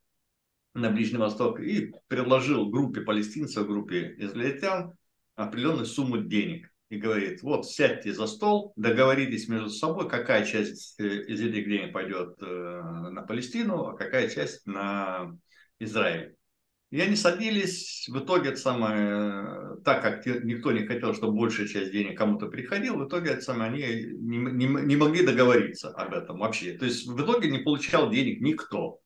[0.73, 4.93] на Ближний Восток, и предложил группе палестинцев, группе израильтян
[5.35, 11.23] определенную сумму денег и говорит, вот сядьте за стол, договоритесь между собой, какая часть э,
[11.23, 15.31] из этих денег пойдет э, на Палестину, а какая часть на
[15.79, 16.35] Израиль.
[16.91, 21.91] И они садились, в итоге это самое, так как никто не хотел, чтобы большая часть
[21.91, 26.37] денег кому-то приходила, в итоге это самое, они не, не, не могли договориться об этом
[26.37, 26.73] вообще.
[26.73, 28.99] То есть в итоге не получал денег никто.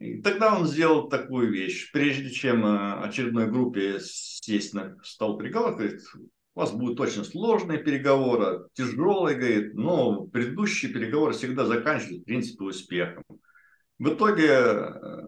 [0.00, 1.92] И тогда он сделал такую вещь.
[1.92, 6.00] Прежде чем э, очередной группе сесть на стол переговоров, говорит,
[6.54, 12.64] у вас будут очень сложные переговоры, тяжелые, говорит, но предыдущие переговоры всегда заканчивались, в принципе,
[12.64, 13.24] успехом.
[13.98, 15.26] В итоге э,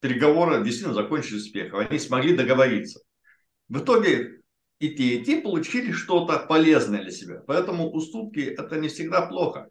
[0.00, 1.80] переговоры действительно закончились успехом.
[1.88, 3.00] Они смогли договориться.
[3.68, 4.42] В итоге
[4.78, 7.42] и те, и те получили что-то полезное для себя.
[7.46, 9.68] Поэтому уступки– это не всегда плохо.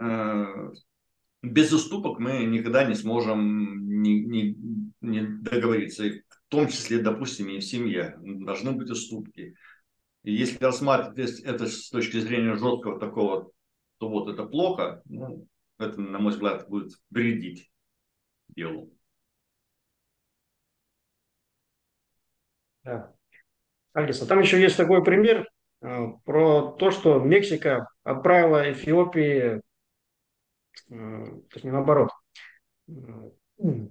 [0.00, 0.44] Э,
[1.42, 4.56] без уступок мы никогда не сможем не, не,
[5.00, 6.04] не договориться
[6.48, 9.54] в том числе, допустим, и в семье, должны быть уступки.
[10.22, 13.52] И если рассматривать это с точки зрения жесткого такого,
[13.98, 15.46] то вот это плохо, ну,
[15.78, 17.70] это, на мой взгляд, будет вредить
[18.48, 18.90] делу.
[22.82, 23.14] Да.
[23.92, 25.46] Алиса, там еще есть такой пример
[25.82, 29.60] э, про то, что Мексика отправила Эфиопии,
[30.88, 32.08] э, точнее наоборот,
[32.88, 33.88] э,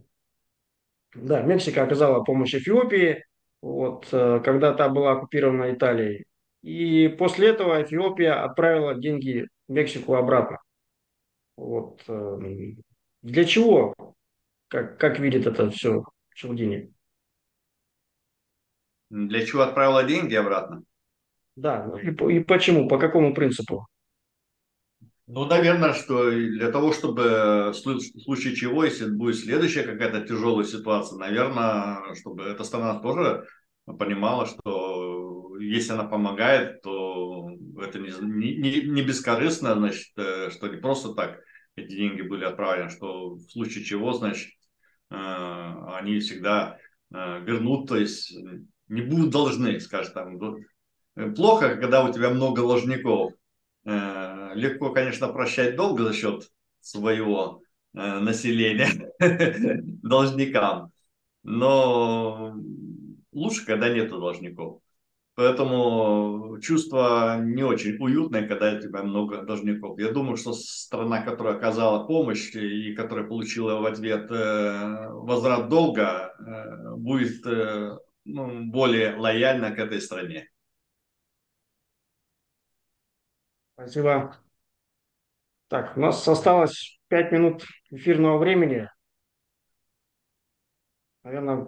[1.17, 3.23] да, Мексика оказала помощь Эфиопии,
[3.61, 6.25] вот, э, когда та была оккупирована Италией.
[6.61, 10.59] И после этого Эфиопия отправила деньги в Мексику обратно.
[11.55, 12.03] Вот.
[12.07, 12.39] Э,
[13.21, 13.93] для чего?
[14.67, 16.03] Как, как видит это все
[16.33, 16.91] Челдини?
[19.09, 20.83] Для чего отправила деньги обратно?
[21.55, 23.87] Да, и, и почему, по какому принципу?
[25.27, 31.17] Ну, наверное, что для того, чтобы в случае чего, если будет следующая какая-то тяжелая ситуация,
[31.17, 33.45] наверное, чтобы эта страна тоже
[33.85, 37.49] понимала, что если она помогает, то
[37.81, 41.39] это не, не, не бескорыстно, значит, э, что не просто так
[41.75, 44.49] эти деньги были отправлены, что в случае чего, значит,
[45.09, 46.77] они всегда
[47.09, 48.35] вернут, то есть
[48.87, 51.33] не будут должны, скажем там.
[51.35, 53.33] Плохо, когда у тебя много должников.
[53.87, 56.49] Легко, конечно, прощать долго за счет
[56.81, 57.61] своего
[57.93, 58.89] населения
[60.03, 60.91] должникам,
[61.43, 62.53] но
[63.31, 64.81] лучше, когда нет должников.
[65.37, 69.99] Поэтому чувство не очень уютное, когда у тебя много должников.
[69.99, 76.33] Я думаю, что страна, которая оказала помощь и которая получила в ответ э, возврат долга,
[76.39, 80.49] э, будет э, ну, более лояльна к этой стране.
[83.77, 84.35] Спасибо.
[85.67, 88.89] Так, у нас осталось 5 минут эфирного времени.
[91.21, 91.67] Наверное,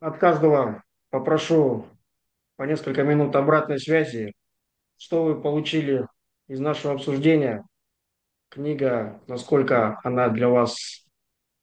[0.00, 1.86] от каждого попрошу
[2.56, 4.34] по несколько минут обратной связи,
[4.98, 6.06] что вы получили
[6.46, 7.64] из нашего обсуждения.
[8.50, 11.06] Книга, насколько она для вас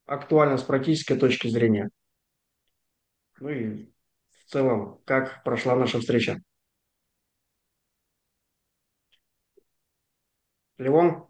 [0.08, 1.92] актуальна с практической точки зрения.
[3.40, 3.94] Ну и
[4.32, 6.42] в целом, как прошла наша встреча.
[10.78, 11.28] Левон?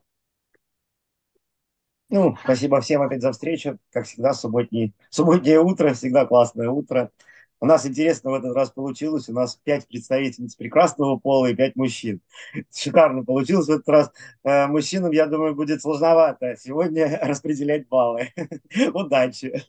[2.10, 3.80] Ну, спасибо всем опять за встречу.
[3.92, 7.12] Как всегда, субботний, субботнее утро, всегда классное утро.
[7.60, 9.28] У нас интересно в этот раз получилось.
[9.30, 12.22] У нас пять представительниц прекрасного пола и пять мужчин.
[12.74, 14.12] Шикарно получилось в этот раз.
[14.44, 18.30] Э, мужчинам, я думаю, будет сложновато сегодня распределять баллы.
[18.94, 19.64] Удачи.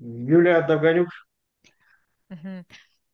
[0.00, 1.08] Юлия Довганюк.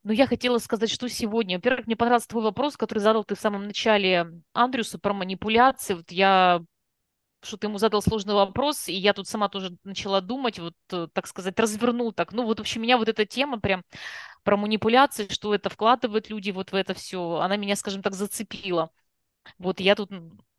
[0.05, 1.57] Ну, я хотела сказать, что сегодня.
[1.59, 5.95] Во-первых, мне понравился твой вопрос, который задал ты в самом начале Андрюсу про манипуляции.
[5.95, 6.63] Вот я
[7.43, 11.09] что ты ему задал сложный вопрос, и я тут сама тоже начала думать, вот, э,
[11.13, 12.33] так сказать, развернул так.
[12.33, 13.85] Ну, вот вообще меня вот эта тема прям
[14.45, 18.91] про манипуляции, что это вкладывают люди вот в это все, она меня, скажем так, зацепила.
[19.59, 20.11] Вот я тут,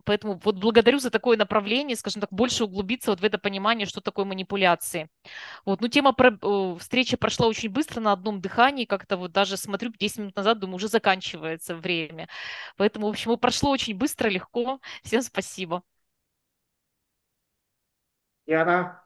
[0.05, 4.01] поэтому вот благодарю за такое направление, скажем так, больше углубиться вот в это понимание, что
[4.01, 5.10] такое манипуляции.
[5.65, 9.57] Вот, ну, тема про, э, встречи прошла очень быстро на одном дыхании, как-то вот даже
[9.57, 12.30] смотрю 10 минут назад, думаю, уже заканчивается время.
[12.77, 14.80] Поэтому, в общем, прошло очень быстро, легко.
[15.03, 15.84] Всем спасибо.
[18.51, 18.77] Яна?
[18.80, 19.03] А,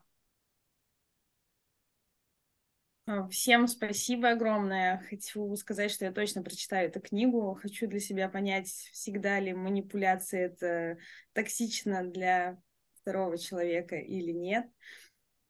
[3.29, 5.03] всем спасибо огромное.
[5.09, 7.57] Хочу сказать, что я точно прочитаю эту книгу.
[7.61, 10.97] Хочу для себя понять, всегда ли манипуляция это
[11.33, 12.57] токсично для
[13.01, 14.67] второго человека или нет.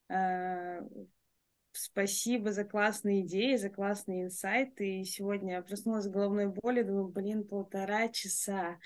[0.09, 0.81] А,
[1.71, 5.01] спасибо за классные идеи, за классные инсайты.
[5.01, 8.77] И сегодня я проснулась с головной болью, думаю, блин, полтора часа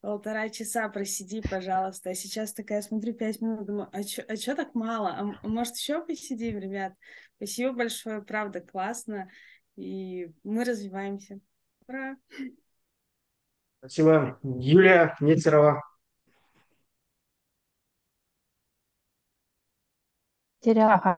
[0.00, 2.10] полтора часа просиди, пожалуйста.
[2.10, 5.10] А сейчас такая смотрю пять минут, думаю, а чё, а чё так мало?
[5.10, 6.94] А может еще посидим, ребят?
[7.40, 9.30] Спасибо большое, правда, классно.
[9.74, 11.40] И мы развиваемся.
[11.88, 12.16] Ура!
[13.78, 14.38] Спасибо.
[14.42, 15.80] Юлия Нецерова.
[20.60, 21.16] Теряха.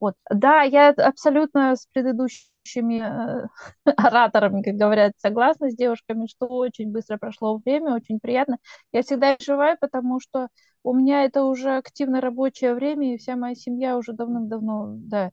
[0.00, 0.16] Вот.
[0.28, 3.46] Да, я абсолютно с предыдущими э,
[3.96, 8.58] ораторами, как говорят, согласна с девушками, что очень быстро прошло время, очень приятно.
[8.92, 10.48] Я всегда переживаю, потому что
[10.82, 15.30] у меня это уже активно рабочее время, и вся моя семья уже давным-давно, да.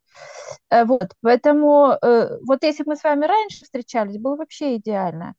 [0.70, 5.36] Э, вот, поэтому, э, вот если бы мы с вами раньше встречались, было вообще идеально,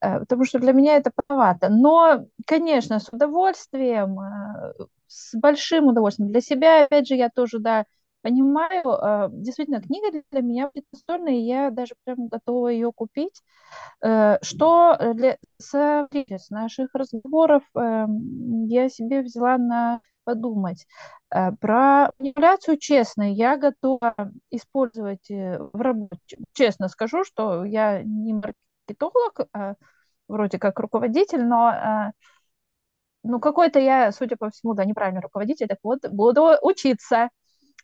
[0.00, 1.68] потому что для меня это поновато.
[1.70, 4.18] Но, конечно, с удовольствием,
[5.06, 6.30] с большим удовольствием.
[6.32, 7.84] Для себя, опять же, я тоже, да,
[8.22, 13.42] понимаю, а, действительно, книга для меня будет настольная, и я даже прям готова ее купить.
[14.02, 20.86] Э, что для, с наших разговоров эм, я себе взяла на подумать.
[21.34, 24.14] Э, про манипуляцию, честно, я готова
[24.50, 26.38] использовать э, в работе.
[26.52, 29.74] Честно скажу, что я не маркетолог, а
[30.28, 32.12] вроде как руководитель, но
[33.22, 37.28] ну, какой-то я, судя по всему, да, неправильный руководитель, так вот, буду учиться.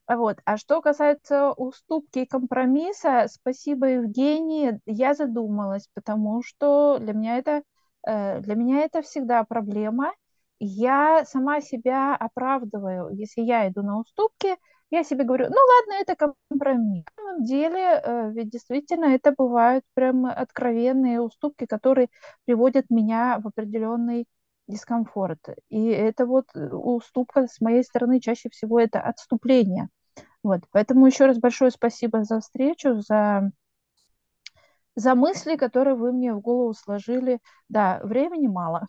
[0.08, 0.38] Вот.
[0.44, 7.62] А что касается уступки и компромисса, спасибо, Евгении, я задумалась, потому что для меня это,
[8.06, 10.12] э, для меня это всегда проблема.
[10.60, 13.10] Я сама себя оправдываю.
[13.16, 14.56] Если я иду на уступки,
[14.90, 17.04] я себе говорю, ну ладно, это компромисс.
[17.16, 22.08] На самом деле, э, ведь действительно это бывают прям откровенные уступки, которые
[22.44, 24.26] приводят меня в определенный
[24.68, 25.40] дискомфорт.
[25.68, 29.88] И это вот э, уступка с моей стороны чаще всего это отступление.
[30.46, 33.50] Вот, поэтому еще раз большое спасибо за встречу, за,
[34.94, 37.40] за мысли, которые вы мне в голову сложили.
[37.68, 38.86] Да, времени мало.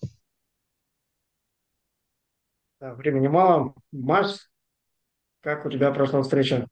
[2.80, 3.74] Да, времени мало.
[3.92, 4.52] Маш,
[5.42, 6.68] как у тебя прошла встреча?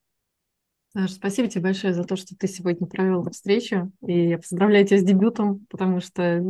[0.93, 3.91] Саш, спасибо тебе большое за то, что ты сегодня провел встречу.
[4.05, 6.43] И я поздравляю тебя с дебютом, потому что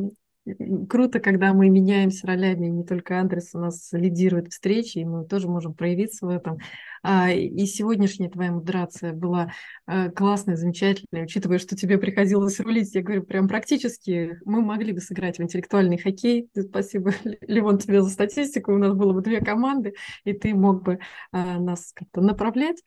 [0.89, 5.47] круто, когда мы меняемся ролями, не только Андрес у нас лидирует встречи, и мы тоже
[5.47, 6.59] можем проявиться в этом.
[7.01, 9.51] А, и сегодняшняя твоя модерация была
[9.85, 15.01] а, классная, замечательная, учитывая, что тебе приходилось рулить, я говорю, прям практически мы могли бы
[15.01, 16.49] сыграть в интеллектуальный хоккей.
[16.57, 17.11] Спасибо,
[17.41, 18.73] Левон, тебе за статистику.
[18.73, 19.93] У нас было бы две команды,
[20.23, 20.99] и ты мог бы
[21.31, 22.81] а, нас как-то направлять.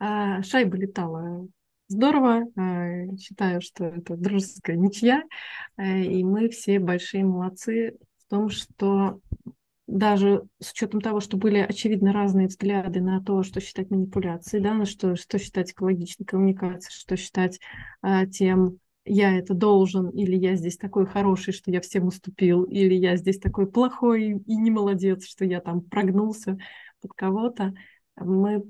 [0.00, 1.46] Шайба летала
[1.88, 2.44] здорово.
[2.56, 5.22] Э, считаю, что это дружеская ничья.
[5.76, 9.20] Э, и мы все большие молодцы в том, что
[9.86, 14.72] даже с учетом того, что были очевидно разные взгляды на то, что считать манипуляцией, да,
[14.72, 17.60] на что, что считать экологичной коммуникацией, что считать
[18.00, 22.94] а, тем, я это должен, или я здесь такой хороший, что я всем уступил, или
[22.94, 26.56] я здесь такой плохой и не молодец, что я там прогнулся
[27.02, 27.74] под кого-то,
[28.16, 28.64] мы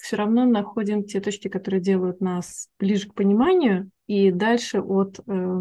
[0.00, 5.60] все равно находим те точки, которые делают нас ближе к пониманию и дальше от э,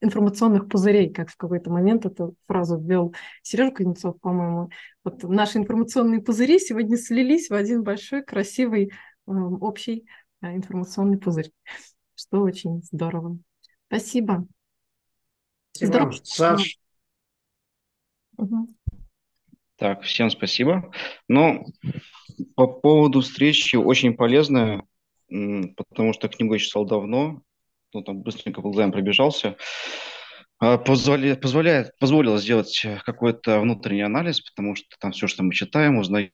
[0.00, 4.70] информационных пузырей, как в какой-то момент эту фразу ввел Сережа Кузнецов, по-моему.
[5.04, 10.04] Вот наши информационные пузыри сегодня слились в один большой, красивый, э, общий
[10.40, 11.52] э, информационный пузырь,
[12.14, 13.38] что очень здорово.
[13.86, 14.46] Спасибо.
[15.72, 15.92] Спасибо.
[15.92, 16.12] Здорово.
[16.24, 16.78] Саш.
[18.36, 18.68] Угу.
[19.78, 20.90] Так, всем спасибо.
[21.28, 21.64] Ну,
[22.56, 24.82] по поводу встречи очень полезная,
[25.28, 27.42] потому что книгу я читал давно,
[27.94, 29.56] ну, там быстренько по глазам пробежался.
[30.58, 35.98] А, позволяет, позволяет, позволило сделать какой-то внутренний анализ, потому что там все, что мы читаем,
[35.98, 36.32] узнаем,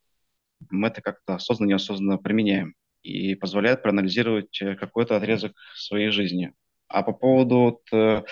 [0.70, 6.54] мы это как-то осознанно, неосознанно применяем и позволяет проанализировать э, какой-то отрезок своей жизни.
[6.88, 8.22] А по поводу вот, э,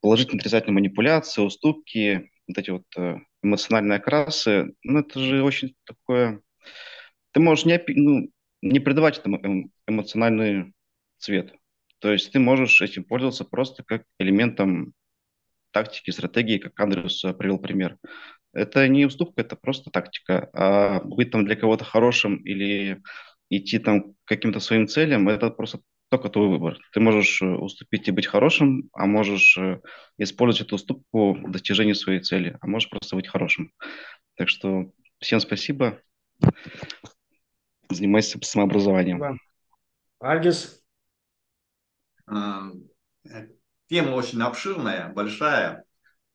[0.00, 6.40] положительной отрицательной манипуляции, уступки, вот эти вот э, эмоциональные окрасы, ну, это же очень такое...
[7.32, 8.30] Ты можешь не, ну,
[8.62, 10.72] не придавать этому эмоциональный
[11.18, 11.54] цвет.
[12.00, 14.94] То есть ты можешь этим пользоваться просто как элементом
[15.70, 17.98] тактики, стратегии, как Андрес э, привел пример.
[18.52, 20.50] Это не уступка, это просто тактика.
[20.52, 23.00] А быть там для кого-то хорошим или
[23.48, 26.76] идти там к каким-то своим целям, это просто только твой выбор.
[26.92, 29.80] Ты можешь э, уступить и быть хорошим, а можешь э,
[30.18, 33.72] использовать эту уступку в достижении своей цели, а можешь просто быть хорошим.
[34.34, 36.02] Так что всем спасибо.
[37.88, 39.38] Занимайся самообразованием.
[40.18, 40.82] Альгис?
[42.26, 42.72] А,
[43.88, 45.84] тема очень обширная, большая.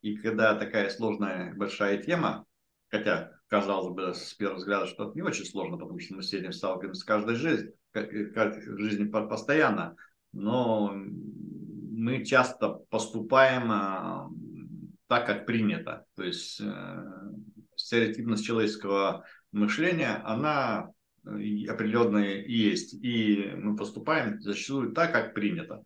[0.01, 2.45] И когда такая сложная, большая тема,
[2.87, 6.31] хотя казалось бы с первого взгляда, что это не очень сложно, потому что мы с
[6.31, 9.95] этим сталкиваемся каждой жизни, как в жизни постоянно,
[10.33, 14.29] но мы часто поступаем а,
[15.07, 16.05] так, как принято.
[16.15, 17.03] То есть э,
[17.75, 20.91] стереотипность человеческого мышления, она
[21.23, 22.93] определенная есть.
[22.93, 25.83] И мы поступаем зачастую так, как принято.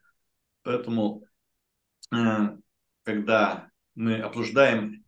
[0.64, 1.24] Поэтому,
[2.14, 2.58] э,
[3.04, 5.06] когда мы обсуждаем,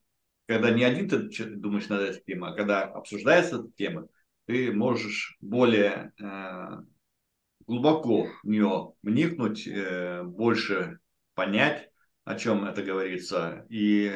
[0.47, 4.07] когда не один ты думаешь над этой темой, а когда обсуждается эта тема,
[4.45, 6.81] ты можешь более э,
[7.71, 10.99] глубоко в нее вникнуть, э, больше
[11.35, 11.89] понять,
[12.25, 13.65] о чем это говорится.
[13.69, 14.11] И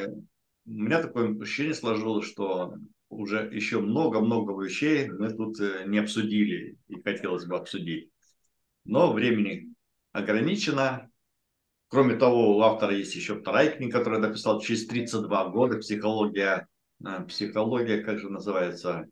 [0.66, 2.74] у меня такое ощущение сложилось, что
[3.08, 8.10] уже еще много-много вещей мы тут э, не обсудили и хотелось бы обсудить.
[8.84, 9.72] Но времени
[10.12, 11.10] ограничено.
[11.88, 15.78] Кроме того, у автора есть еще вторая книга, которую я написал через 32 года.
[15.78, 16.68] Психология,
[17.02, 19.06] э, психология, как же называется?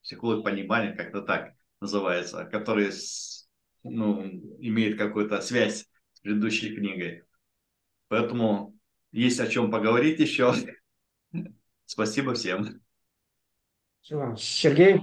[0.00, 1.52] Психология понимания, как-то так
[1.82, 2.90] называется, который
[3.82, 7.24] ну, имеет какую-то связь с предыдущей книгой.
[8.08, 8.76] Поэтому
[9.12, 10.54] есть о чем поговорить еще.
[11.86, 12.80] Спасибо всем.
[14.36, 15.00] Сергей?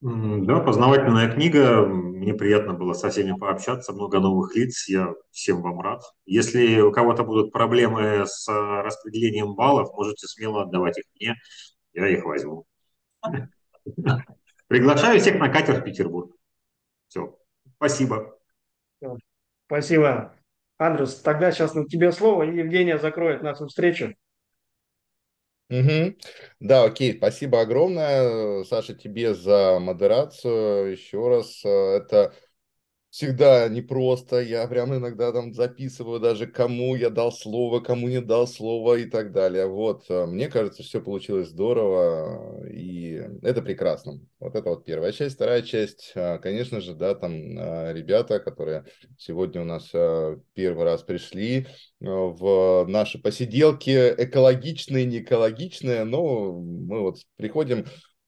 [0.00, 1.86] Да, познавательная книга.
[1.86, 4.88] Мне приятно было со всеми пообщаться, много новых лиц.
[4.88, 6.02] Я всем вам рад.
[6.26, 11.34] Если у кого-то будут проблемы с распределением баллов, можете смело отдавать их мне,
[11.94, 12.66] я их возьму.
[14.68, 16.35] Приглашаю всех на катер в Петербург.
[17.08, 17.38] Все.
[17.76, 18.38] Спасибо.
[19.66, 20.34] Спасибо.
[20.78, 24.14] Андрес, тогда сейчас на тебе слово, и Евгения закроет нашу встречу.
[25.68, 26.14] Угу.
[26.60, 30.92] Да, окей, спасибо огромное, Саша, тебе за модерацию.
[30.92, 32.34] Еще раз, э, это
[33.10, 34.40] всегда непросто.
[34.40, 39.06] Я прям иногда там записываю даже, кому я дал слово, кому не дал слово и
[39.06, 39.66] так далее.
[39.66, 43.05] Вот, э, мне кажется, все получилось здорово, и
[43.42, 44.20] это прекрасно.
[44.40, 45.36] Вот это вот первая часть.
[45.36, 48.84] Вторая часть, э, конечно же, да, там э, ребята, которые
[49.18, 49.90] сегодня у нас
[50.54, 51.66] первый раз пришли
[52.00, 57.86] в наши посиделки, экологичные, не экологичные, но мы вот приходим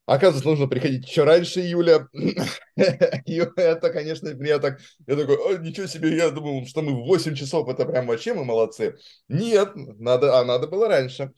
[0.08, 2.08] Оказывается, нужно приходить еще раньше июля.
[3.26, 4.80] И это, конечно, меня так...
[5.06, 8.46] Я такой, ничего себе, я думал, что мы в 8 часов, это прям вообще мы
[8.46, 8.96] молодцы.
[9.28, 11.30] Нет, надо, а надо было раньше.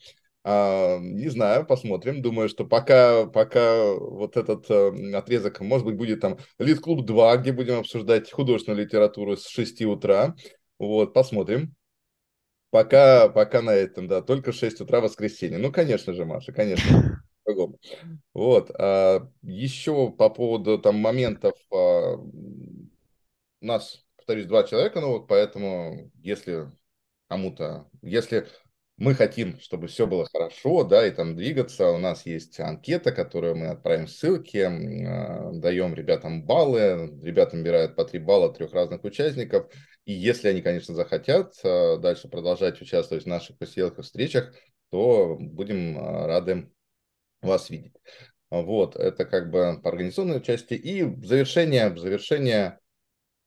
[0.43, 2.23] А, не знаю, посмотрим.
[2.23, 7.53] Думаю, что пока, пока вот этот э, отрезок, может быть, будет там Лид-клуб 2, где
[7.53, 10.35] будем обсуждать художественную литературу с 6 утра.
[10.79, 11.75] Вот, посмотрим.
[12.71, 15.59] Пока, пока на этом, да, только 6 утра воскресенье.
[15.59, 17.23] Ну, конечно же, Маша, конечно.
[18.33, 18.71] Вот.
[18.79, 26.13] А еще по поводу там моментов а, у нас, повторюсь, два человека, ну вот поэтому,
[26.23, 26.71] если
[27.29, 28.47] кому-то, если
[29.01, 31.91] мы хотим, чтобы все было хорошо, да, и там двигаться.
[31.91, 38.05] У нас есть анкета, которую мы отправим ссылки, э, даем ребятам баллы, ребята набирают по
[38.05, 39.73] три балла трех разных участников.
[40.05, 44.53] И если они, конечно, захотят э, дальше продолжать участвовать в наших посиделках, встречах,
[44.91, 46.71] то будем э, рады
[47.41, 47.95] вас видеть.
[48.51, 50.75] Вот, это как бы по организационной части.
[50.75, 52.79] И завершение, завершение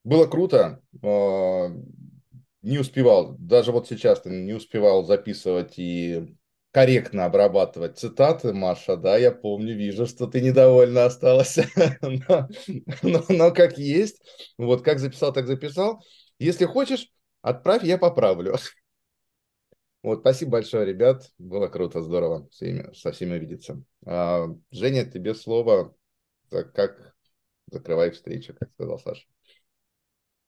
[0.04, 0.82] было круто
[2.64, 6.36] не успевал, даже вот сейчас не успевал записывать и
[6.72, 11.60] корректно обрабатывать цитаты, Маша, да, я помню, вижу, что ты недовольна осталась,
[12.02, 12.48] но,
[13.04, 14.24] но, но как есть,
[14.58, 16.04] вот как записал, так записал.
[16.40, 17.12] Если хочешь,
[17.42, 18.56] отправь, я поправлю.
[20.02, 23.82] Вот, спасибо большое, ребят, было круто, здорово всеми, со всеми видеться.
[24.06, 25.96] А, Женя, тебе слово,
[26.50, 27.16] как
[27.68, 29.26] закрывай встречу, как сказал Саша.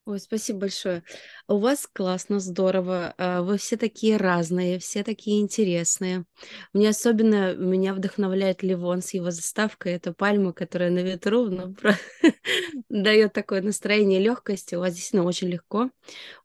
[0.07, 1.01] Ой, спасибо большое.
[1.47, 3.15] У вас классно, здорово.
[3.17, 6.25] а, Вы все такие разные, все такие интересные.
[6.73, 9.93] Мне особенно меня вдохновляет Ливон с его заставкой.
[9.93, 11.49] Это пальма, которая на ветру,
[12.89, 14.75] дает такое настроение легкости.
[14.75, 15.89] У вас действительно очень легко,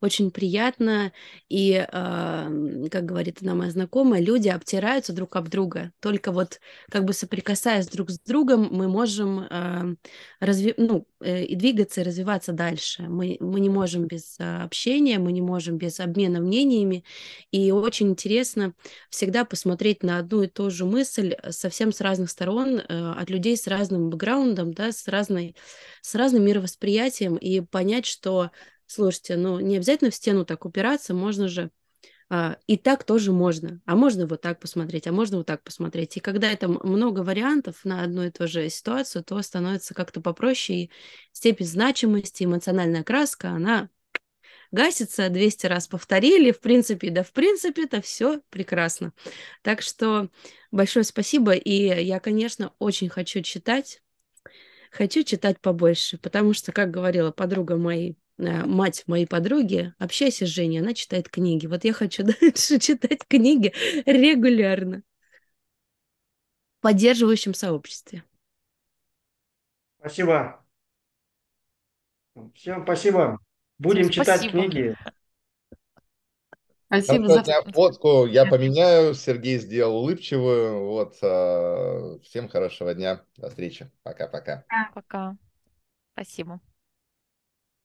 [0.01, 1.12] очень приятно.
[1.51, 2.49] И, а,
[2.91, 5.93] как говорит одна моя знакомая, люди обтираются друг об друга.
[6.01, 6.61] Только вот
[6.91, 9.85] как бы соприкасаясь друг с другом, мы можем а,
[10.77, 13.03] ну, э, и двигаться, и развиваться дальше.
[13.03, 17.05] Мы, мы не можем без а, общения, мы не можем без обмена мнениями.
[17.51, 18.74] И очень интересно
[19.10, 23.56] всегда посмотреть на одну и ту же мысль совсем с разных сторон, э, от людей
[23.56, 25.56] с разным бэкграундом, да, с, разной,
[26.02, 28.51] с разным мировосприятием, и понять, что,
[28.86, 31.70] слушайте, ну не обязательно в стену так упираться, можно же
[32.66, 33.81] и так тоже можно.
[33.86, 36.16] А можно вот так посмотреть, а можно вот так посмотреть.
[36.16, 40.85] И когда это много вариантов на одну и ту же ситуацию, то становится как-то попроще,
[40.85, 40.90] и
[41.32, 43.89] степень значимости, эмоциональная краска, она
[44.70, 49.12] гасится, 200 раз повторили, в принципе, да в принципе это все прекрасно.
[49.62, 50.31] Так что
[50.70, 54.02] большое спасибо, и я, конечно, очень хочу читать,
[54.93, 60.81] хочу читать побольше, потому что, как говорила подруга моей мать моей подруги, общайся с Женей,
[60.81, 61.67] она читает книги.
[61.67, 63.73] Вот я хочу дальше читать книги
[64.07, 65.03] регулярно
[66.79, 68.25] в поддерживающем сообществе.
[69.99, 70.65] Спасибо.
[72.55, 73.39] Всем спасибо.
[73.79, 74.25] Будем спасибо.
[74.25, 74.97] читать книги.
[76.87, 78.27] Спасибо за фотку.
[78.27, 79.15] Я поменяю.
[79.15, 80.87] Сергей сделал улыбчивую.
[80.87, 81.17] Вот.
[81.23, 83.25] А, всем хорошего дня.
[83.37, 83.91] До встречи.
[84.03, 84.65] Пока-пока.
[84.95, 85.37] Пока.
[86.15, 86.61] Спасибо.